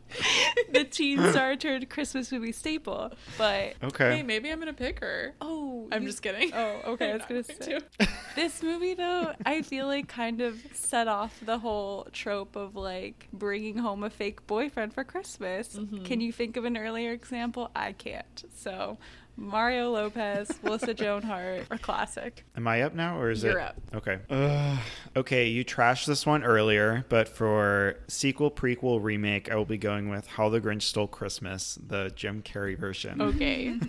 the 0.73 0.85
teen 0.85 1.19
star 1.33 1.57
turned 1.57 1.89
Christmas 1.91 2.33
movie 2.33 2.53
staple, 2.53 3.13
but 3.37 3.75
Okay. 3.83 4.17
Hey, 4.17 4.23
maybe 4.23 4.51
I'm 4.51 4.59
gonna 4.59 4.73
pick 4.73 5.01
her. 5.01 5.35
oh, 5.41 5.89
I'm 5.93 6.03
you- 6.03 6.09
just 6.09 6.23
kidding. 6.23 6.51
Oh, 6.55 6.81
okay. 6.93 7.11
I 7.13 7.17
was 7.17 7.23
gonna 7.29 7.45
say 7.45 7.79
this 8.37 8.63
movie 8.63 8.95
though. 8.95 9.33
I 9.45 9.63
feel 9.63 9.87
like 9.87 10.09
kind 10.09 10.41
of 10.41 10.61
set 10.73 11.09
off 11.09 11.39
the 11.45 11.59
whole 11.59 12.07
trope 12.13 12.57
of 12.57 12.75
like 12.77 13.29
bringing 13.33 13.79
home 13.79 14.03
a 14.05 14.11
fake 14.11 14.47
boyfriend 14.47 14.95
for 14.95 15.05
Christmas. 15.05 15.75
Mhm. 15.77 16.05
Can 16.05 16.21
you 16.21 16.33
think 16.33 16.57
of 16.57 16.65
an 16.65 16.77
earlier 16.77 17.13
example? 17.13 17.71
I 17.77 17.93
can't. 17.93 18.45
So 18.55 18.99
Mario 19.39 19.93
Lopez, 19.93 20.51
Melissa 20.63 20.93
Joan 20.93 21.23
Hart, 21.23 21.67
a 21.71 21.79
classic. 21.79 22.45
Am 22.57 22.67
I 22.67 22.83
up 22.83 22.95
now 22.95 23.19
or 23.19 23.31
is 23.31 23.45
You're 23.45 23.59
it? 23.59 23.63
up. 23.63 23.77
Okay. 23.95 24.19
Ugh. 24.29 24.79
okay, 25.17 25.47
you 25.47 25.65
trashed 25.65 26.07
this 26.07 26.27
one 26.27 26.43
earlier, 26.43 27.05
but 27.09 27.29
for 27.29 27.97
sequel, 28.09 28.51
prequel, 28.51 29.03
remake, 29.03 29.51
I 29.51 29.55
will 29.55 29.65
be 29.65 29.79
going 29.79 30.09
with 30.09 30.27
How 30.27 30.49
the 30.49 30.61
Grinch 30.61 30.83
Stole 30.83 31.07
Christmas, 31.07 31.79
the 31.87 32.11
Jim 32.15 32.43
Carrey 32.43 32.77
version. 32.77 33.23
Okay. 33.23 33.79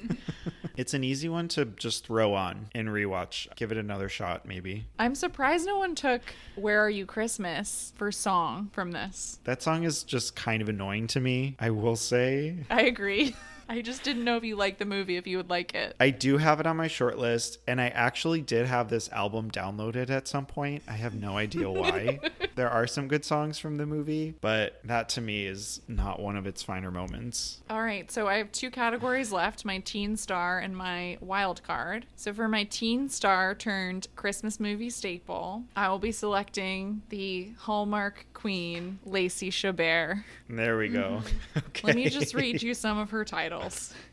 It's 0.80 0.94
an 0.94 1.04
easy 1.04 1.28
one 1.28 1.50
to 1.50 1.66
just 1.66 2.06
throw 2.06 2.34
on 2.34 2.70
and 2.74 2.88
rewatch. 2.88 3.54
Give 3.58 3.74
it 3.74 3.78
another 3.78 4.08
shot, 4.08 4.46
maybe. 4.46 4.86
I'm 4.98 5.14
surprised 5.14 5.66
no 5.66 5.78
one 5.78 5.94
took 5.94 6.22
Where 6.56 6.80
Are 6.86 6.90
You 6.90 7.06
Christmas 7.06 7.92
for 7.98 8.14
song 8.14 8.70
from 8.72 8.94
this. 8.94 9.40
That 9.44 9.62
song 9.62 9.84
is 9.84 10.04
just 10.04 10.38
kind 10.38 10.62
of 10.62 10.70
annoying 10.70 11.08
to 11.08 11.20
me, 11.20 11.58
I 11.60 11.72
will 11.72 11.98
say. 11.98 12.60
I 12.70 12.84
agree. 12.84 13.36
I 13.72 13.82
just 13.84 14.02
didn't 14.02 14.24
know 14.24 14.36
if 14.36 14.44
you 14.44 14.56
liked 14.56 14.80
the 14.80 14.86
movie, 14.86 15.16
if 15.16 15.28
you 15.28 15.38
would 15.38 15.52
like 15.52 15.76
it. 15.76 15.96
I 16.00 16.10
do 16.10 16.38
have 16.38 16.60
it 16.60 16.66
on 16.66 16.76
my 16.76 16.88
short 16.88 17.20
list, 17.20 17.60
and 17.68 17.80
I 17.80 17.90
actually 17.90 18.42
did 18.42 18.66
have 18.66 18.90
this 18.90 19.10
album 19.12 19.52
downloaded 19.52 20.10
at 20.10 20.28
some 20.28 20.48
point. 20.48 20.82
I 20.88 20.94
have 20.94 21.14
no 21.14 21.38
idea 21.38 21.70
why. 21.72 22.20
there 22.56 22.70
are 22.70 22.88
some 22.88 23.08
good 23.08 23.24
songs 23.24 23.60
from 23.60 23.78
the 23.78 23.86
movie, 23.86 24.34
but 24.42 24.82
that 24.86 25.08
to 25.10 25.22
me 25.22 25.46
is 25.46 25.82
not 25.88 26.20
one 26.20 26.36
of 26.36 26.48
its 26.48 26.64
finer 26.64 26.90
moments. 26.90 27.62
All 27.70 27.84
right, 27.84 28.12
so 28.12 28.28
I 28.28 28.38
have 28.38 28.52
two 28.52 28.72
categories 28.72 29.32
left 29.32 29.64
my 29.66 29.78
teen 29.78 30.18
star 30.18 30.58
and 30.58 30.76
my 30.76 31.20
wild 31.22 31.62
card. 31.62 32.08
So 32.16 32.34
for 32.34 32.48
my 32.48 32.64
teen 32.64 33.08
star 33.08 33.54
turned 33.54 34.08
Christmas 34.16 34.60
movie 34.60 34.90
staple, 34.90 35.64
I 35.76 35.90
will 35.90 36.00
be 36.00 36.12
selecting 36.12 37.04
the 37.10 37.52
Hallmark 37.60 38.26
queen, 38.34 38.98
Lacey 39.06 39.52
Chabert. 39.52 40.24
There 40.50 40.80
we 40.80 40.88
go. 40.88 41.22
Okay. 41.56 41.62
Mm-hmm. 41.62 41.88
Let 41.88 41.96
me 41.96 42.10
just 42.10 42.34
read 42.34 42.64
you 42.64 42.74
some 42.74 42.98
of 42.98 43.12
her 43.12 43.24
titles. 43.24 43.59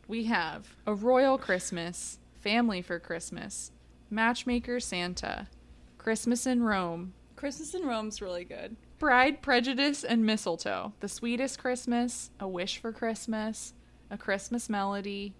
We 0.07 0.25
have 0.25 0.75
A 0.85 0.93
Royal 0.93 1.37
Christmas, 1.37 2.19
Family 2.41 2.81
for 2.81 2.99
Christmas, 2.99 3.71
Matchmaker 4.09 4.79
Santa, 4.79 5.47
Christmas 5.97 6.45
in 6.45 6.63
Rome, 6.63 7.13
Christmas 7.35 7.73
in 7.73 7.85
Rome's 7.85 8.21
really 8.21 8.43
good. 8.43 8.75
Bride, 8.99 9.41
Prejudice, 9.41 10.03
and 10.03 10.25
Mistletoe, 10.25 10.93
The 11.01 11.07
Sweetest 11.07 11.59
Christmas, 11.59 12.31
A 12.39 12.47
Wish 12.47 12.79
for 12.79 12.91
Christmas, 12.91 13.73
A 14.09 14.17
Christmas 14.17 14.69
Melody. 14.69 15.33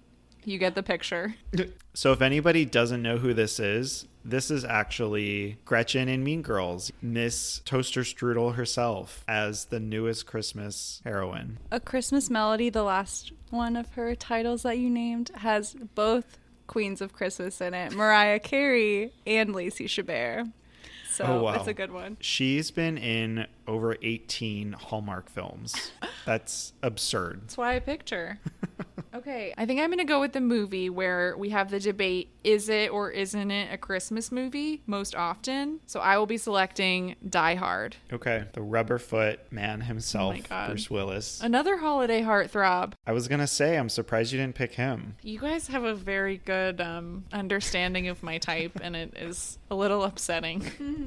You 0.43 0.57
get 0.59 0.75
the 0.75 0.83
picture. 0.83 1.35
So, 1.93 2.11
if 2.11 2.21
anybody 2.21 2.63
doesn't 2.63 3.01
know 3.01 3.17
who 3.17 3.33
this 3.33 3.59
is, 3.59 4.05
this 4.27 4.51
is 4.51 4.65
actually 4.65 5.57
Gretchen 5.63 6.09
in 6.09 6.23
Mean 6.23 6.41
Girls, 6.41 6.91
Miss 7.01 7.61
Toaster 7.65 8.01
Strudel 8.01 8.55
herself, 8.55 9.23
as 9.27 9.65
the 9.65 9.79
newest 9.79 10.25
Christmas 10.25 11.01
heroine. 11.03 11.57
A 11.71 11.79
Christmas 11.79 12.29
Melody, 12.29 12.69
the 12.69 12.83
last 12.83 13.31
one 13.49 13.75
of 13.75 13.93
her 13.93 14.13
titles 14.15 14.63
that 14.63 14.77
you 14.77 14.89
named, 14.89 15.31
has 15.35 15.75
both 15.95 16.37
Queens 16.67 16.99
of 16.99 17.13
Christmas 17.13 17.61
in 17.61 17.73
it 17.73 17.93
Mariah 17.93 18.39
Carey 18.39 19.13
and 19.25 19.55
Lacey 19.55 19.87
Chabert. 19.87 20.51
So 21.17 21.23
Oh, 21.25 21.43
wow. 21.45 21.53
that's 21.53 21.67
a 21.67 21.73
good 21.73 21.91
one. 21.91 22.17
She's 22.21 22.69
been 22.69 22.95
in 22.95 23.47
over 23.67 23.97
18 24.03 24.73
Hallmark 24.73 25.29
films. 25.31 25.91
That's 26.27 26.73
absurd. 26.83 27.41
That's 27.45 27.57
why 27.57 27.75
I 27.75 27.79
picked 27.79 28.11
her. 28.11 28.39
Okay, 29.15 29.51
I 29.57 29.65
think 29.65 29.79
I'm 29.79 29.87
going 29.89 29.97
to 29.97 30.03
go 30.03 30.19
with 30.19 30.33
the 30.33 30.41
movie 30.41 30.91
where 30.91 31.35
we 31.37 31.49
have 31.49 31.71
the 31.71 31.79
debate 31.79 32.29
is 32.43 32.69
it 32.69 32.91
or 32.91 33.09
isn't 33.09 33.49
it 33.49 33.73
a 33.73 33.77
Christmas 33.77 34.31
movie 34.31 34.83
most 34.85 35.15
often? 35.15 35.79
So 35.87 35.99
I 35.99 36.17
will 36.19 36.27
be 36.27 36.37
selecting 36.37 37.15
Die 37.27 37.55
Hard. 37.55 37.95
Okay, 38.13 38.43
the 38.53 38.61
rubber 38.61 38.99
foot 38.99 39.39
man 39.51 39.81
himself, 39.81 40.35
Oh 40.51 40.67
Bruce 40.67 40.91
Willis. 40.91 41.41
Another 41.41 41.77
holiday 41.77 42.21
heartthrob. 42.21 42.93
I 43.07 43.11
was 43.13 43.27
gonna 43.27 43.47
say, 43.47 43.77
I'm 43.77 43.89
surprised 43.89 44.33
you 44.33 44.39
didn't 44.39 44.55
pick 44.55 44.73
him. 44.73 45.15
You 45.23 45.39
guys 45.39 45.67
have 45.69 45.83
a 45.83 45.95
very 45.95 46.37
good 46.37 46.79
um, 46.79 47.23
understanding 47.33 48.09
of 48.09 48.21
my 48.21 48.37
type, 48.37 48.77
and 48.81 48.95
it 48.95 49.13
is 49.17 49.57
a 49.71 49.75
little 49.75 50.03
upsetting. 50.03 50.61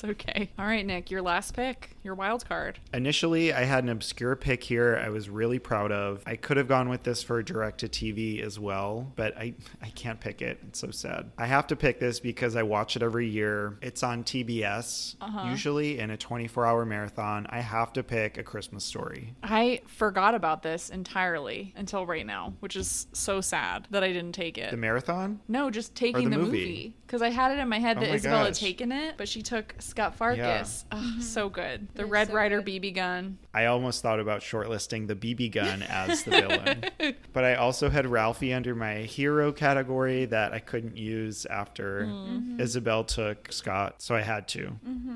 That's 0.00 0.10
okay. 0.12 0.50
All 0.58 0.64
right, 0.64 0.86
Nick, 0.86 1.10
your 1.10 1.22
last 1.22 1.54
pick, 1.54 1.96
your 2.04 2.14
wild 2.14 2.48
card. 2.48 2.78
Initially, 2.94 3.52
I 3.52 3.64
had 3.64 3.82
an 3.82 3.90
obscure 3.90 4.36
pick 4.36 4.62
here 4.62 5.00
I 5.02 5.08
was 5.08 5.28
really 5.28 5.58
proud 5.58 5.90
of. 5.90 6.22
I 6.24 6.36
could 6.36 6.56
have 6.56 6.68
gone 6.68 6.88
with 6.88 7.02
this 7.02 7.22
for 7.22 7.42
direct 7.42 7.80
to 7.80 7.88
TV 7.88 8.40
as 8.40 8.58
well, 8.60 9.12
but 9.16 9.36
I, 9.36 9.54
I 9.82 9.88
can't 9.90 10.20
pick 10.20 10.40
it. 10.40 10.60
It's 10.68 10.78
so 10.78 10.90
sad. 10.92 11.32
I 11.36 11.46
have 11.46 11.66
to 11.68 11.76
pick 11.76 11.98
this 11.98 12.20
because 12.20 12.54
I 12.54 12.62
watch 12.62 12.94
it 12.94 13.02
every 13.02 13.28
year. 13.28 13.76
It's 13.82 14.02
on 14.04 14.22
TBS, 14.22 15.16
Uh-huh. 15.20 15.48
usually 15.50 15.98
in 15.98 16.10
a 16.10 16.16
24 16.16 16.64
hour 16.64 16.84
marathon. 16.84 17.46
I 17.50 17.60
have 17.60 17.92
to 17.94 18.02
pick 18.04 18.38
A 18.38 18.44
Christmas 18.44 18.84
Story. 18.84 19.34
I 19.42 19.80
forgot 19.86 20.34
about 20.36 20.62
this 20.62 20.90
entirely 20.90 21.74
until 21.76 22.06
right 22.06 22.26
now, 22.26 22.54
which 22.60 22.76
is 22.76 23.08
so 23.12 23.40
sad 23.40 23.88
that 23.90 24.04
I 24.04 24.12
didn't 24.12 24.32
take 24.32 24.58
it. 24.58 24.70
The 24.70 24.76
marathon? 24.76 25.40
no, 25.48 25.70
just 25.70 25.94
taking 25.96 26.30
the 26.30 26.36
the, 26.38 26.44
movie? 26.44 26.94
Because 27.06 27.22
I 27.22 27.30
had 27.30 27.50
it 27.50 27.58
in 27.58 27.68
my 27.68 27.78
head 27.78 27.96
Oh 27.96 28.00
that 28.02 28.10
my 28.10 28.16
Isabel 28.16 28.44
had 28.44 28.54
taken 28.54 28.92
it, 28.92 29.16
but 29.16 29.28
she 29.28 29.42
took 29.42 29.74
Scut 29.88 30.18
Farkus. 30.18 30.84
Ugh, 30.92 30.98
ah, 31.00 31.16
So 31.20 31.46
mm-hmm. 31.46 31.54
good. 31.54 31.88
The 31.94 32.02
It 32.02 32.06
Red 32.06 32.28
so 32.28 32.34
Rider 32.34 32.62
good. 32.62 32.82
BB 32.82 32.94
gun. 32.94 33.38
I 33.54 33.64
almost 33.66 34.02
thought 34.02 34.20
about 34.20 34.40
shortlisting 34.42 35.06
the 35.08 35.16
BB 35.16 35.52
gun 35.52 35.82
as 35.82 36.22
the 36.22 36.30
villain. 36.32 36.84
but 37.32 37.44
I 37.44 37.54
also 37.54 37.88
had 37.88 38.06
Ralphie 38.06 38.52
under 38.52 38.74
my 38.74 38.96
hero 38.98 39.52
category 39.52 40.26
that 40.26 40.52
I 40.52 40.58
couldn't 40.58 40.96
use 40.96 41.46
after 41.46 42.04
Mm-hmm. 42.08 42.60
Isabel 42.60 43.04
took 43.04 43.50
Scut, 43.52 44.00
so 44.02 44.14
I 44.14 44.20
had 44.20 44.46
to. 44.48 44.72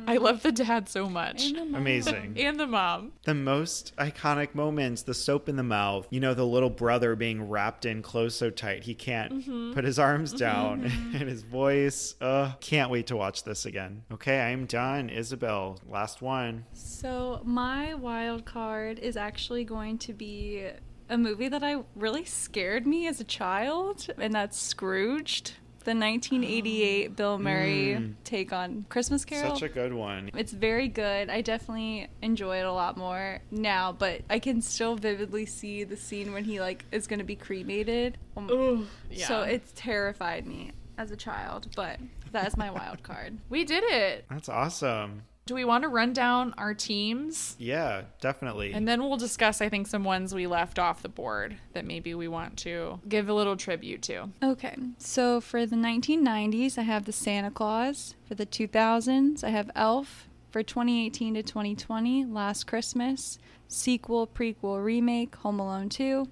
I 0.06 0.16
love 0.16 0.42
the 0.42 0.50
dad 0.52 0.88
so 0.88 1.08
much. 1.08 1.44
And. 1.50 1.74
Amazing. 1.76 2.36
And 2.42 2.58
the 2.58 2.66
mom. 2.66 3.12
the 3.24 3.34
most 3.34 3.94
iconic 3.96 4.54
moments 4.54 5.02
the 5.02 5.14
soap 5.14 5.48
in 5.48 5.56
the 5.56 5.62
mouth 5.62 6.06
you 6.10 6.18
know 6.20 6.34
the 6.34 6.44
little 6.46 6.70
brother 6.70 7.14
being 7.14 7.48
wrapped 7.48 7.84
in 7.84 8.02
clothes 8.02 8.34
so 8.36 8.50
tight 8.50 8.84
he 8.84 8.94
can't 8.94 9.32
Mm-hmm. 9.32 9.72
put 9.74 9.84
his 9.84 9.98
arms 9.98 10.32
down 10.32 10.84
and 11.14 11.28
his 11.28 11.42
voice 11.42 12.14
uh 12.20 12.52
can't 12.60 12.90
wait 12.90 13.06
to 13.08 13.16
watch 13.16 13.44
this 13.44 13.64
again 13.66 14.02
okay 14.12 14.40
i'm 14.40 14.66
done 14.66 15.08
isabel 15.08 15.78
last 15.88 16.20
one 16.22 16.64
So 16.72 17.40
my 17.44 17.94
wild 18.22 18.44
card 18.44 18.98
is 19.00 19.16
actually 19.16 19.64
going 19.64 19.98
to 19.98 20.12
be 20.12 20.64
a 21.10 21.18
movie 21.18 21.48
that 21.48 21.62
I 21.64 21.82
really 21.96 22.24
scared 22.24 22.86
me 22.86 23.08
as 23.08 23.20
a 23.20 23.24
child, 23.24 24.06
and 24.16 24.32
that's 24.32 24.56
Scrooged, 24.56 25.54
the 25.84 25.90
1988 25.90 27.16
Bill 27.16 27.38
Murray 27.38 27.96
Mm. 27.98 28.14
take 28.22 28.52
on 28.52 28.86
Christmas 28.88 29.24
Carol. 29.24 29.54
such 29.56 29.62
a 29.62 29.68
good 29.68 29.92
one 29.92 30.30
It's 30.36 30.52
very 30.52 30.86
good. 30.86 31.28
I 31.30 31.40
definitely 31.40 32.06
enjoy 32.22 32.58
it 32.58 32.64
a 32.64 32.72
lot 32.72 32.96
more 32.96 33.40
now, 33.50 33.90
but 33.90 34.20
I 34.30 34.38
can 34.38 34.62
still 34.62 34.94
vividly 34.94 35.44
see 35.44 35.82
the 35.82 35.96
scene 35.96 36.32
when 36.32 36.44
he 36.44 36.60
like 36.60 36.84
is 36.92 37.08
going 37.08 37.18
to 37.18 37.24
be 37.24 37.34
cremated. 37.36 38.18
Um, 38.36 38.48
Ooh. 38.50 38.86
Yeah. 39.10 39.26
So 39.26 39.42
it's 39.42 39.72
terrified 39.74 40.46
me 40.46 40.70
as 40.96 41.10
a 41.10 41.16
child, 41.16 41.66
but 41.74 41.98
that's 42.30 42.56
my 42.56 42.70
wild 42.70 43.02
card. 43.02 43.38
we 43.50 43.64
did 43.64 43.82
it. 43.82 44.24
that's 44.30 44.48
awesome 44.48 45.22
Do 45.44 45.54
we 45.54 45.64
want 45.64 45.82
to 45.82 45.88
run 45.88 46.12
down 46.12 46.54
our 46.56 46.72
teams? 46.72 47.56
yeah 47.58 48.02
definitely 48.20 48.72
And 48.72 48.86
then 48.86 49.02
we'll 49.02 49.16
discuss, 49.16 49.60
I 49.60 49.68
think, 49.68 49.86
some 49.88 50.04
ones 50.04 50.34
we 50.34 50.46
left 50.46 50.78
off 50.78 51.02
the 51.02 51.08
board 51.08 51.56
that 51.72 51.84
maybe 51.84 52.14
we 52.14 52.28
want 52.28 52.56
to 52.58 53.00
give 53.08 53.28
a 53.28 53.34
little 53.34 53.56
tribute 53.56 54.02
to. 54.02 54.28
Okay, 54.42 54.76
so 54.98 55.40
for 55.40 55.66
the 55.66 55.76
1990s, 55.76 56.78
I 56.78 56.82
have 56.82 57.04
the 57.04 57.12
Santa 57.12 57.50
Claus. 57.50 58.14
For 58.28 58.34
the 58.34 58.46
2000s, 58.46 59.42
I 59.42 59.50
have 59.50 59.70
Elf. 59.74 60.28
For 60.50 60.62
2018 60.62 61.34
to 61.34 61.42
2020, 61.42 62.26
Last 62.26 62.66
Christmas. 62.66 63.38
Sequel, 63.68 64.26
prequel, 64.26 64.84
remake, 64.84 65.34
Home 65.36 65.58
Alone 65.58 65.88
2. 65.88 66.28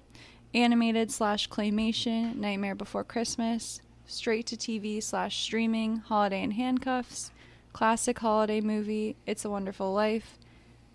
Animated 0.53 1.11
slash 1.11 1.49
claymation, 1.49 2.35
Nightmare 2.35 2.75
Before 2.75 3.03
Christmas. 3.03 3.81
Straight 4.05 4.45
to 4.47 4.55
TV 4.57 5.01
slash 5.01 5.41
streaming, 5.41 5.97
Holiday 5.97 6.43
in 6.43 6.51
Handcuffs. 6.51 7.31
Classic 7.73 8.19
holiday 8.19 8.59
movie, 8.59 9.15
It's 9.25 9.45
a 9.45 9.49
Wonderful 9.49 9.93
Life. 9.93 10.37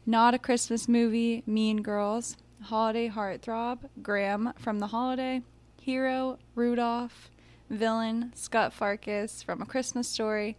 Not 0.04 0.34
a 0.34 0.38
Christmas 0.38 0.86
movie, 0.86 1.42
Mean 1.46 1.80
Girls. 1.80 2.36
Holiday 2.64 3.08
Heartthrob, 3.08 3.88
Graham 4.02 4.52
from 4.58 4.78
The 4.78 4.88
Holiday. 4.88 5.42
Hero, 5.80 6.38
Rudolph. 6.54 7.30
Villain, 7.70 8.30
Scut 8.34 8.72
Farkus 8.72 9.42
from 9.42 9.62
A 9.62 9.66
Christmas 9.66 10.06
Story. 10.06 10.56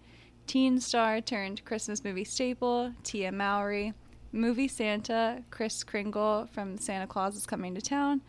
Teen 0.47 0.79
star 0.79 1.21
turned 1.21 1.63
Christmas 1.65 2.03
movie 2.03 2.23
staple, 2.23 2.93
Tia 3.03 3.31
Mowry. 3.31 3.93
Movie 4.31 4.67
Santa, 4.67 5.43
Kris 5.51 5.83
Kringle 5.83 6.49
from 6.51 6.77
Santa 6.77 7.07
Claus 7.07 7.35
is 7.35 7.45
Coming 7.45 7.75
to 7.75 7.81
Town. 7.81 8.21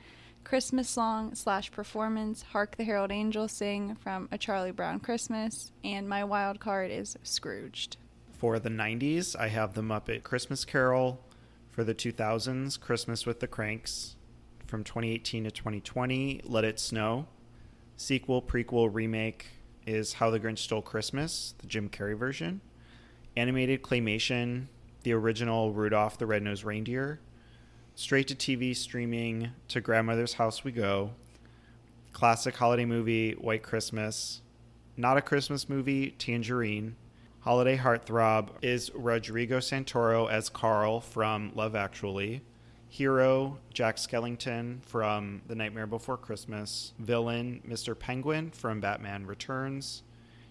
Christmas 0.48 0.88
song 0.88 1.34
slash 1.34 1.70
performance, 1.70 2.40
Hark 2.40 2.78
the 2.78 2.84
Herald 2.84 3.12
Angels 3.12 3.52
Sing 3.52 3.94
from 3.96 4.30
A 4.32 4.38
Charlie 4.38 4.70
Brown 4.70 4.98
Christmas. 4.98 5.72
And 5.84 6.08
my 6.08 6.24
wild 6.24 6.58
card 6.58 6.90
is 6.90 7.18
Scrooged. 7.22 7.98
for 8.32 8.58
the 8.58 8.70
90s 8.70 9.36
i 9.38 9.48
have 9.48 9.74
the 9.74 9.82
muppet 9.82 10.22
christmas 10.22 10.64
carol 10.64 11.20
for 11.70 11.84
the 11.84 11.94
2000s 11.94 12.80
christmas 12.80 13.26
with 13.26 13.40
the 13.40 13.46
kranks 13.46 14.16
from 14.66 14.82
2018 14.84 15.44
to 15.44 15.50
2020 15.50 16.40
let 16.44 16.64
it 16.64 16.80
snow 16.80 17.26
sequel 17.98 18.40
prequel 18.40 18.88
remake 18.90 19.48
is 19.86 20.14
how 20.14 20.30
the 20.30 20.40
grinch 20.40 20.60
stole 20.60 20.80
christmas 20.80 21.54
the 21.58 21.66
jim 21.66 21.90
carrey 21.90 22.16
version 22.16 22.62
animated 23.36 23.82
claymation 23.82 24.66
the 25.02 25.12
original 25.12 25.72
rudolph 25.72 26.16
the 26.16 26.26
red-nosed 26.26 26.64
reindeer 26.64 27.20
straight 27.98 28.28
to 28.28 28.34
tv 28.36 28.76
streaming 28.76 29.50
to 29.66 29.80
grandmother's 29.80 30.34
house 30.34 30.62
we 30.62 30.70
go. 30.70 31.10
Classic 32.12 32.54
holiday 32.54 32.84
movie 32.84 33.32
white 33.32 33.64
christmas. 33.64 34.40
Not 34.96 35.16
a 35.16 35.20
christmas 35.20 35.68
movie 35.68 36.12
tangerine. 36.12 36.94
Holiday 37.40 37.76
heartthrob 37.76 38.50
is 38.62 38.92
rodrigo 38.94 39.58
santoro 39.58 40.30
as 40.30 40.48
carl 40.48 41.00
from 41.00 41.50
love 41.56 41.74
actually. 41.74 42.42
Hero 42.88 43.58
jack 43.74 43.96
skellington 43.96 44.80
from 44.84 45.42
the 45.48 45.56
nightmare 45.56 45.88
before 45.88 46.16
christmas. 46.16 46.92
Villain 47.00 47.60
mr 47.68 47.98
penguin 47.98 48.52
from 48.52 48.78
batman 48.78 49.26
returns. 49.26 50.04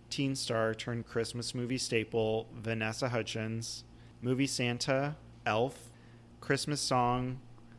Teen 0.10 0.36
star 0.36 0.74
turned 0.74 1.08
christmas 1.08 1.56
movie 1.56 1.78
staple 1.78 2.50
vanessa 2.54 3.08
hudgens. 3.08 3.86
Movie 4.22 4.48
santa 4.48 5.16
elf 5.46 5.87
christmas 6.48 6.80
song 6.80 7.38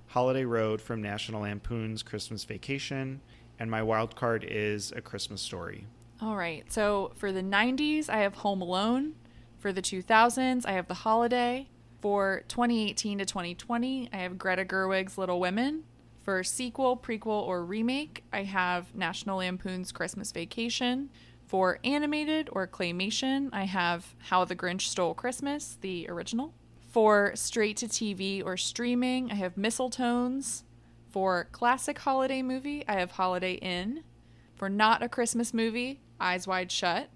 holiday 0.09 0.45
road 0.45 0.79
from 0.79 1.01
national 1.01 1.41
lampoon's 1.41 2.03
christmas 2.03 2.45
vacation 2.45 3.19
and 3.59 3.71
my 3.71 3.83
wild 3.83 4.15
card 4.15 4.45
is 4.45 4.93
a 4.95 5.01
christmas 5.01 5.41
story 5.41 5.87
All 6.21 6.37
right. 6.37 6.65
So 6.73 7.13
for 7.15 7.31
the 7.31 7.43
90s, 7.43 8.09
I 8.11 8.19
have 8.19 8.35
Home 8.35 8.61
Alone. 8.61 9.15
For 9.59 9.73
the 9.73 9.81
2000s, 9.81 10.67
I 10.67 10.73
have 10.73 10.89
The 10.89 10.95
Holiday. 10.95 11.69
For 12.01 12.43
2018 12.49 13.19
to 13.19 13.25
2020, 13.25 14.09
I 14.13 14.17
have 14.17 14.37
Greta 14.37 14.65
Gerwig's 14.65 15.17
Little 15.17 15.39
Women. 15.39 15.85
For 16.25 16.43
sequel, 16.43 16.97
prequel, 16.97 17.47
or 17.47 17.65
remake, 17.65 18.25
I 18.33 18.43
have 18.43 18.93
National 18.97 19.39
Lampoon's 19.39 19.93
Christmas 19.93 20.33
Vacation. 20.33 21.11
For 21.47 21.79
animated 21.85 22.49
or 22.51 22.67
claymation, 22.67 23.49
I 23.53 23.65
have 23.67 24.17
How 24.19 24.45
the 24.45 24.57
Grinch 24.57 24.83
Stole 24.83 25.15
Christmas, 25.15 25.79
the 25.81 26.07
original. 26.09 26.53
For 26.89 27.33
straight 27.35 27.77
to 27.79 27.87
TV 27.87 28.43
or 28.43 28.57
streaming, 28.57 29.31
I 29.31 29.35
have 29.35 29.59
Mistle-Tones. 29.59 30.65
For 31.11 31.49
classic 31.53 31.99
holiday 31.99 32.41
movie, 32.41 32.83
I 32.89 32.95
have 32.95 33.13
Holiday 33.13 33.55
Inn. 33.55 34.05
For 34.57 34.71
not 34.71 35.03
a 35.03 35.09
Christmas 35.09 35.53
movie, 35.53 36.01
Eyes 36.19 36.47
Wide 36.47 36.73
Shut. 36.73 37.11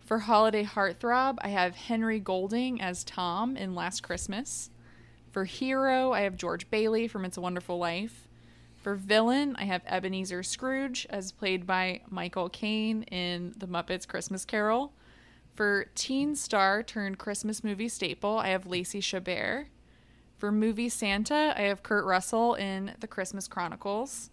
For 0.00 0.20
holiday 0.20 0.64
heartthrob, 0.64 1.36
I 1.42 1.48
have 1.48 1.76
Henry 1.76 2.20
Golding 2.20 2.80
as 2.80 3.04
Tom 3.04 3.54
in 3.54 3.74
Last 3.74 4.02
Christmas. 4.02 4.70
For 5.30 5.44
hero, 5.44 6.12
I 6.12 6.22
have 6.22 6.38
George 6.38 6.70
Bailey 6.70 7.06
from 7.06 7.26
It's 7.26 7.36
a 7.36 7.42
Wonderful 7.42 7.76
Life. 7.76 8.26
For 8.76 8.94
villain, 8.94 9.56
I 9.58 9.64
have 9.64 9.82
Ebenezer 9.86 10.42
Scrooge 10.42 11.06
as 11.10 11.32
played 11.32 11.66
by 11.66 12.00
Michael 12.08 12.48
Caine 12.48 13.02
in 13.04 13.52
The 13.58 13.68
Muppets 13.68 14.08
Christmas 14.08 14.46
Carol. 14.46 14.94
For 15.54 15.86
teen 15.94 16.34
star 16.34 16.82
turned 16.82 17.18
Christmas 17.18 17.62
movie 17.62 17.88
staple, 17.88 18.38
I 18.38 18.48
have 18.48 18.66
Lacey 18.66 19.00
Chabert. 19.00 19.66
For 20.38 20.50
movie 20.50 20.88
Santa, 20.88 21.54
I 21.56 21.62
have 21.62 21.82
Kurt 21.82 22.04
Russell 22.04 22.54
in 22.54 22.94
The 23.00 23.06
Christmas 23.06 23.46
Chronicles. 23.46 24.30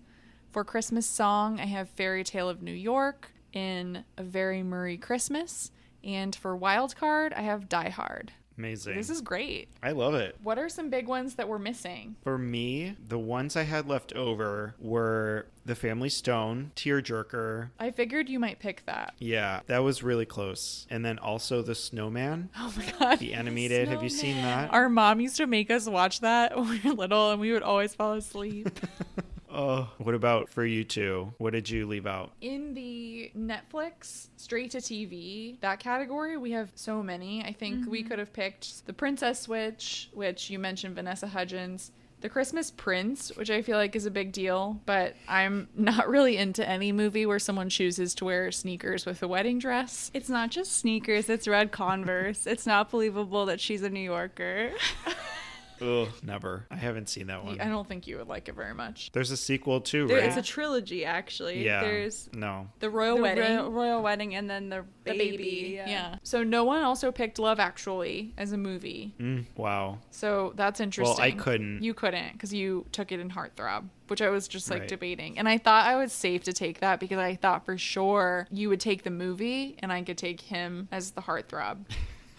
For 0.51 0.63
Christmas 0.63 1.05
song, 1.05 1.59
I 1.59 1.65
have 1.65 1.89
Fairy 1.89 2.24
Tale 2.24 2.49
of 2.49 2.61
New 2.61 2.74
York 2.74 3.32
in 3.53 4.05
A 4.17 4.24
Very 4.24 4.63
Murray 4.63 4.97
Christmas. 4.97 5.72
And 6.03 6.36
for 6.36 6.55
wild 6.55 6.95
card, 6.95 7.34
I 7.34 7.41
have 7.41 7.70
Die 7.70 7.89
Hard. 7.89 8.32
Amazing 8.60 8.95
This 8.95 9.10
is 9.10 9.22
great. 9.22 9.70
i 9.82 9.91
love 9.91 10.14
it 10.14 10.36
What 10.43 10.60
are 10.60 10.70
some 10.70 10.89
big 10.89 11.07
ones 11.07 11.36
that 11.36 11.47
we're 11.47 11.57
missing? 11.60 12.16
For 12.24 12.38
me, 12.38 12.95
the 13.07 13.18
ones 13.18 13.55
I 13.55 13.64
had 13.64 13.88
left 13.88 14.14
over 14.14 14.76
were 14.80 15.47
The 15.66 15.76
Family 15.76 16.10
Stone, 16.10 16.72
Tearjerker. 16.76 17.70
I 17.80 17.91
figured 17.91 18.28
you 18.30 18.39
might 18.39 18.60
pick 18.60 18.86
that. 18.86 19.14
Yeah, 19.18 19.62
that 19.68 19.80
was 19.80 20.03
really 20.03 20.26
close. 20.26 20.86
And 20.89 21.05
then 21.05 21.18
also 21.20 21.62
The 21.62 21.76
Snowman, 21.76 22.49
Oh 22.57 22.74
my 22.78 22.93
god. 22.99 23.20
the 23.20 23.34
animated. 23.34 23.88
Have 23.88 24.03
you 24.03 24.10
seen 24.10 24.36
that? 24.38 24.74
Our 24.74 24.89
mom 24.89 25.22
used 25.22 25.38
to 25.38 25.47
make 25.47 25.72
us 25.72 25.88
watch 25.88 26.20
that 26.22 26.55
when 26.57 26.70
we 26.70 26.82
were 26.84 26.93
little 26.95 27.32
and 27.32 27.39
we 27.39 27.51
would 27.53 27.64
always 27.64 27.95
fall 27.95 28.14
asleep. 28.14 28.70
Oh, 29.52 29.89
what 29.97 30.16
about 30.16 30.50
for 30.50 30.66
you 30.66 30.84
two? 30.84 31.34
What 31.38 31.54
did 31.54 31.70
you 31.70 31.88
leave 31.88 32.06
out? 32.06 32.32
In 32.41 32.74
the 32.74 33.32
Netflix 33.38 34.28
straight 34.38 34.72
to 34.72 34.78
TV, 34.78 35.60
that 35.62 35.80
category, 35.80 36.38
we 36.38 36.52
have 36.52 36.72
so 36.76 37.02
many. 37.02 37.43
I 37.43 37.54
think 37.54 37.89
we 37.89 38.00
mm-hmm. 38.00 38.10
could 38.10 38.20
have 38.20 38.34
picked 38.34 38.86
The 38.86 38.93
Princess 38.93 39.41
Switch, 39.41 40.10
which 40.14 40.50
you 40.50 40.60
mentioned 40.60 40.95
Vanessa 40.95 41.28
Hudgens. 41.28 41.91
The 42.22 42.30
Christmas 42.30 42.70
Prince, 42.70 43.32
which 43.38 43.50
I 43.50 43.62
feel 43.62 43.78
like 43.78 43.95
is 43.95 44.06
a 44.06 44.12
big 44.12 44.34
deal, 44.34 44.82
but 44.86 45.16
I'm 45.28 45.70
not 45.74 46.10
really 46.10 46.36
into 46.36 46.68
any 46.68 46.91
movie 46.91 47.26
where 47.26 47.39
someone 47.39 47.70
chooses 47.70 48.14
to 48.16 48.26
wear 48.26 48.52
sneakers 48.52 49.06
with 49.06 49.24
a 49.24 49.28
wedding 49.28 49.58
dress. 49.58 50.12
It's 50.14 50.28
not 50.28 50.50
just 50.50 50.74
sneakers, 50.78 51.30
it's 51.30 51.47
red 51.47 51.72
Converse. 51.72 52.45
it's 52.45 52.68
not 52.68 52.91
believable 52.91 53.45
that 53.45 53.62
she's 53.62 53.84
a 53.84 53.89
New 53.89 54.02
Yorker. 54.02 54.72
Ugh, 55.82 56.08
never. 56.24 56.66
I 56.72 56.76
haven't 56.76 57.10
seen 57.10 57.28
that 57.28 57.44
one. 57.44 57.60
I 57.60 57.66
don't 57.66 57.88
think 57.88 58.08
you 58.08 58.18
would 58.18 58.28
like 58.28 58.48
it 58.50 58.56
very 58.56 58.74
much. 58.74 59.12
There's 59.14 59.32
a 59.32 59.38
sequel 59.38 59.82
too, 59.82 60.08
There, 60.08 60.18
right? 60.18 60.26
It's 60.28 60.38
a 60.38 60.42
trilogy, 60.42 61.06
actually. 61.06 61.64
yeah. 61.66 61.82
There's 61.82 62.30
no. 62.34 62.68
The 62.80 62.90
Royal 62.90 63.16
the 63.18 63.22
Wedding. 63.24 63.58
royal, 63.58 63.72
royal 63.72 64.02
wedding 64.02 64.36
and 64.36 64.50
then 64.50 64.70
the 64.70 64.86
the 65.06 65.12
baby. 65.12 65.38
baby. 65.38 65.74
Yeah. 65.88 66.18
So 66.24 66.44
no 66.44 66.64
one 66.64 66.84
also 66.84 67.12
picked 67.12 67.40
Love 67.40 67.60
Actually 67.60 68.34
as 68.38 68.52
a 68.52 68.58
movie. 68.58 69.14
Mm, 69.20 69.46
wow. 69.56 70.00
So 70.12 70.54
that's 70.56 70.80
interesting. 70.80 71.16
Well, 71.18 71.26
I 71.26 71.32
couldn't. 71.32 71.82
You 71.84 71.94
couldn't 71.94 72.34
because 72.34 72.54
you 72.54 72.86
took 72.92 73.12
it 73.12 73.20
in 73.20 73.30
Heartthrob, 73.32 73.86
which 74.08 74.22
I 74.22 74.30
was 74.30 74.48
just 74.48 74.70
like 74.70 74.82
Right. 74.82 74.90
debating. 74.90 75.38
And 75.40 75.48
I 75.50 75.58
thought 75.58 75.86
I 75.86 75.96
was 75.96 76.12
safe 76.14 76.44
to 76.44 76.54
take 76.54 76.80
that 76.82 77.00
because 77.00 77.18
I 77.20 77.36
thought 77.36 77.66
for 77.66 77.78
sure 77.78 78.48
you 78.52 78.70
would 78.70 78.80
take 78.80 79.04
the 79.04 79.10
movie 79.12 79.76
and 79.80 79.92
I 79.92 80.02
could 80.04 80.18
take 80.18 80.42
him 80.42 80.88
as 80.92 81.12
the 81.12 81.22
Heartthrob. 81.22 81.86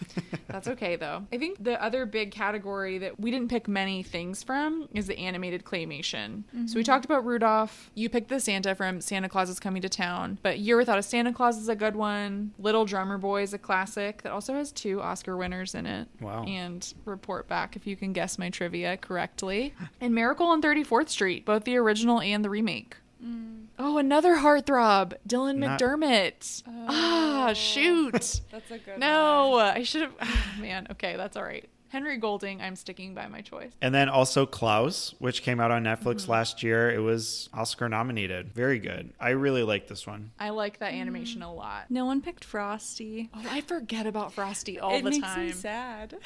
That's 0.47 0.67
okay 0.67 0.95
though. 0.95 1.25
I 1.31 1.37
think 1.37 1.63
the 1.63 1.81
other 1.81 2.05
big 2.05 2.31
category 2.31 2.97
that 2.99 3.19
we 3.19 3.31
didn't 3.31 3.49
pick 3.49 3.67
many 3.67 4.03
things 4.03 4.43
from 4.43 4.87
is 4.93 5.07
the 5.07 5.17
animated 5.17 5.63
claymation. 5.63 6.43
So 6.51 6.57
we 6.57 6.65
mm-hmm. 6.65 6.81
talked 6.81 7.05
about 7.05 7.25
Rudolph. 7.25 7.91
You 7.95 8.09
picked 8.09 8.29
the 8.29 8.39
Santa 8.39 8.75
from 8.75 9.01
Santa 9.01 9.29
Claus 9.29 9.49
is 9.49 9.59
Coming 9.59 9.81
to 9.81 9.89
Town, 9.89 10.37
but 10.41 10.59
Year 10.59 10.77
Without 10.77 10.99
a 10.99 11.03
Santa 11.03 11.33
Claus 11.33 11.57
is 11.57 11.69
a 11.69 11.75
good 11.75 11.95
one. 11.95 12.53
Little 12.59 12.85
Drummer 12.85 13.17
Boy 13.17 13.43
is 13.43 13.53
a 13.53 13.57
classic 13.57 14.21
that 14.23 14.31
also 14.31 14.53
has 14.53 14.71
two 14.71 15.01
Oscar 15.01 15.37
winners 15.37 15.75
in 15.75 15.85
it. 15.85 16.07
Wow. 16.19 16.43
And 16.43 16.93
report 17.05 17.47
back 17.47 17.75
if 17.75 17.87
you 17.87 17.95
can 17.95 18.13
guess 18.13 18.37
my 18.37 18.49
trivia 18.49 18.97
correctly. 18.97 19.73
And 19.99 20.13
Miracle 20.13 20.47
on 20.47 20.61
34th 20.61 21.09
Street, 21.09 21.45
both 21.45 21.63
the 21.63 21.77
original 21.77 22.21
and 22.21 22.43
the 22.43 22.49
remake. 22.49 22.97
Mm. 23.23 23.65
Oh, 23.83 23.97
another 23.97 24.35
heartthrob, 24.37 25.13
Dylan 25.27 25.55
Not- 25.57 25.79
McDermott. 25.79 26.61
Ah, 26.87 27.53
shoot. 27.53 28.11
That's 28.51 28.69
a 28.71 28.77
good 28.77 28.99
No, 28.99 29.55
I 29.55 29.81
should 29.83 30.03
have. 30.03 30.13
Oh, 30.21 30.61
man, 30.61 30.85
okay, 30.91 31.15
that's 31.17 31.35
all 31.35 31.43
right. 31.43 31.67
Henry 31.89 32.15
Golding, 32.17 32.61
I'm 32.61 32.75
sticking 32.75 33.13
by 33.15 33.27
my 33.27 33.41
choice. 33.41 33.71
And 33.81 33.93
then 33.93 34.07
also 34.07 34.45
Klaus, 34.45 35.13
which 35.19 35.41
came 35.43 35.59
out 35.59 35.71
on 35.71 35.83
Netflix 35.83 36.21
Mm-hmm. 36.21 36.31
last 36.31 36.63
year. 36.63 36.89
It 36.91 36.99
was 36.99 37.49
Oscar 37.53 37.89
nominated. 37.89 38.53
Very 38.53 38.77
good. 38.79 39.13
I 39.19 39.29
really 39.31 39.63
like 39.63 39.87
this 39.87 40.05
one. 40.07 40.31
I 40.39 40.51
like 40.51 40.77
that 40.79 40.93
animation 40.93 41.41
a 41.41 41.51
lot. 41.53 41.85
No 41.89 42.05
one 42.05 42.21
picked 42.21 42.45
Frosty. 42.45 43.29
Oh, 43.33 43.43
I 43.49 43.59
forget 43.61 44.05
about 44.07 44.31
Frosty 44.31 44.79
all 44.79 44.93
it 44.95 45.03
the 45.03 45.09
makes 45.09 45.25
time. 45.27 45.45
me 45.47 45.51
sad. 45.51 46.15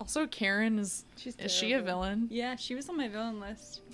Also, 0.00 0.28
Karen 0.28 0.78
is 0.78 1.04
She's 1.16 1.34
is 1.38 1.50
she 1.50 1.72
a 1.72 1.82
villain? 1.82 2.28
Yeah, 2.30 2.54
she 2.54 2.76
was 2.76 2.88
on 2.88 2.96
my 2.96 3.08
villain 3.08 3.40
list. 3.40 3.80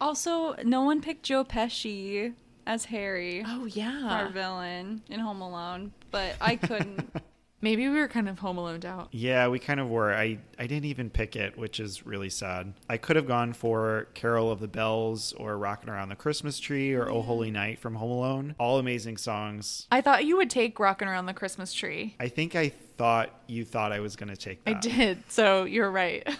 also, 0.00 0.54
no 0.64 0.82
one 0.82 1.00
picked 1.00 1.24
Joe 1.24 1.44
Pesci 1.44 2.34
as 2.66 2.86
Harry, 2.86 3.42
Oh 3.46 3.64
yeah, 3.64 4.04
our 4.04 4.28
villain 4.28 5.02
in 5.08 5.20
Home 5.20 5.40
Alone, 5.40 5.92
but 6.10 6.36
I 6.40 6.56
couldn't. 6.56 7.10
Maybe 7.60 7.88
we 7.88 7.98
were 7.98 8.06
kind 8.06 8.28
of 8.28 8.38
home 8.38 8.56
alone 8.56 8.84
out. 8.84 9.08
Yeah, 9.10 9.48
we 9.48 9.58
kind 9.58 9.80
of 9.80 9.88
were. 9.88 10.14
I, 10.14 10.38
I 10.60 10.68
didn't 10.68 10.84
even 10.84 11.10
pick 11.10 11.34
it, 11.34 11.58
which 11.58 11.80
is 11.80 12.06
really 12.06 12.30
sad. 12.30 12.72
I 12.88 12.98
could 12.98 13.16
have 13.16 13.26
gone 13.26 13.52
for 13.52 14.06
Carol 14.14 14.52
of 14.52 14.60
the 14.60 14.68
Bells 14.68 15.32
or 15.32 15.58
Rockin' 15.58 15.90
Around 15.90 16.10
the 16.10 16.16
Christmas 16.16 16.60
Tree 16.60 16.94
or 16.94 17.10
Oh 17.10 17.20
Holy 17.20 17.50
mm. 17.50 17.54
Night 17.54 17.80
from 17.80 17.96
Home 17.96 18.12
Alone. 18.12 18.54
All 18.60 18.78
amazing 18.78 19.16
songs. 19.16 19.88
I 19.90 20.00
thought 20.00 20.24
you 20.24 20.36
would 20.36 20.50
take 20.50 20.78
"Rockin' 20.78 21.08
Around 21.08 21.26
the 21.26 21.34
Christmas 21.34 21.72
Tree." 21.72 22.14
I 22.20 22.28
think 22.28 22.54
I 22.54 22.68
thought 22.68 23.30
you 23.48 23.64
thought 23.64 23.90
I 23.90 23.98
was 23.98 24.14
going 24.14 24.28
to 24.28 24.36
take 24.36 24.64
that. 24.64 24.76
I 24.76 24.78
did, 24.78 25.24
so 25.28 25.64
you're 25.64 25.90
right. 25.90 26.28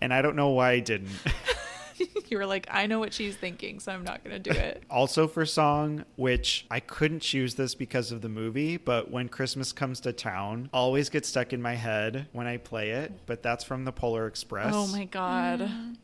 And 0.00 0.12
I 0.12 0.20
don't 0.20 0.36
know 0.36 0.50
why 0.50 0.72
I 0.72 0.80
didn't. 0.80 1.08
you 2.28 2.38
were 2.38 2.46
like, 2.46 2.66
I 2.70 2.86
know 2.86 2.98
what 2.98 3.12
she's 3.12 3.36
thinking, 3.36 3.80
so 3.80 3.92
I'm 3.92 4.04
not 4.04 4.22
gonna 4.24 4.38
do 4.38 4.50
it. 4.50 4.82
also 4.90 5.28
for 5.28 5.46
song, 5.46 6.04
which 6.16 6.66
I 6.70 6.80
couldn't 6.80 7.20
choose 7.20 7.54
this 7.54 7.74
because 7.74 8.12
of 8.12 8.20
the 8.20 8.28
movie, 8.28 8.76
but 8.76 9.10
when 9.10 9.28
Christmas 9.28 9.72
comes 9.72 10.00
to 10.00 10.12
town, 10.12 10.70
always 10.72 11.08
gets 11.08 11.28
stuck 11.28 11.52
in 11.52 11.62
my 11.62 11.74
head 11.74 12.28
when 12.32 12.46
I 12.46 12.56
play 12.56 12.90
it. 12.90 13.12
But 13.26 13.42
that's 13.42 13.64
from 13.64 13.84
the 13.84 13.92
Polar 13.92 14.26
Express. 14.26 14.74
Oh 14.74 14.86
my 14.88 15.04
god. 15.04 15.60
Mm. 15.60 15.96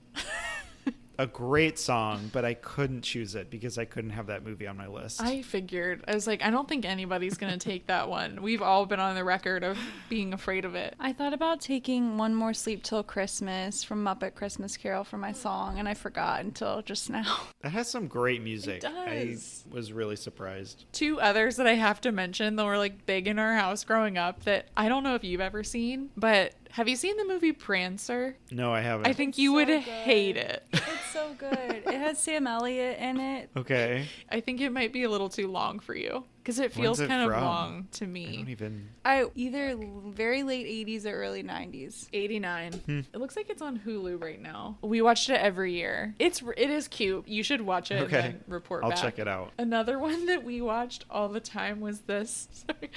A 1.20 1.26
great 1.26 1.78
song, 1.78 2.30
but 2.32 2.46
I 2.46 2.54
couldn't 2.54 3.02
choose 3.02 3.34
it 3.34 3.50
because 3.50 3.76
I 3.76 3.84
couldn't 3.84 4.12
have 4.12 4.28
that 4.28 4.42
movie 4.42 4.66
on 4.66 4.78
my 4.78 4.86
list. 4.86 5.20
I 5.20 5.42
figured. 5.42 6.02
I 6.08 6.14
was 6.14 6.26
like, 6.26 6.42
I 6.42 6.48
don't 6.48 6.66
think 6.66 6.86
anybody's 6.86 7.36
gonna 7.36 7.58
take 7.70 7.88
that 7.88 8.08
one. 8.08 8.40
We've 8.40 8.62
all 8.62 8.86
been 8.86 9.00
on 9.00 9.14
the 9.14 9.22
record 9.22 9.62
of 9.62 9.76
being 10.08 10.32
afraid 10.32 10.64
of 10.64 10.74
it. 10.74 10.94
I 10.98 11.12
thought 11.12 11.34
about 11.34 11.60
taking 11.60 12.16
One 12.16 12.34
More 12.34 12.54
Sleep 12.54 12.82
Till 12.82 13.02
Christmas 13.02 13.84
from 13.84 14.02
Muppet 14.02 14.34
Christmas 14.34 14.78
Carol 14.78 15.04
for 15.04 15.18
my 15.18 15.32
song, 15.32 15.78
and 15.78 15.86
I 15.86 15.92
forgot 15.92 16.40
until 16.40 16.80
just 16.80 17.10
now. 17.10 17.40
That 17.60 17.72
has 17.72 17.90
some 17.90 18.06
great 18.06 18.42
music. 18.42 18.80
does. 18.80 19.64
I 19.70 19.74
was 19.74 19.92
really 19.92 20.16
surprised. 20.16 20.86
Two 20.92 21.20
others 21.20 21.56
that 21.56 21.66
I 21.66 21.74
have 21.74 22.00
to 22.00 22.12
mention 22.12 22.56
that 22.56 22.64
were 22.64 22.78
like 22.78 23.04
big 23.04 23.28
in 23.28 23.38
our 23.38 23.54
house 23.54 23.84
growing 23.84 24.16
up 24.16 24.44
that 24.44 24.68
I 24.78 24.88
don't 24.88 25.02
know 25.02 25.14
if 25.14 25.24
you've 25.24 25.42
ever 25.42 25.62
seen, 25.62 26.08
but 26.16 26.54
have 26.70 26.88
you 26.88 26.96
seen 26.96 27.16
the 27.16 27.24
movie 27.24 27.52
Prancer? 27.52 28.36
No, 28.50 28.72
I 28.72 28.80
haven't. 28.80 29.06
I 29.06 29.12
think 29.12 29.30
It's 29.30 29.38
you 29.38 29.50
so 29.50 29.54
would 29.54 29.66
good. 29.68 29.80
hate 29.82 30.36
it. 30.36 30.64
It's 30.72 31.10
so 31.12 31.34
good. 31.38 31.52
It 31.86 31.86
has 31.94 32.18
Sam 32.22 32.46
Elliott 32.46 32.98
in 32.98 33.18
it. 33.20 33.50
Okay. 33.56 34.06
I 34.30 34.40
think 34.40 34.60
it 34.60 34.70
might 34.70 34.92
be 34.92 35.02
a 35.04 35.10
little 35.10 35.28
too 35.28 35.48
long 35.48 35.78
for 35.80 35.94
you 35.94 36.24
because 36.42 36.58
it 36.58 36.72
feels 36.72 37.00
it 37.00 37.08
kind 37.08 37.22
of 37.22 37.30
from? 37.30 37.44
long 37.44 37.88
to 37.92 38.04
I 38.04 38.06
don't 38.06 38.12
me. 38.12 38.44
even. 38.48 38.88
I 39.04 39.26
either 39.34 39.76
very 40.06 40.42
late 40.42 40.66
80s 40.86 41.06
or 41.06 41.12
early 41.14 41.42
90s. 41.42 42.08
89. 42.12 42.72
Hmm. 42.72 43.00
It 43.12 43.16
looks 43.18 43.36
like 43.36 43.48
it's 43.50 43.62
on 43.62 43.78
Hulu 43.78 44.20
right 44.22 44.40
now. 44.40 44.76
We 44.82 45.02
watched 45.02 45.30
it 45.30 45.40
every 45.40 45.72
year. 45.74 46.14
It's 46.18 46.42
it 46.56 46.70
is 46.70 46.88
cute. 46.88 47.26
You 47.28 47.42
should 47.42 47.60
watch 47.60 47.90
it 47.90 48.02
Okay. 48.02 48.16
and 48.16 48.24
then 48.34 48.40
report 48.48 48.84
I'll 48.84 48.90
back. 48.90 48.98
check 49.00 49.18
it 49.18 49.28
out. 49.28 49.52
Another 49.58 49.98
one 49.98 50.26
that 50.26 50.44
we 50.44 50.60
watched 50.60 51.04
all 51.10 51.28
the 51.28 51.40
time 51.40 51.80
was 51.80 52.00
this. 52.00 52.48
Sorry. 52.52 52.90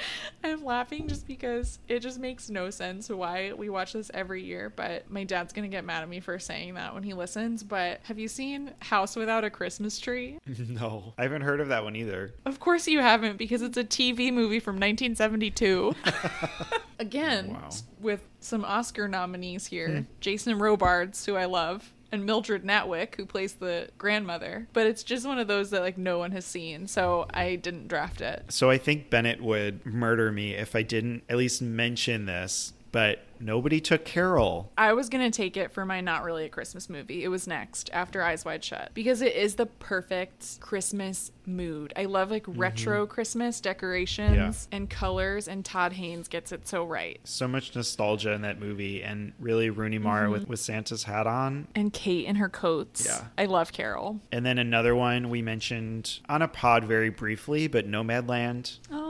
I'm 0.43 0.63
laughing 0.63 1.07
just 1.07 1.27
because 1.27 1.79
it 1.87 1.99
just 1.99 2.19
makes 2.19 2.49
no 2.49 2.69
sense 2.69 3.09
why 3.09 3.53
we 3.53 3.69
watch 3.69 3.93
this 3.93 4.09
every 4.13 4.43
year, 4.43 4.71
but 4.75 5.09
my 5.09 5.23
dad's 5.23 5.53
going 5.53 5.69
to 5.69 5.75
get 5.75 5.85
mad 5.85 6.03
at 6.03 6.09
me 6.09 6.19
for 6.19 6.37
saying 6.39 6.73
that 6.75 6.93
when 6.93 7.03
he 7.03 7.13
listens, 7.13 7.63
but 7.63 7.99
have 8.03 8.19
you 8.19 8.27
seen 8.27 8.71
House 8.79 9.15
Without 9.15 9.43
a 9.43 9.49
Christmas 9.49 9.99
Tree? 9.99 10.37
no, 10.47 11.13
I 11.17 11.23
haven't 11.23 11.41
heard 11.41 11.59
of 11.59 11.67
that 11.69 11.83
one 11.83 11.95
either. 11.95 12.33
Of 12.45 12.59
course 12.59 12.87
you 12.87 12.99
haven't 12.99 13.32
because 13.37 13.61
it's 13.61 13.77
a 13.77 13.83
TV 13.83 14.31
movie 14.31 14.59
from 14.59 14.75
1972. 14.75 15.93
Again, 16.99 17.53
Wow. 17.53 17.69
with 17.99 18.21
some 18.39 18.63
Oscar 18.63 19.07
nominees 19.07 19.65
here. 19.65 19.89
Hmm. 19.89 20.01
Jason 20.19 20.57
Robards, 20.59 21.25
who 21.25 21.35
I 21.35 21.45
love, 21.45 21.91
and 22.11 22.25
Mildred 22.25 22.63
Natwick, 22.63 23.15
who 23.15 23.25
plays 23.25 23.53
the 23.53 23.89
grandmother. 23.97 24.67
But 24.73 24.87
it's 24.87 25.03
just 25.03 25.25
one 25.25 25.39
of 25.39 25.47
those 25.47 25.71
that 25.71 25.81
like 25.81 25.97
no 25.97 26.19
one 26.19 26.31
has 26.31 26.45
seen, 26.45 26.87
so 26.87 27.25
I 27.33 27.55
didn't 27.55 27.87
draft 27.87 28.21
it. 28.21 28.45
So 28.49 28.69
I 28.69 28.77
think 28.77 29.09
Bennett 29.09 29.41
would 29.41 29.85
murder 29.85 30.31
me 30.31 30.53
if 30.53 30.75
I 30.75 30.83
didn't 30.83 31.23
at 31.29 31.37
least 31.37 31.61
mention 31.61 32.25
this. 32.25 32.73
But 32.91 33.25
nobody 33.43 33.79
took 33.79 34.05
Carol. 34.05 34.71
I 34.77 34.93
was 34.93 35.09
gonna 35.09 35.31
take 35.31 35.57
it 35.57 35.71
for 35.71 35.85
my 35.85 36.01
not 36.01 36.23
really 36.23 36.45
a 36.45 36.49
Christmas 36.49 36.89
movie. 36.89 37.23
It 37.23 37.27
was 37.27 37.47
next 37.47 37.89
after 37.93 38.23
Eyes 38.23 38.45
Wide 38.45 38.63
Shut 38.63 38.91
because 38.93 39.21
it 39.21 39.35
is 39.35 39.55
the 39.55 39.65
perfect 39.65 40.59
Christmas 40.59 41.31
mood. 41.45 41.93
I 41.95 42.05
love 42.05 42.31
like 42.31 42.43
mm-hmm. 42.43 42.59
retro 42.59 43.05
Christmas 43.05 43.59
decorations 43.59 44.67
and 44.71 44.89
colors, 44.89 45.47
and 45.47 45.63
Todd 45.63 45.93
Haynes 45.93 46.27
gets 46.27 46.51
it 46.51 46.67
so 46.67 46.85
right. 46.85 47.19
So 47.23 47.47
much 47.47 47.75
nostalgia 47.75 48.31
in 48.31 48.41
that 48.41 48.59
movie, 48.59 49.03
and 49.03 49.33
really 49.39 49.69
Rooney 49.69 49.97
Mara 49.97 50.29
with, 50.29 50.43
mm-hmm. 50.43 50.51
with 50.51 50.59
Santa's 50.59 51.03
hat 51.03 51.27
on. 51.27 51.67
And 51.75 51.91
Kate 51.91 52.25
in 52.25 52.37
her 52.37 52.49
coats. 52.49 53.05
Yeah. 53.05 53.25
I 53.37 53.45
love 53.45 53.71
Carol. 53.71 54.19
And 54.31 54.45
then 54.45 54.57
another 54.57 54.95
one 54.95 55.29
we 55.29 55.41
mentioned 55.41 56.19
on 56.29 56.41
a 56.41 56.47
pod 56.47 56.85
very 56.85 57.09
briefly, 57.09 57.67
but 57.67 57.87
Nomadland. 57.87 58.79
Oh, 58.91 59.02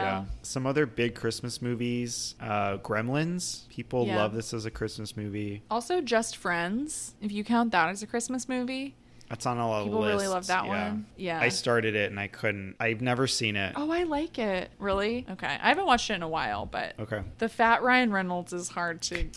yeah. 0.00 0.24
Some 0.42 0.66
other 0.66 0.86
big 0.86 1.14
Christmas 1.14 1.60
movies. 1.62 2.34
Uh, 2.40 2.78
Gremlins. 2.78 3.68
People 3.68 4.06
Yeah. 4.06 4.16
love 4.16 4.34
this 4.34 4.52
as 4.54 4.64
a 4.66 4.70
Christmas 4.70 5.16
movie. 5.16 5.62
Also, 5.70 6.00
Just 6.00 6.36
Friends, 6.36 7.14
if 7.20 7.32
you 7.32 7.44
count 7.44 7.72
that 7.72 7.88
as 7.88 8.02
a 8.02 8.06
Christmas 8.06 8.48
movie. 8.48 8.94
That's 9.28 9.46
on 9.46 9.58
a 9.58 9.68
lot 9.68 9.84
People 9.84 10.02
of 10.02 10.08
really 10.08 10.26
love 10.26 10.48
that 10.48 10.66
one. 10.66 11.06
Yeah. 11.16 11.38
I 11.40 11.50
started 11.50 11.94
it 11.94 12.10
and 12.10 12.18
I 12.18 12.26
couldn't. 12.26 12.74
I've 12.80 13.00
never 13.00 13.28
seen 13.28 13.54
it. 13.54 13.74
Oh, 13.76 13.88
I 13.92 14.02
like 14.02 14.40
it. 14.40 14.72
Really? 14.80 15.24
Okay. 15.30 15.46
I 15.62 15.68
haven't 15.68 15.86
watched 15.86 16.10
it 16.10 16.14
in 16.14 16.22
a 16.24 16.28
while, 16.28 16.66
but 16.66 16.98
Okay. 16.98 17.22
the 17.38 17.48
fat 17.48 17.82
Ryan 17.84 18.10
Reynolds 18.10 18.52
is 18.52 18.70
hard 18.70 19.00
to. 19.02 19.28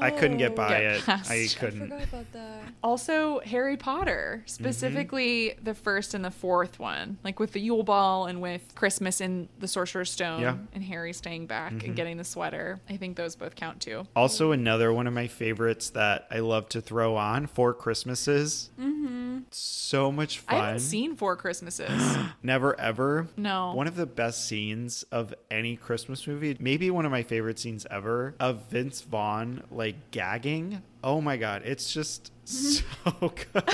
I 0.00 0.10
couldn't 0.10 0.38
get 0.38 0.54
by 0.56 0.68
Get 0.68 0.82
it. 0.82 1.04
I 1.08 1.12
I 1.12 1.34
I 1.34 1.46
couldn't. 1.58 1.80
forgot 1.88 2.02
about 2.04 2.32
that. 2.32 2.62
Also, 2.82 3.40
Harry 3.40 3.76
Potter, 3.76 4.42
specifically 4.46 5.54
the 5.62 5.74
first 5.74 6.14
and 6.14 6.24
the 6.24 6.30
fourth 6.30 6.78
one, 6.78 7.18
like 7.24 7.40
with 7.40 7.52
the 7.52 7.60
Yule 7.60 7.82
Ball 7.82 8.26
and 8.26 8.40
with 8.40 8.74
Christmas 8.74 9.20
in 9.20 9.48
the 9.58 9.68
Sorcerer's 9.68 10.10
Stone 10.10 10.40
Yeah. 10.42 10.56
and 10.74 10.82
Harry 10.84 11.12
staying 11.12 11.46
back 11.46 11.72
and 11.84 11.94
getting 11.96 12.16
the 12.16 12.24
sweater. 12.24 12.80
I 12.88 12.96
think 12.96 13.16
those 13.16 13.36
both 13.36 13.54
count 13.56 13.80
too. 13.80 14.06
Also, 14.14 14.52
another 14.52 14.92
one 14.92 15.06
of 15.06 15.12
my 15.14 15.26
favorites 15.26 15.90
that 15.90 16.26
I 16.30 16.38
love 16.40 16.68
to 16.70 16.80
throw 16.80 17.16
on 17.16 17.46
for 17.46 17.72
Christmases. 17.74 18.70
Mm-hmm. 18.78 19.38
So 19.50 20.10
much 20.12 20.38
fun. 20.40 20.54
I 20.54 20.58
fun. 20.58 20.66
haven't 20.66 20.80
seen 20.80 21.16
Four 21.16 21.36
Christmases. 21.36 22.16
Never 22.42 22.78
ever. 22.80 23.28
No. 23.36 23.72
One 23.74 23.86
of 23.86 23.96
the 23.96 24.06
best 24.06 24.46
scenes 24.46 25.04
of 25.12 25.34
any 25.50 25.76
Christmas 25.76 26.26
movie, 26.26 26.56
maybe 26.60 26.90
one 26.90 27.04
of 27.04 27.10
my 27.12 27.22
favorite 27.22 27.58
scenes 27.58 27.86
ever, 27.90 28.34
of 28.40 28.62
Vince 28.70 29.00
Vaughn 29.02 29.62
like 29.76 30.10
gagging. 30.10 30.82
Oh 31.04 31.20
my 31.20 31.36
god, 31.36 31.62
it's 31.64 31.92
just 31.92 32.32
so 32.44 32.82
good. 33.20 33.64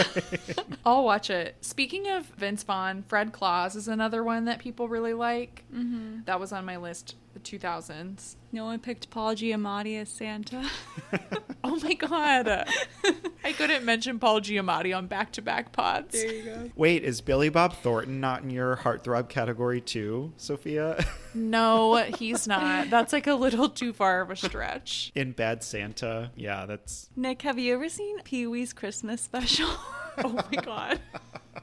I'll 0.87 1.05
watch 1.05 1.31
it. 1.31 1.57
Speaking 1.61 2.09
of 2.09 2.27
Vince 2.27 2.63
Vaughn, 2.63 3.05
Fred 3.09 3.33
Claus 3.33 3.77
is 3.77 3.89
another 3.89 4.23
one 4.25 4.47
that 4.47 4.59
people 4.59 4.89
really 4.89 5.15
like. 5.15 5.65
Mm-hmm. 5.75 6.21
That 6.25 6.41
was 6.41 6.53
on 6.53 6.65
my 6.65 6.77
list, 6.77 7.17
the 7.35 7.41
2000s. 7.41 8.37
No 8.53 8.65
one 8.65 8.79
picked 8.81 9.11
Paul 9.11 9.35
Giamatti 9.35 10.01
as 10.01 10.09
Santa. 10.09 10.69
Oh 11.65 11.79
my 11.81 11.95
god. 11.95 12.49
I 13.45 13.53
couldn't 13.53 13.85
mention 13.85 14.19
Paul 14.19 14.41
Giamatti 14.41 14.97
on 14.97 15.07
back 15.07 15.31
to 15.33 15.43
back 15.43 15.71
pods. 15.71 16.13
There 16.21 16.33
you 16.33 16.43
go. 16.45 16.71
Wait, 16.75 17.05
is 17.05 17.21
Billy 17.21 17.51
Bob 17.51 17.75
Thornton 17.77 18.19
not 18.21 18.43
in 18.43 18.51
your 18.51 18.79
heartthrob 18.79 19.29
category 19.29 19.81
too, 19.81 20.33
Sophia? 20.37 21.05
No, 21.35 21.99
he's 22.19 22.49
not. 22.49 22.91
That's 22.91 23.13
like 23.13 23.29
a 23.29 23.35
little 23.35 23.69
too 23.69 23.93
far 23.93 24.23
of 24.23 24.31
a 24.31 24.37
stretch. 24.37 25.13
in 25.15 25.33
Bad 25.33 25.63
Santa. 25.63 26.33
Yeah, 26.35 26.67
that's 26.67 27.11
Nick, 27.15 27.43
have 27.43 27.61
you 27.61 27.75
ever 27.75 27.89
seen 27.89 28.21
Pee 28.23 28.49
Wee's 28.49 28.73
Christmas 28.73 29.23
special? 29.23 29.69
Oh 30.19 30.31
my 30.51 30.61
god. 30.63 31.01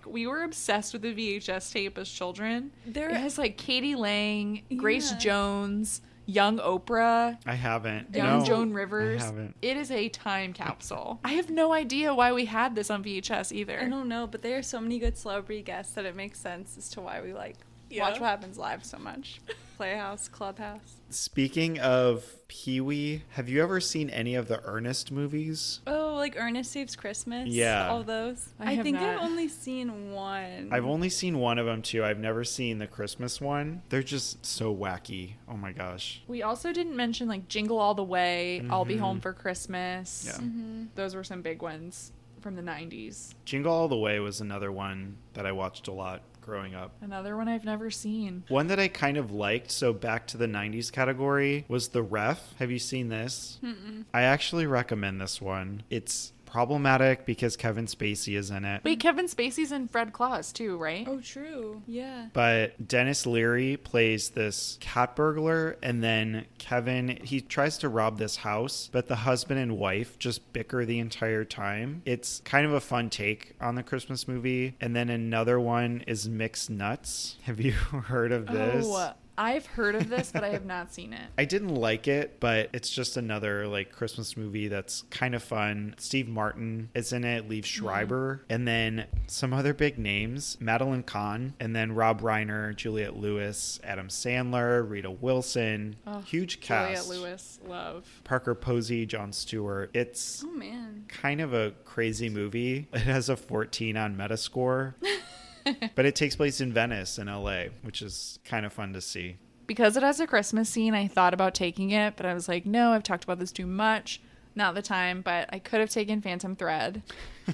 We 0.05 0.27
were 0.27 0.43
obsessed 0.43 0.93
with 0.93 1.01
the 1.03 1.13
VHS 1.13 1.71
tape 1.71 1.97
as 1.97 2.09
children. 2.09 2.71
There- 2.85 3.09
it 3.09 3.17
has 3.17 3.37
like 3.37 3.57
k.d. 3.57 3.95
lang, 3.95 4.63
Grace 4.77 5.11
Yeah. 5.11 5.17
Jones, 5.17 6.01
young 6.25 6.59
Oprah, 6.59 7.37
I 7.45 7.53
haven't. 7.55 8.13
young 8.15 8.39
no, 8.39 8.45
Joan 8.45 8.73
Rivers. 8.73 9.21
I 9.21 9.25
haven't. 9.25 9.55
It 9.61 9.77
is 9.77 9.89
a 9.91 10.09
time 10.09 10.53
capsule. 10.53 11.19
I 11.23 11.33
have 11.33 11.49
no 11.49 11.73
idea 11.73 12.13
why 12.13 12.31
we 12.33 12.45
had 12.45 12.75
this 12.75 12.89
on 12.91 13.03
VHS 13.03 13.51
either. 13.51 13.79
I 13.81 13.89
don't 13.89 14.07
know, 14.07 14.27
but 14.27 14.41
there 14.43 14.57
are 14.57 14.63
so 14.63 14.79
many 14.79 14.99
good 14.99 15.17
celebrity 15.17 15.61
guests 15.63 15.93
that 15.93 16.05
it 16.05 16.15
makes 16.15 16.39
sense 16.39 16.77
as 16.77 16.89
to 16.91 17.01
why 17.01 17.21
we 17.21 17.33
like 17.33 17.55
Yeah. 17.89 18.03
watch 18.07 18.19
what 18.19 18.29
happens 18.29 18.57
live 18.59 18.85
so 18.85 18.99
much. 18.99 19.41
Playhouse, 19.77 20.27
Clubhouse. 20.27 20.97
Speaking 21.09 21.79
of 21.79 22.35
Pee 22.47 22.79
Wee, 22.81 23.23
have 23.31 23.49
you 23.49 23.63
ever 23.63 23.79
seen 23.79 24.09
any 24.11 24.35
of 24.35 24.47
the 24.47 24.61
Ernest 24.65 25.11
movies? 25.11 25.79
Oh, 25.87 25.98
like 26.19 26.35
Ernest 26.37 26.71
Saves 26.71 26.95
Christmas. 26.95 27.49
Yeah. 27.49 27.89
all 27.89 28.03
those. 28.03 28.49
I 28.59 28.73
I, 28.73 28.83
think 28.83 28.95
not. 28.99 29.03
I've 29.03 29.21
only 29.21 29.47
seen 29.47 30.11
one. 30.11 30.69
I've 30.71 30.85
only 30.85 31.09
seen 31.09 31.39
one 31.39 31.57
of 31.57 31.65
them 31.65 31.81
too. 31.81 32.03
I've 32.03 32.19
never 32.19 32.43
seen 32.43 32.77
the 32.77 32.87
Christmas 32.87 33.41
one. 33.41 33.81
They're 33.89 34.03
just 34.03 34.45
so 34.45 34.75
wacky. 34.75 35.33
Oh 35.47 35.57
my 35.57 35.71
gosh. 35.71 36.21
We 36.27 36.43
also 36.43 36.71
didn't 36.71 36.95
mention 36.95 37.27
like 37.27 37.47
Jingle 37.47 37.79
All 37.79 37.95
the 37.95 38.03
Way, 38.03 38.63
I'll 38.69 38.85
Be 38.85 38.95
Mhm. 38.95 38.99
Home 38.99 39.19
for 39.21 39.33
Christmas. 39.33 40.25
Yeah. 40.27 40.37
Mhm. 40.45 40.87
Those 40.95 41.15
were 41.15 41.23
some 41.23 41.41
big 41.41 41.61
ones 41.61 42.11
from 42.41 42.55
the 42.55 42.61
90s. 42.61 43.33
Jingle 43.45 43.73
All 43.73 43.87
the 43.87 43.97
Way 43.97 44.19
was 44.19 44.39
another 44.39 44.71
one 44.71 45.17
that 45.33 45.45
I 45.45 45.51
watched 45.51 45.87
a 45.87 45.91
lot 45.91 46.21
growing 46.49 46.73
up. 46.73 46.91
Another 47.01 47.37
one 47.37 47.47
I've 47.47 47.63
never 47.63 47.91
seen. 47.91 48.43
One 48.47 48.67
that 48.67 48.79
I 48.79 48.87
kind 48.87 49.17
of 49.17 49.31
liked, 49.31 49.69
so 49.69 49.93
back 49.93 50.25
to 50.27 50.37
the 50.37 50.47
90s 50.47 50.91
category, 50.91 51.63
was 51.67 51.89
The 51.89 52.01
Ref. 52.01 52.55
Have 52.57 52.71
you 52.71 52.79
seen 52.79 53.09
this? 53.09 53.59
Mm-mm. 53.63 54.05
I 54.13 54.23
actually 54.23 54.65
recommend 54.65 55.21
this 55.21 55.39
one. 55.39 55.83
It's 55.91 56.33
problematic 56.51 57.25
because 57.25 57.55
Kevin 57.55 57.85
Spacey 57.85 58.37
is 58.37 58.49
in 58.51 58.65
it. 58.65 58.83
Wait, 58.83 58.99
Kevin 58.99 59.25
Spacey's 59.27 59.71
in 59.71 59.87
Fred 59.87 60.13
Claus 60.13 60.51
too, 60.51 60.77
right? 60.77 61.07
Oh, 61.07 61.19
true. 61.21 61.81
Yeah. 61.87 62.27
But 62.33 62.87
Denis 62.87 63.25
Leary 63.25 63.77
plays 63.77 64.29
this 64.29 64.77
cat 64.81 65.15
burglar, 65.15 65.77
and 65.81 66.03
then 66.03 66.45
Kevin, 66.57 67.19
he 67.23 67.41
tries 67.41 67.77
to 67.79 67.89
rob 67.89 68.17
this 68.17 68.37
house, 68.37 68.89
but 68.91 69.07
the 69.07 69.15
husband 69.17 69.59
and 69.59 69.77
wife 69.77 70.17
just 70.19 70.51
bicker 70.53 70.85
the 70.85 70.99
entire 70.99 71.45
time. 71.45 72.01
It's 72.05 72.41
kind 72.45 72.65
of 72.65 72.73
a 72.73 72.81
fun 72.81 73.09
take 73.09 73.55
on 73.61 73.75
the 73.75 73.83
Christmas 73.83 74.27
movie. 74.27 74.75
And 74.81 74.95
then 74.95 75.09
another 75.09 75.59
one 75.59 76.03
is 76.07 76.27
Mixed 76.27 76.69
Nuts. 76.69 77.37
Have 77.43 77.59
you 77.59 77.71
heard 77.73 78.31
of 78.31 78.47
this? 78.47 78.85
Oh, 78.87 79.13
I've 79.39 79.65
heard 79.65 79.95
of 79.95 80.09
this, 80.09 80.33
but 80.33 80.43
I 80.43 80.49
have 80.49 80.65
not 80.65 80.93
seen 80.93 81.13
it. 81.13 81.21
I 81.37 81.45
didn't 81.45 81.73
like 81.73 82.09
it, 82.09 82.41
but 82.41 82.69
it's 82.73 82.89
just 82.89 83.15
another 83.15 83.67
like 83.67 83.93
Christmas 83.93 84.35
movie 84.35 84.67
that's 84.67 85.03
kind 85.09 85.33
of 85.33 85.41
fun. 85.41 85.95
Steve 85.97 86.27
Martin 86.27 86.89
is 86.93 87.13
in 87.13 87.23
it, 87.23 87.47
Liev 87.47 87.59
hmm. 87.59 87.63
Schreiber, 87.63 88.43
and 88.49 88.67
then 88.67 89.05
some 89.27 89.53
other 89.53 89.73
big 89.73 89.97
names, 89.97 90.57
Madeline 90.59 91.03
Kahn, 91.03 91.53
and 91.57 91.73
then 91.73 91.93
Rob 91.93 92.21
Reiner, 92.21 92.75
Juliette 92.75 93.15
Lewis, 93.15 93.79
Adam 93.81 94.09
Sandler, 94.09 94.87
Rita 94.87 95.09
Wilson. 95.09 95.95
Oh, 96.05 96.19
Huge 96.19 96.59
cast. 96.59 97.05
Juliette. 97.05 97.23
Lewis, 97.23 97.59
love. 97.65 98.21
Parker 98.25 98.55
Posey, 98.55 99.05
Jon 99.05 99.31
Stewart. 99.31 99.89
It's 99.93 100.43
Oh 100.45 100.51
man. 100.51 101.05
kind 101.07 101.39
of 101.39 101.53
a 101.53 101.71
crazy 101.85 102.27
movie. 102.27 102.89
It 102.91 103.01
has 103.03 103.29
a 103.29 103.37
14 103.37 103.95
on 103.95 104.17
Metascore. 104.17 104.95
but 105.95 106.05
it 106.05 106.15
takes 106.15 106.35
place 106.35 106.61
in 106.61 106.73
Venice 106.73 107.17
in 107.17 107.27
LA, 107.27 107.65
which 107.81 108.01
is 108.01 108.39
kind 108.45 108.65
of 108.65 108.73
fun 108.73 108.93
to 108.93 109.01
see. 109.01 109.37
Because 109.67 109.95
it 109.95 110.03
has 110.03 110.19
a 110.19 110.27
Christmas 110.27 110.69
scene, 110.69 110.95
I 110.95 111.07
thought 111.07 111.33
about 111.33 111.53
taking 111.53 111.91
it, 111.91 112.15
but 112.17 112.25
I 112.25 112.33
was 112.33 112.47
like, 112.47 112.65
no, 112.65 112.91
I've 112.91 113.03
talked 113.03 113.23
about 113.23 113.39
this 113.39 113.51
too 113.51 113.67
much. 113.67 114.21
Not 114.55 114.73
the 114.73 114.81
time, 114.81 115.21
but 115.21 115.47
I 115.53 115.59
could 115.59 115.79
have 115.79 115.91
taken 115.91 116.21
Phantom 116.21 116.55
Thread 116.55 117.03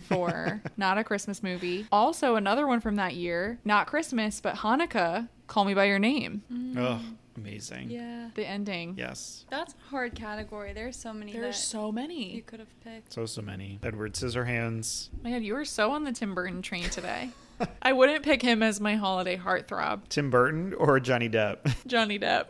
for 0.07 0.61
not 0.77 0.97
a 0.97 1.03
Christmas 1.03 1.43
movie. 1.43 1.85
Also, 1.91 2.35
another 2.35 2.65
one 2.65 2.79
from 2.79 2.95
that 2.95 3.15
year, 3.15 3.59
not 3.65 3.87
Christmas, 3.87 4.39
but 4.39 4.55
Hanukkah, 4.55 5.27
Call 5.47 5.65
Me 5.65 5.73
By 5.73 5.85
Your 5.85 5.99
Name. 5.99 6.43
Oh, 6.77 7.01
amazing. 7.37 7.89
Yeah. 7.89 8.29
The 8.35 8.47
ending. 8.47 8.95
Yes. 8.97 9.45
That's 9.49 9.73
a 9.73 9.89
hard 9.89 10.15
category. 10.15 10.73
There's 10.73 10.95
so 10.95 11.13
many. 11.13 11.33
There's 11.33 11.57
so 11.57 11.91
many. 11.91 12.35
you 12.35 12.41
could 12.41 12.59
have 12.59 12.79
picked. 12.83 13.13
So 13.13 13.25
so 13.25 13.41
many. 13.41 13.79
Edward 13.83 14.13
Scissorhands. 14.13 15.09
My 15.23 15.31
God, 15.31 15.43
you 15.43 15.53
were 15.53 15.65
so 15.65 15.91
on 15.91 16.03
the 16.03 16.11
Tim 16.11 16.33
Burton 16.33 16.61
train 16.61 16.89
today. 16.89 17.29
I 17.81 17.93
wouldn't 17.93 18.23
pick 18.23 18.41
him 18.41 18.61
as 18.61 18.81
my 18.81 18.95
holiday 18.95 19.37
heartthrob. 19.37 20.09
Tim 20.09 20.29
Burton 20.29 20.73
or 20.73 20.99
Johnny 20.99 21.29
Depp. 21.29 21.73
Johnny 21.87 22.19
Depp. 22.19 22.47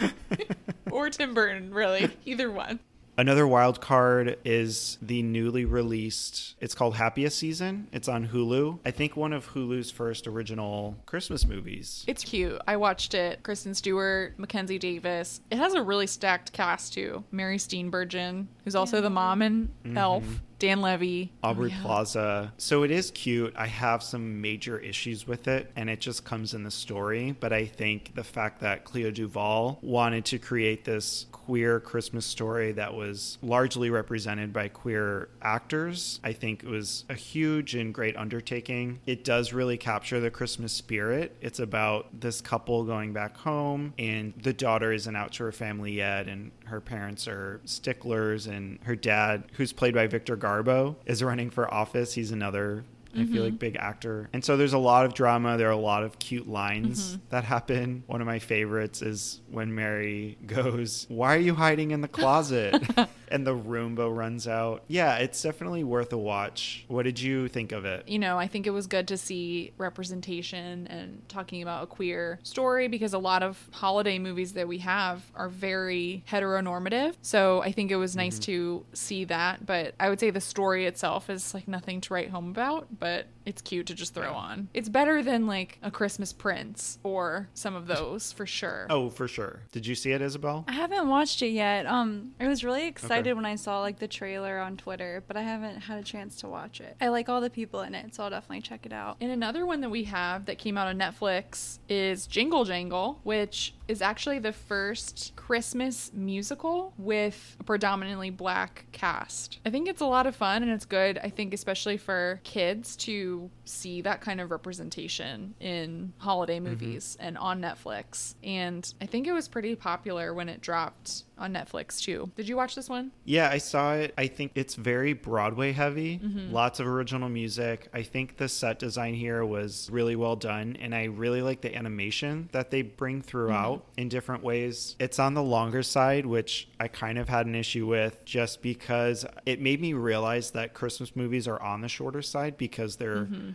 or 0.90 1.10
Tim 1.10 1.34
Burton, 1.34 1.72
really. 1.72 2.10
Either 2.24 2.50
one. 2.50 2.80
Another 3.18 3.48
wild 3.48 3.80
card 3.80 4.38
is 4.44 4.96
the 5.02 5.24
newly 5.24 5.64
released. 5.64 6.54
It's 6.60 6.72
called 6.72 6.94
Happiest 6.94 7.36
Season. 7.36 7.88
It's 7.92 8.06
on 8.06 8.28
Hulu. 8.28 8.78
I 8.86 8.92
think 8.92 9.16
one 9.16 9.32
of 9.32 9.48
Hulu's 9.54 9.90
first 9.90 10.28
original 10.28 10.96
Christmas 11.04 11.44
movies. 11.44 12.04
It's 12.06 12.22
cute. 12.22 12.60
I 12.68 12.76
watched 12.76 13.14
it. 13.14 13.42
Kristen 13.42 13.74
Stewart, 13.74 14.38
Mackenzie 14.38 14.78
Davis. 14.78 15.40
It 15.50 15.58
has 15.58 15.74
a 15.74 15.82
really 15.82 16.06
stacked 16.06 16.52
cast 16.52 16.94
too. 16.94 17.24
Mary 17.32 17.58
Steenburgen, 17.58 18.46
who's 18.64 18.76
also 18.76 19.00
the 19.00 19.10
mom 19.10 19.42
in 19.42 19.68
mm-hmm. 19.84 19.98
Elf. 19.98 20.24
Dan 20.58 20.80
Levy. 20.80 21.30
Aubrey 21.42 21.70
yeah. 21.70 21.82
Plaza. 21.82 22.52
So 22.58 22.82
it 22.82 22.90
is 22.90 23.12
cute. 23.12 23.54
I 23.56 23.66
have 23.66 24.02
some 24.02 24.40
major 24.40 24.78
issues 24.78 25.26
with 25.26 25.46
it, 25.46 25.70
and 25.76 25.88
it 25.88 26.00
just 26.00 26.24
comes 26.24 26.52
in 26.52 26.64
the 26.64 26.70
story. 26.70 27.30
But 27.38 27.52
I 27.52 27.64
think 27.64 28.14
the 28.16 28.24
fact 28.24 28.60
that 28.62 28.84
Clea 28.84 29.12
DuVall 29.12 29.80
wanted 29.82 30.24
to 30.26 30.38
create 30.38 30.84
this 30.84 31.26
queer 31.48 31.80
Christmas 31.80 32.26
story 32.26 32.72
that 32.72 32.92
was 32.92 33.38
largely 33.40 33.88
represented 33.88 34.52
by 34.52 34.68
queer 34.68 35.30
actors, 35.40 36.20
I 36.22 36.34
think 36.34 36.62
it 36.62 36.68
was 36.68 37.06
a 37.08 37.14
huge 37.14 37.74
and 37.74 37.94
great 37.94 38.18
undertaking. 38.18 39.00
It 39.06 39.24
does 39.24 39.54
really 39.54 39.78
capture 39.78 40.20
the 40.20 40.30
Christmas 40.30 40.74
spirit. 40.74 41.34
It's 41.40 41.58
about 41.58 42.20
this 42.20 42.42
couple 42.42 42.84
going 42.84 43.14
back 43.14 43.34
home, 43.34 43.94
and 43.98 44.34
the 44.42 44.52
daughter 44.52 44.92
isn't 44.92 45.16
out 45.16 45.32
to 45.32 45.44
her 45.44 45.52
family 45.52 45.92
yet, 45.92 46.28
and 46.28 46.50
her 46.66 46.82
parents 46.82 47.26
are 47.26 47.62
sticklers, 47.64 48.46
and 48.46 48.78
her 48.82 48.94
dad, 48.94 49.44
who's 49.54 49.72
played 49.72 49.94
by 49.94 50.06
Victor 50.06 50.36
Garber, 50.36 50.96
is 51.06 51.22
running 51.22 51.48
for 51.48 51.72
office. 51.72 52.12
He's 52.12 52.30
another. 52.30 52.84
I 53.14 53.24
feel 53.24 53.42
like 53.42 53.54
mm-hmm. 53.54 53.58
big 53.58 53.76
actor. 53.76 54.28
And 54.32 54.44
so 54.44 54.56
there's 54.56 54.72
a 54.72 54.78
lot 54.78 55.06
of 55.06 55.14
drama. 55.14 55.56
There 55.56 55.68
are 55.68 55.72
a 55.72 55.76
lot 55.76 56.02
of 56.02 56.18
cute 56.18 56.48
lines 56.48 57.12
mm-hmm. 57.12 57.20
that 57.30 57.44
happen. 57.44 58.04
One 58.06 58.20
of 58.20 58.26
my 58.26 58.38
favorites 58.38 59.02
is 59.02 59.40
when 59.50 59.74
Mary 59.74 60.38
goes, 60.46 61.06
Why 61.08 61.36
are 61.36 61.40
you 61.40 61.54
hiding 61.54 61.90
in 61.90 62.00
the 62.00 62.08
closet? 62.08 62.82
and 63.30 63.46
the 63.46 63.54
Roomba 63.54 64.14
runs 64.14 64.46
out. 64.46 64.82
Yeah, 64.88 65.16
it's 65.16 65.40
definitely 65.42 65.84
worth 65.84 66.12
a 66.12 66.18
watch. 66.18 66.84
What 66.88 67.04
did 67.04 67.20
you 67.20 67.48
think 67.48 67.72
of 67.72 67.84
it? 67.84 68.08
You 68.08 68.18
know, 68.18 68.38
I 68.38 68.46
think 68.46 68.66
it 68.66 68.70
was 68.70 68.86
good 68.86 69.08
to 69.08 69.16
see 69.16 69.72
representation 69.78 70.86
and 70.88 71.22
talking 71.28 71.62
about 71.62 71.84
a 71.84 71.86
queer 71.86 72.38
story 72.42 72.88
because 72.88 73.12
a 73.12 73.18
lot 73.18 73.42
of 73.42 73.68
holiday 73.72 74.18
movies 74.18 74.54
that 74.54 74.68
we 74.68 74.78
have 74.78 75.22
are 75.34 75.48
very 75.48 76.22
heteronormative. 76.30 77.14
So 77.22 77.62
I 77.62 77.72
think 77.72 77.90
it 77.90 77.96
was 77.96 78.16
nice 78.16 78.34
mm-hmm. 78.34 78.52
to 78.52 78.86
see 78.92 79.24
that. 79.24 79.64
But 79.66 79.94
I 80.00 80.08
would 80.08 80.20
say 80.20 80.30
the 80.30 80.40
story 80.40 80.86
itself 80.86 81.30
is 81.30 81.54
like 81.54 81.68
nothing 81.68 82.00
to 82.02 82.14
write 82.14 82.30
home 82.30 82.50
about, 82.50 82.97
but 82.98 83.26
it's 83.48 83.62
cute 83.62 83.86
to 83.86 83.94
just 83.94 84.12
throw 84.12 84.34
on. 84.34 84.68
It's 84.74 84.90
better 84.90 85.22
than 85.22 85.46
like 85.46 85.78
a 85.82 85.90
Christmas 85.90 86.34
Prince 86.34 86.98
or 87.02 87.48
some 87.54 87.74
of 87.74 87.86
those 87.86 88.30
for 88.30 88.44
sure. 88.44 88.86
Oh, 88.90 89.08
for 89.08 89.26
sure. 89.26 89.62
Did 89.72 89.86
you 89.86 89.94
see 89.94 90.12
it, 90.12 90.20
Isabel? 90.20 90.66
I 90.68 90.72
haven't 90.72 91.08
watched 91.08 91.40
it 91.40 91.48
yet. 91.48 91.86
Um, 91.86 92.32
I 92.38 92.46
was 92.46 92.62
really 92.62 92.86
excited 92.86 93.34
when 93.34 93.46
I 93.46 93.56
saw 93.56 93.80
like 93.80 93.98
the 93.98 94.06
trailer 94.06 94.58
on 94.58 94.76
Twitter, 94.76 95.24
but 95.26 95.38
I 95.38 95.42
haven't 95.42 95.80
had 95.80 95.98
a 95.98 96.02
chance 96.02 96.36
to 96.40 96.48
watch 96.48 96.82
it. 96.82 96.96
I 97.00 97.08
like 97.08 97.30
all 97.30 97.40
the 97.40 97.48
people 97.48 97.80
in 97.80 97.94
it, 97.94 98.14
so 98.14 98.24
I'll 98.24 98.30
definitely 98.30 98.60
check 98.60 98.84
it 98.84 98.92
out. 98.92 99.16
And 99.20 99.30
another 99.30 99.64
one 99.64 99.80
that 99.80 99.90
we 99.90 100.04
have 100.04 100.44
that 100.44 100.58
came 100.58 100.76
out 100.76 100.86
on 100.86 100.98
Netflix 100.98 101.78
is 101.88 102.26
Jingle 102.26 102.66
Jangle, 102.66 103.18
which 103.22 103.72
is 103.88 104.02
actually 104.02 104.38
the 104.38 104.52
first 104.52 105.32
Christmas 105.36 106.12
musical 106.12 106.92
with 106.98 107.56
a 107.58 107.64
predominantly 107.64 108.28
black 108.28 108.84
cast. 108.92 109.58
I 109.64 109.70
think 109.70 109.88
it's 109.88 110.02
a 110.02 110.06
lot 110.06 110.26
of 110.26 110.36
fun 110.36 110.62
and 110.62 110.70
it's 110.70 110.84
good, 110.84 111.18
I 111.24 111.30
think, 111.30 111.54
especially 111.54 111.96
for 111.96 112.40
kids 112.44 112.94
to 112.96 113.37
see 113.64 114.02
that 114.02 114.20
kind 114.20 114.40
of 114.40 114.50
representation 114.50 115.54
in 115.60 116.12
holiday 116.18 116.56
mm-hmm. 116.56 116.70
movies 116.70 117.16
and 117.20 117.38
on 117.38 117.60
Netflix. 117.60 118.34
And 118.42 118.92
I 119.00 119.06
think 119.06 119.26
it 119.26 119.32
was 119.32 119.48
pretty 119.48 119.74
popular 119.74 120.34
when 120.34 120.48
it 120.48 120.60
dropped 120.60 121.24
on 121.38 121.52
Netflix 121.52 122.00
too. 122.00 122.30
Did 122.36 122.48
you 122.48 122.56
watch 122.56 122.74
this 122.74 122.88
one? 122.88 123.12
Yeah, 123.24 123.48
I 123.50 123.58
saw 123.58 123.94
it. 123.94 124.14
I 124.18 124.26
think 124.26 124.52
it's 124.54 124.74
very 124.74 125.12
Broadway 125.12 125.72
heavy. 125.72 126.18
Mm-hmm. 126.18 126.52
Lots 126.52 126.80
of 126.80 126.86
original 126.86 127.28
music. 127.28 127.88
I 127.92 128.02
think 128.02 128.36
the 128.36 128.48
set 128.48 128.78
design 128.78 129.14
here 129.14 129.44
was 129.44 129.88
really 129.90 130.16
well 130.16 130.36
done, 130.36 130.76
and 130.80 130.94
I 130.94 131.04
really 131.04 131.42
like 131.42 131.60
the 131.60 131.74
animation 131.74 132.48
that 132.52 132.70
they 132.70 132.82
bring 132.82 133.22
throughout 133.22 133.80
mm-hmm. 133.80 134.00
in 134.00 134.08
different 134.08 134.42
ways. 134.42 134.96
It's 134.98 135.18
on 135.18 135.34
the 135.34 135.42
longer 135.42 135.82
side, 135.82 136.26
which 136.26 136.68
I 136.80 136.88
kind 136.88 137.18
of 137.18 137.28
had 137.28 137.46
an 137.46 137.54
issue 137.54 137.86
with 137.86 138.24
just 138.24 138.62
because 138.62 139.24
it 139.46 139.60
made 139.60 139.80
me 139.80 139.92
realize 139.94 140.50
that 140.52 140.74
Christmas 140.74 141.14
movies 141.14 141.48
are 141.48 141.60
on 141.60 141.80
the 141.80 141.88
shorter 141.88 142.22
side 142.22 142.56
because 142.56 142.96
they're 142.96 143.26
mm-hmm. 143.26 143.50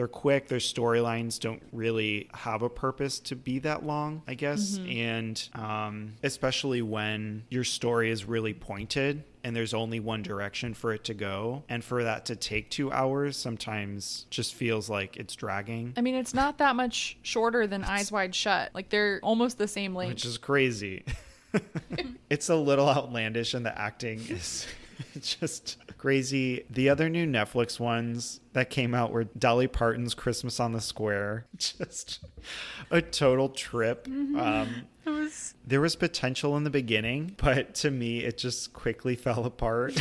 They're 0.00 0.08
quick 0.08 0.48
their 0.48 0.58
storylines 0.58 1.38
don't 1.38 1.62
really 1.72 2.26
have 2.32 2.62
a 2.62 2.70
purpose 2.70 3.18
to 3.20 3.36
be 3.36 3.58
that 3.58 3.84
long 3.84 4.22
i 4.26 4.32
guess. 4.32 4.78
And 4.78 5.48
um, 5.54 6.14
especially 6.22 6.80
when 6.80 7.44
your 7.50 7.64
story 7.64 8.10
is 8.10 8.24
really 8.24 8.54
pointed 8.54 9.24
and 9.44 9.54
there's 9.54 9.74
only 9.74 10.00
one 10.00 10.22
direction 10.22 10.72
for 10.72 10.92
it 10.94 11.04
to 11.04 11.14
go. 11.14 11.64
And 11.68 11.84
for 11.84 12.04
that 12.04 12.26
to 12.26 12.36
take 12.36 12.70
two 12.70 12.90
hours 12.90 13.36
sometimes 13.36 14.26
just 14.30 14.54
feels 14.54 14.88
like 14.88 15.16
it's 15.16 15.34
dragging. 15.34 15.92
I 15.96 16.00
mean, 16.00 16.14
it's 16.14 16.32
not 16.34 16.58
that 16.58 16.76
much 16.76 17.18
shorter 17.22 17.66
than 17.66 17.84
Eyes 17.84 18.10
Wide 18.10 18.34
Shut. 18.34 18.70
Like 18.74 18.88
they're 18.88 19.20
almost 19.22 19.58
the 19.58 19.68
same 19.68 19.94
length. 19.94 20.10
which 20.14 20.24
is 20.24 20.38
crazy. 20.38 21.04
It's 22.30 22.48
a 22.48 22.54
little 22.54 22.88
outlandish 22.88 23.54
and 23.54 23.66
the 23.66 23.76
acting 23.76 24.20
is 24.28 24.64
just 25.20 25.78
crazy. 26.00 26.64
The 26.70 26.88
other 26.88 27.10
new 27.10 27.26
netflix 27.26 27.78
ones 27.78 28.40
that 28.54 28.70
came 28.70 28.94
out 28.94 29.12
were 29.12 29.24
dolly 29.24 29.68
parton's 29.68 30.14
christmas 30.14 30.58
on 30.58 30.72
the 30.72 30.80
square. 30.80 31.44
Just 31.58 32.20
a 32.90 33.02
total 33.02 33.50
trip. 33.50 34.08
Um, 34.08 34.86
It 35.06 35.10
was 35.10 35.54
there 35.66 35.80
was 35.80 35.96
potential 35.96 36.56
in 36.58 36.64
the 36.64 36.70
beginning 36.70 37.34
but 37.38 37.74
to 37.76 37.90
me 37.90 38.18
it 38.20 38.36
just 38.36 38.74
quickly 38.74 39.16
fell 39.26 39.46
apart 39.46 39.94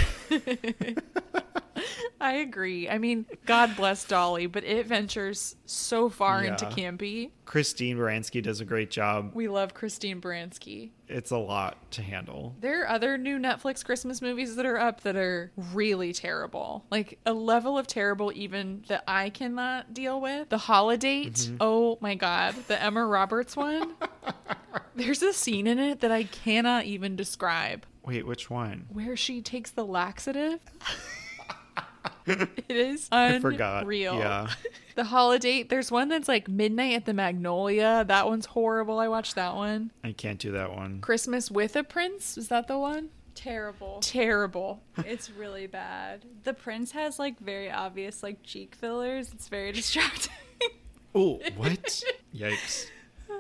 I 2.22 2.34
agree. 2.36 2.90
I 2.90 2.98
mean, 2.98 3.26
God 3.46 3.76
bless 3.76 4.06
Dolly, 4.06 4.46
but 4.46 4.64
it 4.64 4.86
ventures 4.88 5.56
so 5.66 6.10
far 6.10 6.44
into 6.44 6.66
campy. 6.66 7.32
christine 7.46 7.98
baranski 7.98 8.42
does 8.44 8.62
a 8.62 8.66
great 8.66 8.92
job 8.92 9.32
We 9.34 9.48
love 9.48 9.74
Christine 9.74 10.22
Baranski. 10.22 10.92
it's 11.08 11.32
a 11.32 11.38
lot 11.38 11.78
to 11.92 12.02
handle 12.02 12.56
There 12.60 12.84
are 12.84 12.90
other 12.90 13.18
new 13.18 13.38
Netflix 13.40 13.84
Christmas 13.84 14.22
movies 14.22 14.56
that 14.56 14.66
are 14.66 14.78
up 14.80 15.02
that 15.02 15.16
are 15.16 15.52
really 15.74 16.14
terrible. 16.14 16.86
Like 16.92 17.20
a 17.26 17.34
level 17.34 17.78
of 17.78 17.88
terrible 17.88 18.32
even 18.36 18.84
that 18.88 19.04
I 19.08 19.30
cannot 19.30 19.94
deal 19.94 20.20
with. 20.22 20.50
The 20.50 20.58
Holiday. 20.58 21.26
Mm-hmm. 21.26 21.58
Oh 21.60 21.98
my 22.02 22.16
god, 22.16 22.56
the 22.68 22.82
Emma 22.82 23.06
Roberts 23.06 23.56
one. 23.56 23.96
There's 24.96 25.24
a 25.24 25.34
scene 25.34 25.66
in 25.68 25.80
it 25.80 26.02
that 26.02 26.12
I 26.12 26.24
cannot 26.26 26.86
even 26.86 27.16
describe 27.16 27.86
wait 28.04 28.26
which 28.26 28.50
one 28.50 28.86
where 28.92 29.16
she 29.16 29.42
takes 29.42 29.72
the 29.72 29.86
laxative. 29.86 30.60
it 32.30 32.76
is 32.76 33.08
unreal. 33.12 33.36
i 33.38 33.40
forgot 33.40 33.92
yeah 33.92 34.50
The 34.96 35.06
holiday. 35.06 35.64
There's 35.64 35.92
one 35.92 36.10
that's 36.10 36.28
like 36.28 36.50
Midnight 36.50 36.94
at 36.94 37.06
the 37.06 37.14
Magnolia. 37.14 38.04
That 38.06 38.28
one's 38.28 38.46
horrible. 38.48 39.00
I 39.00 39.08
watched 39.08 39.36
that 39.36 39.56
one. 39.56 39.92
i 40.04 40.12
can't 40.12 40.40
do 40.40 40.52
that 40.52 40.76
one 40.76 41.00
Christmas 41.00 41.50
with 41.50 41.78
a 41.78 41.84
Prince. 41.84 42.38
Is 42.38 42.50
that 42.50 42.68
the 42.68 42.78
one? 42.78 43.10
Terrible. 43.34 44.00
Terrible. 44.02 44.82
It's 45.06 45.30
really 45.32 45.68
bad. 45.68 46.26
The 46.44 46.54
prince 46.54 46.92
has 46.92 47.18
like 47.18 47.40
very 47.40 47.72
obvious 47.72 48.22
like 48.22 48.44
cheek 48.44 48.76
fillers. 48.76 49.32
It's 49.32 49.48
very 49.48 49.72
distracting. 49.72 50.34
oh 51.16 51.40
what 51.56 52.04
yikes 52.36 52.88
oh, 53.30 53.36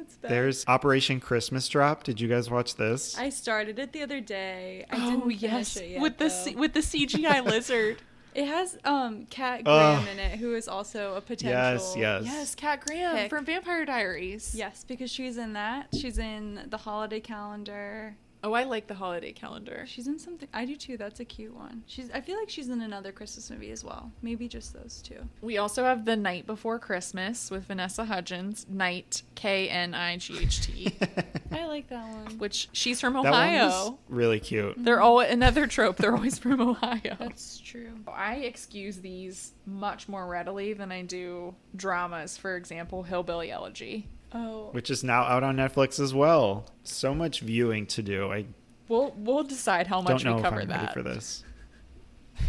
it's 0.00 0.16
bad. 0.16 0.30
There's 0.30 0.66
Operation 0.68 1.20
Christmas 1.20 1.66
Drop. 1.68 2.04
Did 2.04 2.20
you 2.20 2.28
guys 2.28 2.50
watch 2.50 2.76
this? 2.76 3.16
I 3.18 3.30
started 3.30 3.78
it 3.78 3.92
the 3.92 4.02
other 4.02 4.20
day. 4.20 4.84
I 4.90 4.96
oh 4.96 5.10
didn't 5.20 5.40
yes, 5.40 5.76
it 5.76 5.90
yet, 5.90 6.02
with 6.02 6.18
the 6.18 6.24
though. 6.24 6.44
C- 6.44 6.56
with 6.56 6.74
the 6.74 6.80
CGI 6.80 7.44
lizard. 7.44 8.02
It 8.38 8.46
has 8.46 8.78
um 8.84 9.26
Kat 9.30 9.62
Ugh. 9.66 10.04
Graham 10.04 10.16
in 10.16 10.20
it, 10.20 10.38
who 10.38 10.54
is 10.54 10.68
also 10.68 11.14
a 11.14 11.20
potential. 11.20 11.50
yes, 11.50 11.94
yes. 11.96 12.22
yes, 12.24 12.54
Kat 12.54 12.80
Graham 12.86 13.16
Pick. 13.16 13.30
from 13.30 13.44
Vampire 13.44 13.84
Diaries. 13.84 14.54
Yes, 14.54 14.84
because 14.86 15.10
she's 15.10 15.36
in 15.38 15.54
that. 15.54 15.88
She's 15.92 16.18
in 16.18 16.64
the 16.68 16.76
holiday 16.76 17.18
calendar. 17.18 18.16
Oh, 18.44 18.52
I 18.52 18.62
like 18.64 18.86
the 18.86 18.94
holiday 18.94 19.32
calendar. 19.32 19.84
She's 19.86 20.06
in 20.06 20.18
something. 20.18 20.48
I 20.54 20.64
do 20.64 20.76
too. 20.76 20.96
That's 20.96 21.18
a 21.20 21.24
cute 21.24 21.54
one. 21.54 21.82
She's. 21.86 22.08
I 22.12 22.20
feel 22.20 22.38
like 22.38 22.48
she's 22.48 22.68
in 22.68 22.80
another 22.82 23.10
Christmas 23.10 23.50
movie 23.50 23.70
as 23.72 23.82
well. 23.82 24.12
Maybe 24.22 24.46
just 24.46 24.72
those 24.74 25.02
two. 25.02 25.16
We 25.40 25.58
also 25.58 25.84
have 25.84 26.04
The 26.04 26.14
Night 26.16 26.46
Before 26.46 26.78
Christmas 26.78 27.50
with 27.50 27.64
Vanessa 27.64 28.04
Hudgens. 28.04 28.64
Night 28.68 29.22
K 29.34 29.68
N 29.68 29.92
I 29.94 30.18
G 30.18 30.38
H 30.38 30.60
T, 30.66 30.94
I 31.52 31.66
like 31.66 31.88
that 31.88 32.06
one. 32.08 32.38
which 32.38 32.68
she's 32.72 33.00
from 33.00 33.14
that 33.14 33.26
Ohio. 33.26 33.98
really 34.08 34.38
cute. 34.40 34.72
Mm-hmm. 34.74 34.84
They're 34.84 35.00
all 35.00 35.18
another 35.20 35.66
trope. 35.66 35.96
They're 35.96 36.14
always 36.14 36.38
from 36.38 36.60
Ohio. 36.60 37.16
That's 37.18 37.58
true. 37.58 37.90
I 38.06 38.36
excuse 38.36 38.98
these 38.98 39.52
much 39.66 40.08
more 40.08 40.26
readily 40.28 40.74
than 40.74 40.92
I 40.92 41.02
do 41.02 41.54
dramas. 41.74 42.36
For 42.36 42.56
example, 42.56 43.02
Hillbilly 43.02 43.50
Elegy. 43.50 44.06
Oh, 44.32 44.68
Which 44.72 44.90
is 44.90 45.02
now 45.02 45.22
out 45.22 45.42
on 45.42 45.56
Netflix 45.56 45.98
as 45.98 46.12
well. 46.12 46.66
So 46.82 47.14
much 47.14 47.40
viewing 47.40 47.86
to 47.86 48.02
do. 48.02 48.30
I 48.32 48.44
We'll 48.88 49.12
we'll 49.16 49.44
decide 49.44 49.86
how 49.86 50.00
much 50.00 50.24
we 50.24 50.40
cover 50.40 50.64
that. 50.64 50.94
for 50.94 51.02
this. 51.02 51.44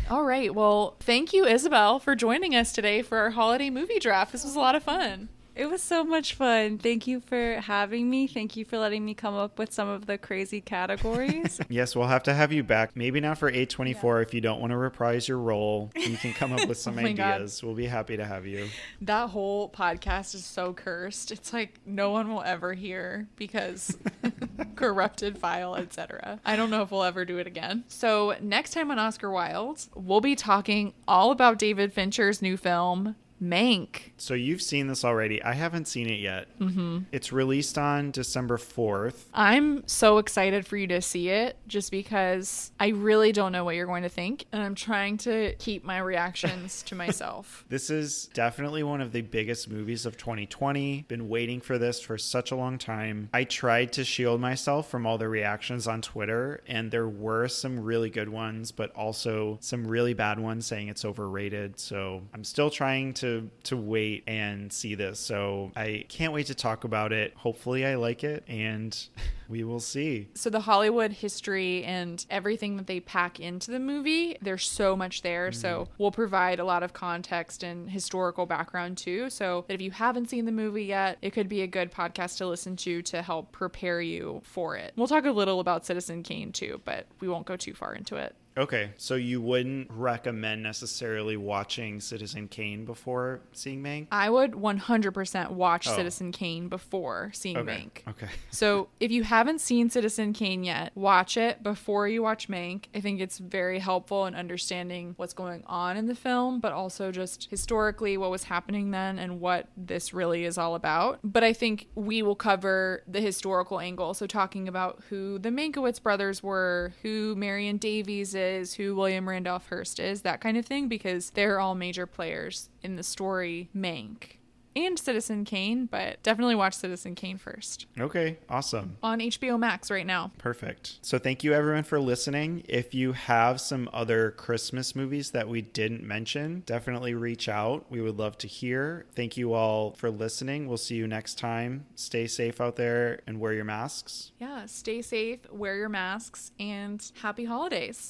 All 0.10 0.24
right. 0.24 0.54
Well, 0.54 0.96
thank 1.00 1.34
you, 1.34 1.46
Isabel, 1.46 2.00
for 2.00 2.16
joining 2.16 2.56
us 2.56 2.72
today 2.72 3.02
for 3.02 3.18
our 3.18 3.32
holiday 3.32 3.70
movie 3.70 4.00
draft. 4.00 4.32
This 4.32 4.44
was 4.44 4.56
a 4.56 4.60
lot 4.60 4.76
of 4.76 4.84
fun. 4.84 5.30
It 5.60 5.70
was 5.70 5.82
so 5.82 6.03
much 6.05 6.34
fun. 6.36 6.78
Thank 6.78 7.05
you 7.05 7.20
for 7.20 7.55
having 7.62 8.10
me. 8.10 8.28
Thank 8.28 8.55
you 8.55 8.64
for 8.64 8.78
letting 8.78 9.03
me 9.03 9.14
come 9.14 9.36
up 9.36 9.60
with 9.60 9.74
some 9.74 9.89
of 9.89 10.05
the 10.05 10.18
crazy 10.18 10.62
categories. 10.62 11.60
Yes, 11.70 11.95
we'll 11.95 12.07
have 12.07 12.24
to 12.24 12.34
have 12.34 12.51
you 12.51 12.64
back. 12.64 12.95
Maybe 12.95 13.20
not 13.20 13.38
for 13.38 13.47
824 13.49 14.22
if 14.22 14.34
you 14.34 14.41
don't 14.41 14.60
want 14.60 14.72
to 14.72 14.78
reprise 14.78 15.28
your 15.28 15.38
role. 15.38 15.91
You 15.95 16.18
can 16.18 16.34
come 16.34 16.51
up 16.53 16.68
with 16.68 16.78
some 16.86 16.97
Oh 16.97 17.01
my 17.01 17.12
God. 17.14 17.34
ideas. 17.36 17.62
We'll 17.62 17.76
be 17.76 17.86
happy 17.86 18.18
to 18.18 18.26
have 18.26 18.45
you. 18.47 18.70
That 19.01 19.30
whole 19.30 19.70
podcast 19.70 20.34
is 20.34 20.45
so 20.45 20.74
cursed. 20.74 21.32
It's 21.32 21.53
like 21.53 21.80
no 21.86 22.10
one 22.12 22.34
will 22.34 22.41
ever 22.41 22.74
hear 22.74 23.28
because 23.36 23.97
corrupted 24.76 25.38
file, 25.38 25.76
etc. 25.76 26.39
I 26.45 26.55
don't 26.55 26.70
know 26.70 26.82
if 26.82 26.91
we'll 26.91 27.03
ever 27.03 27.26
do 27.26 27.38
it 27.38 27.47
again. 27.47 27.84
So, 27.88 28.36
next 28.41 28.74
time 28.74 28.91
on 28.91 28.99
Oscar 28.99 29.30
Wilde, 29.30 29.88
we'll 29.95 30.22
be 30.22 30.36
talking 30.36 30.93
all 31.07 31.32
about 31.32 31.60
David 31.60 31.93
Fincher's 31.93 32.41
new 32.41 32.57
film, 32.57 33.16
Mank. 33.42 34.12
So 34.18 34.34
you've 34.34 34.62
seen 34.62 34.88
this 34.88 35.06
already. 35.06 35.42
I 35.42 35.54
haven't 35.54 35.88
seen 35.88 36.10
it 36.10 36.20
yet. 36.20 36.48
Mm-hmm. 36.60 37.00
It's 37.12 37.32
released 37.32 37.78
on 37.78 38.12
December 38.12 38.58
4th. 38.58 39.26
I'm 39.34 39.88
so 39.88 40.18
excited 40.18 40.66
for 40.66 40.78
you 40.78 40.88
to 40.88 41.02
see 41.02 41.30
it 41.30 41.58
just 41.68 41.92
because 41.92 42.72
I 42.80 42.90
really 42.90 43.32
don't 43.32 43.52
know 43.52 43.64
what 43.64 43.76
you're 43.76 43.86
going 43.86 44.04
to 44.04 44.10
think. 44.10 44.46
And 44.52 44.62
I'm 44.62 44.76
trying 44.76 45.18
to 45.20 45.56
keep 45.56 45.84
my 45.84 46.00
reactions 46.00 46.84
to 46.84 46.96
myself. 47.00 47.66
This 47.70 47.90
is 47.90 48.30
definitely 48.34 48.84
one 48.84 49.02
of 49.02 49.12
the 49.12 49.22
biggest 49.22 49.70
movies 49.70 50.06
of 50.06 50.18
2020. 50.18 51.06
Been 51.08 51.30
waiting 51.30 51.62
for 51.62 51.78
this 51.78 52.00
for 52.02 52.18
such 52.18 52.52
a 52.52 52.56
long 52.56 52.78
time. 52.78 53.30
I 53.34 53.44
tried 53.44 53.94
to 53.94 54.04
shield 54.04 54.42
myself 54.42 54.90
from 54.90 55.06
all 55.06 55.18
the 55.18 55.30
reactions 55.30 55.88
on 55.88 56.02
Twitter, 56.02 56.62
and 56.68 56.92
there 56.92 57.08
were 57.08 57.48
some 57.48 57.80
really 57.80 58.10
good 58.10 58.30
ones, 58.30 58.72
but 58.72 58.94
also 58.96 59.58
some 59.62 59.88
really 59.88 60.14
bad 60.14 60.40
ones 60.40 60.66
saying 60.66 60.90
it's 60.90 61.06
overrated. 61.06 61.80
So 61.80 62.22
I'm 62.34 62.44
still 62.44 62.70
trying 62.70 63.14
to 63.16 63.29
to 63.64 63.78
wait 63.78 64.24
and 64.28 64.72
see 64.72 64.96
this. 64.96 65.20
So 65.20 65.72
I 65.76 66.06
can't 66.10 66.34
wait 66.34 66.48
to 66.48 66.56
talk 66.56 66.84
about 66.84 67.14
it. 67.14 67.34
Hopefully, 67.36 67.86
I 67.86 67.96
like 67.96 68.24
it, 68.24 68.44
and 68.48 68.98
we 69.50 69.64
will 69.64 69.80
see. 69.80 70.30
So 70.36 70.50
the 70.50 70.60
Hollywood 70.60 71.12
history 71.12 71.84
and 71.84 72.24
everything 72.30 72.78
that 72.78 72.88
they 72.88 73.00
pack 73.00 73.40
into 73.40 73.72
the 73.72 73.80
movie, 73.80 74.38
there's 74.42 74.70
so 74.70 74.96
much 74.96 75.22
there. 75.22 75.50
Mm-hmm. 75.50 75.60
So 75.60 75.88
we'll 75.98 76.12
provide 76.12 76.60
a 76.60 76.66
lot 76.66 76.84
of 76.84 76.94
context 76.94 77.64
and 77.64 77.90
historical 77.90 78.46
background 78.46 78.98
too. 78.98 79.30
So 79.30 79.66
that 79.68 79.76
if 79.76 79.82
you 79.82 79.92
haven't 79.92 80.30
seen 80.30 80.46
the 80.46 80.52
movie 80.52 80.86
yet, 80.86 81.18
it 81.22 81.32
could 81.32 81.50
be 81.50 81.62
a 81.62 81.68
good 81.68 81.92
podcast 81.92 82.38
to 82.38 82.48
listen 82.48 82.76
to 82.78 83.02
to 83.04 83.22
help 83.22 83.52
prepare 83.52 84.02
you 84.02 84.42
for 84.44 84.76
it. 84.76 84.94
We'll 84.96 85.08
talk 85.08 85.26
a 85.26 85.32
little 85.32 85.60
about 85.60 85.86
Citizen 85.86 86.24
Kane 86.24 86.52
too, 86.52 86.82
but 86.86 87.08
we 87.20 87.28
won't 87.28 87.46
go 87.46 87.56
too 87.56 87.74
far 87.74 87.94
into 87.94 88.16
it. 88.16 88.36
Okay, 88.60 88.91
so 88.97 89.16
you 89.16 89.41
wouldn't 89.41 89.89
recommend 89.89 90.62
necessarily 90.62 91.38
watching 91.38 92.01
Citizen 92.01 92.49
Kane 92.49 92.84
before 92.84 93.39
seeing 93.53 93.82
Mank? 93.82 94.07
I 94.12 94.30
would 94.30 94.51
100% 94.51 95.51
watch 95.51 95.88
Oh. 95.88 95.95
Citizen 95.95 96.34
Kane 96.34 96.68
before 96.68 97.32
seeing 97.34 97.55
Okay. 97.57 97.72
Mank. 98.05 98.10
Okay. 98.10 98.28
So 98.51 98.89
if 98.99 99.12
you 99.12 99.24
haven't 99.24 99.62
seen 99.62 99.89
Citizen 99.89 100.34
Kane 100.34 100.66
yet, 100.66 100.91
watch 100.95 101.38
it 101.38 101.64
before 101.64 102.07
you 102.10 102.22
watch 102.22 102.49
Mank. 102.49 102.86
I 102.93 102.99
think 102.99 103.22
it's 103.22 103.38
very 103.38 103.80
helpful 103.80 104.26
in 104.26 104.36
understanding 104.36 105.14
what's 105.16 105.34
going 105.34 105.64
on 105.66 105.95
in 105.95 106.07
the 106.07 106.16
film, 106.16 106.60
but 106.60 106.74
also 106.74 107.12
just 107.14 107.47
historically 107.49 108.18
what 108.18 108.30
was 108.32 108.43
happening 108.43 108.91
then 108.91 109.18
and 109.18 109.39
what 109.39 109.68
this 109.78 110.14
really 110.14 110.43
is 110.43 110.57
all 110.57 110.76
about. 110.76 111.20
But 111.24 111.45
I 111.45 111.53
think 111.53 111.88
we 111.95 112.22
will 112.22 112.36
cover 112.36 113.03
the 113.07 113.22
historical 113.22 113.80
angle. 113.80 114.14
So 114.14 114.28
talking 114.28 114.68
about 114.68 115.01
who 115.10 115.39
the 115.39 115.49
Mankiewicz 115.49 116.03
brothers 116.03 116.43
were, 116.43 116.93
who 117.01 117.36
Marion 117.38 117.78
Davies 117.78 118.36
is, 118.50 118.74
who 118.74 118.95
William 118.95 119.30
Randolph 119.30 119.68
Hearst 119.70 120.00
is, 120.00 120.24
that 120.24 120.41
kind 120.41 120.58
of 120.58 120.66
thing, 120.66 120.88
because 120.88 121.30
they're 121.32 121.60
all 121.60 121.76
major 121.76 122.06
players 122.06 122.70
in 122.84 122.95
the 122.95 123.04
story 123.04 123.70
Mank. 123.76 124.36
And 124.76 125.00
Citizen 125.00 125.45
Kane, 125.45 125.88
but 125.88 126.22
definitely 126.22 126.54
watch 126.56 126.76
Citizen 126.76 127.16
Kane 127.16 127.38
first 127.39 127.88
Okay, 128.00 128.38
awesome. 128.47 128.97
on 129.02 129.20
HBO 129.20 129.60
Max 129.60 129.89
right 129.89 130.06
now. 130.06 130.32
Perfect. 130.38 131.00
So 131.02 131.18
thank 131.18 131.43
you 131.43 131.54
everyone 131.54 131.84
for 131.84 132.00
listening. 132.00 132.64
If 132.70 132.93
you 132.93 133.14
have 133.14 133.60
some 133.60 133.89
other 133.91 134.32
Christmas 134.32 134.95
movies 134.95 135.32
that 135.32 135.50
we 135.50 135.64
didn't 135.64 136.04
mention, 136.04 136.62
definitely 136.68 137.16
reach 137.16 137.50
out. 137.50 137.88
We 137.89 138.00
would 138.00 138.18
love 138.18 138.38
to 138.38 138.47
hear. 138.47 139.06
Thank 139.16 139.36
you 139.38 139.54
all 139.54 139.91
for 139.93 140.12
listening. 140.12 140.68
We'll 140.68 140.78
see 140.78 140.95
you 140.95 141.08
next 141.08 141.39
time. 141.39 141.86
Stay 141.95 142.28
safe 142.28 142.62
out 142.62 142.76
there 142.76 143.22
and 143.26 143.39
wear 143.39 143.54
your 143.54 143.66
masks. 143.66 144.32
Yeah, 144.39 144.68
stay 144.68 145.02
safe, 145.02 145.39
wear 145.52 145.76
your 145.78 145.89
masks, 145.89 146.52
and 146.60 147.04
happy 147.22 147.45
holidays. 147.45 148.08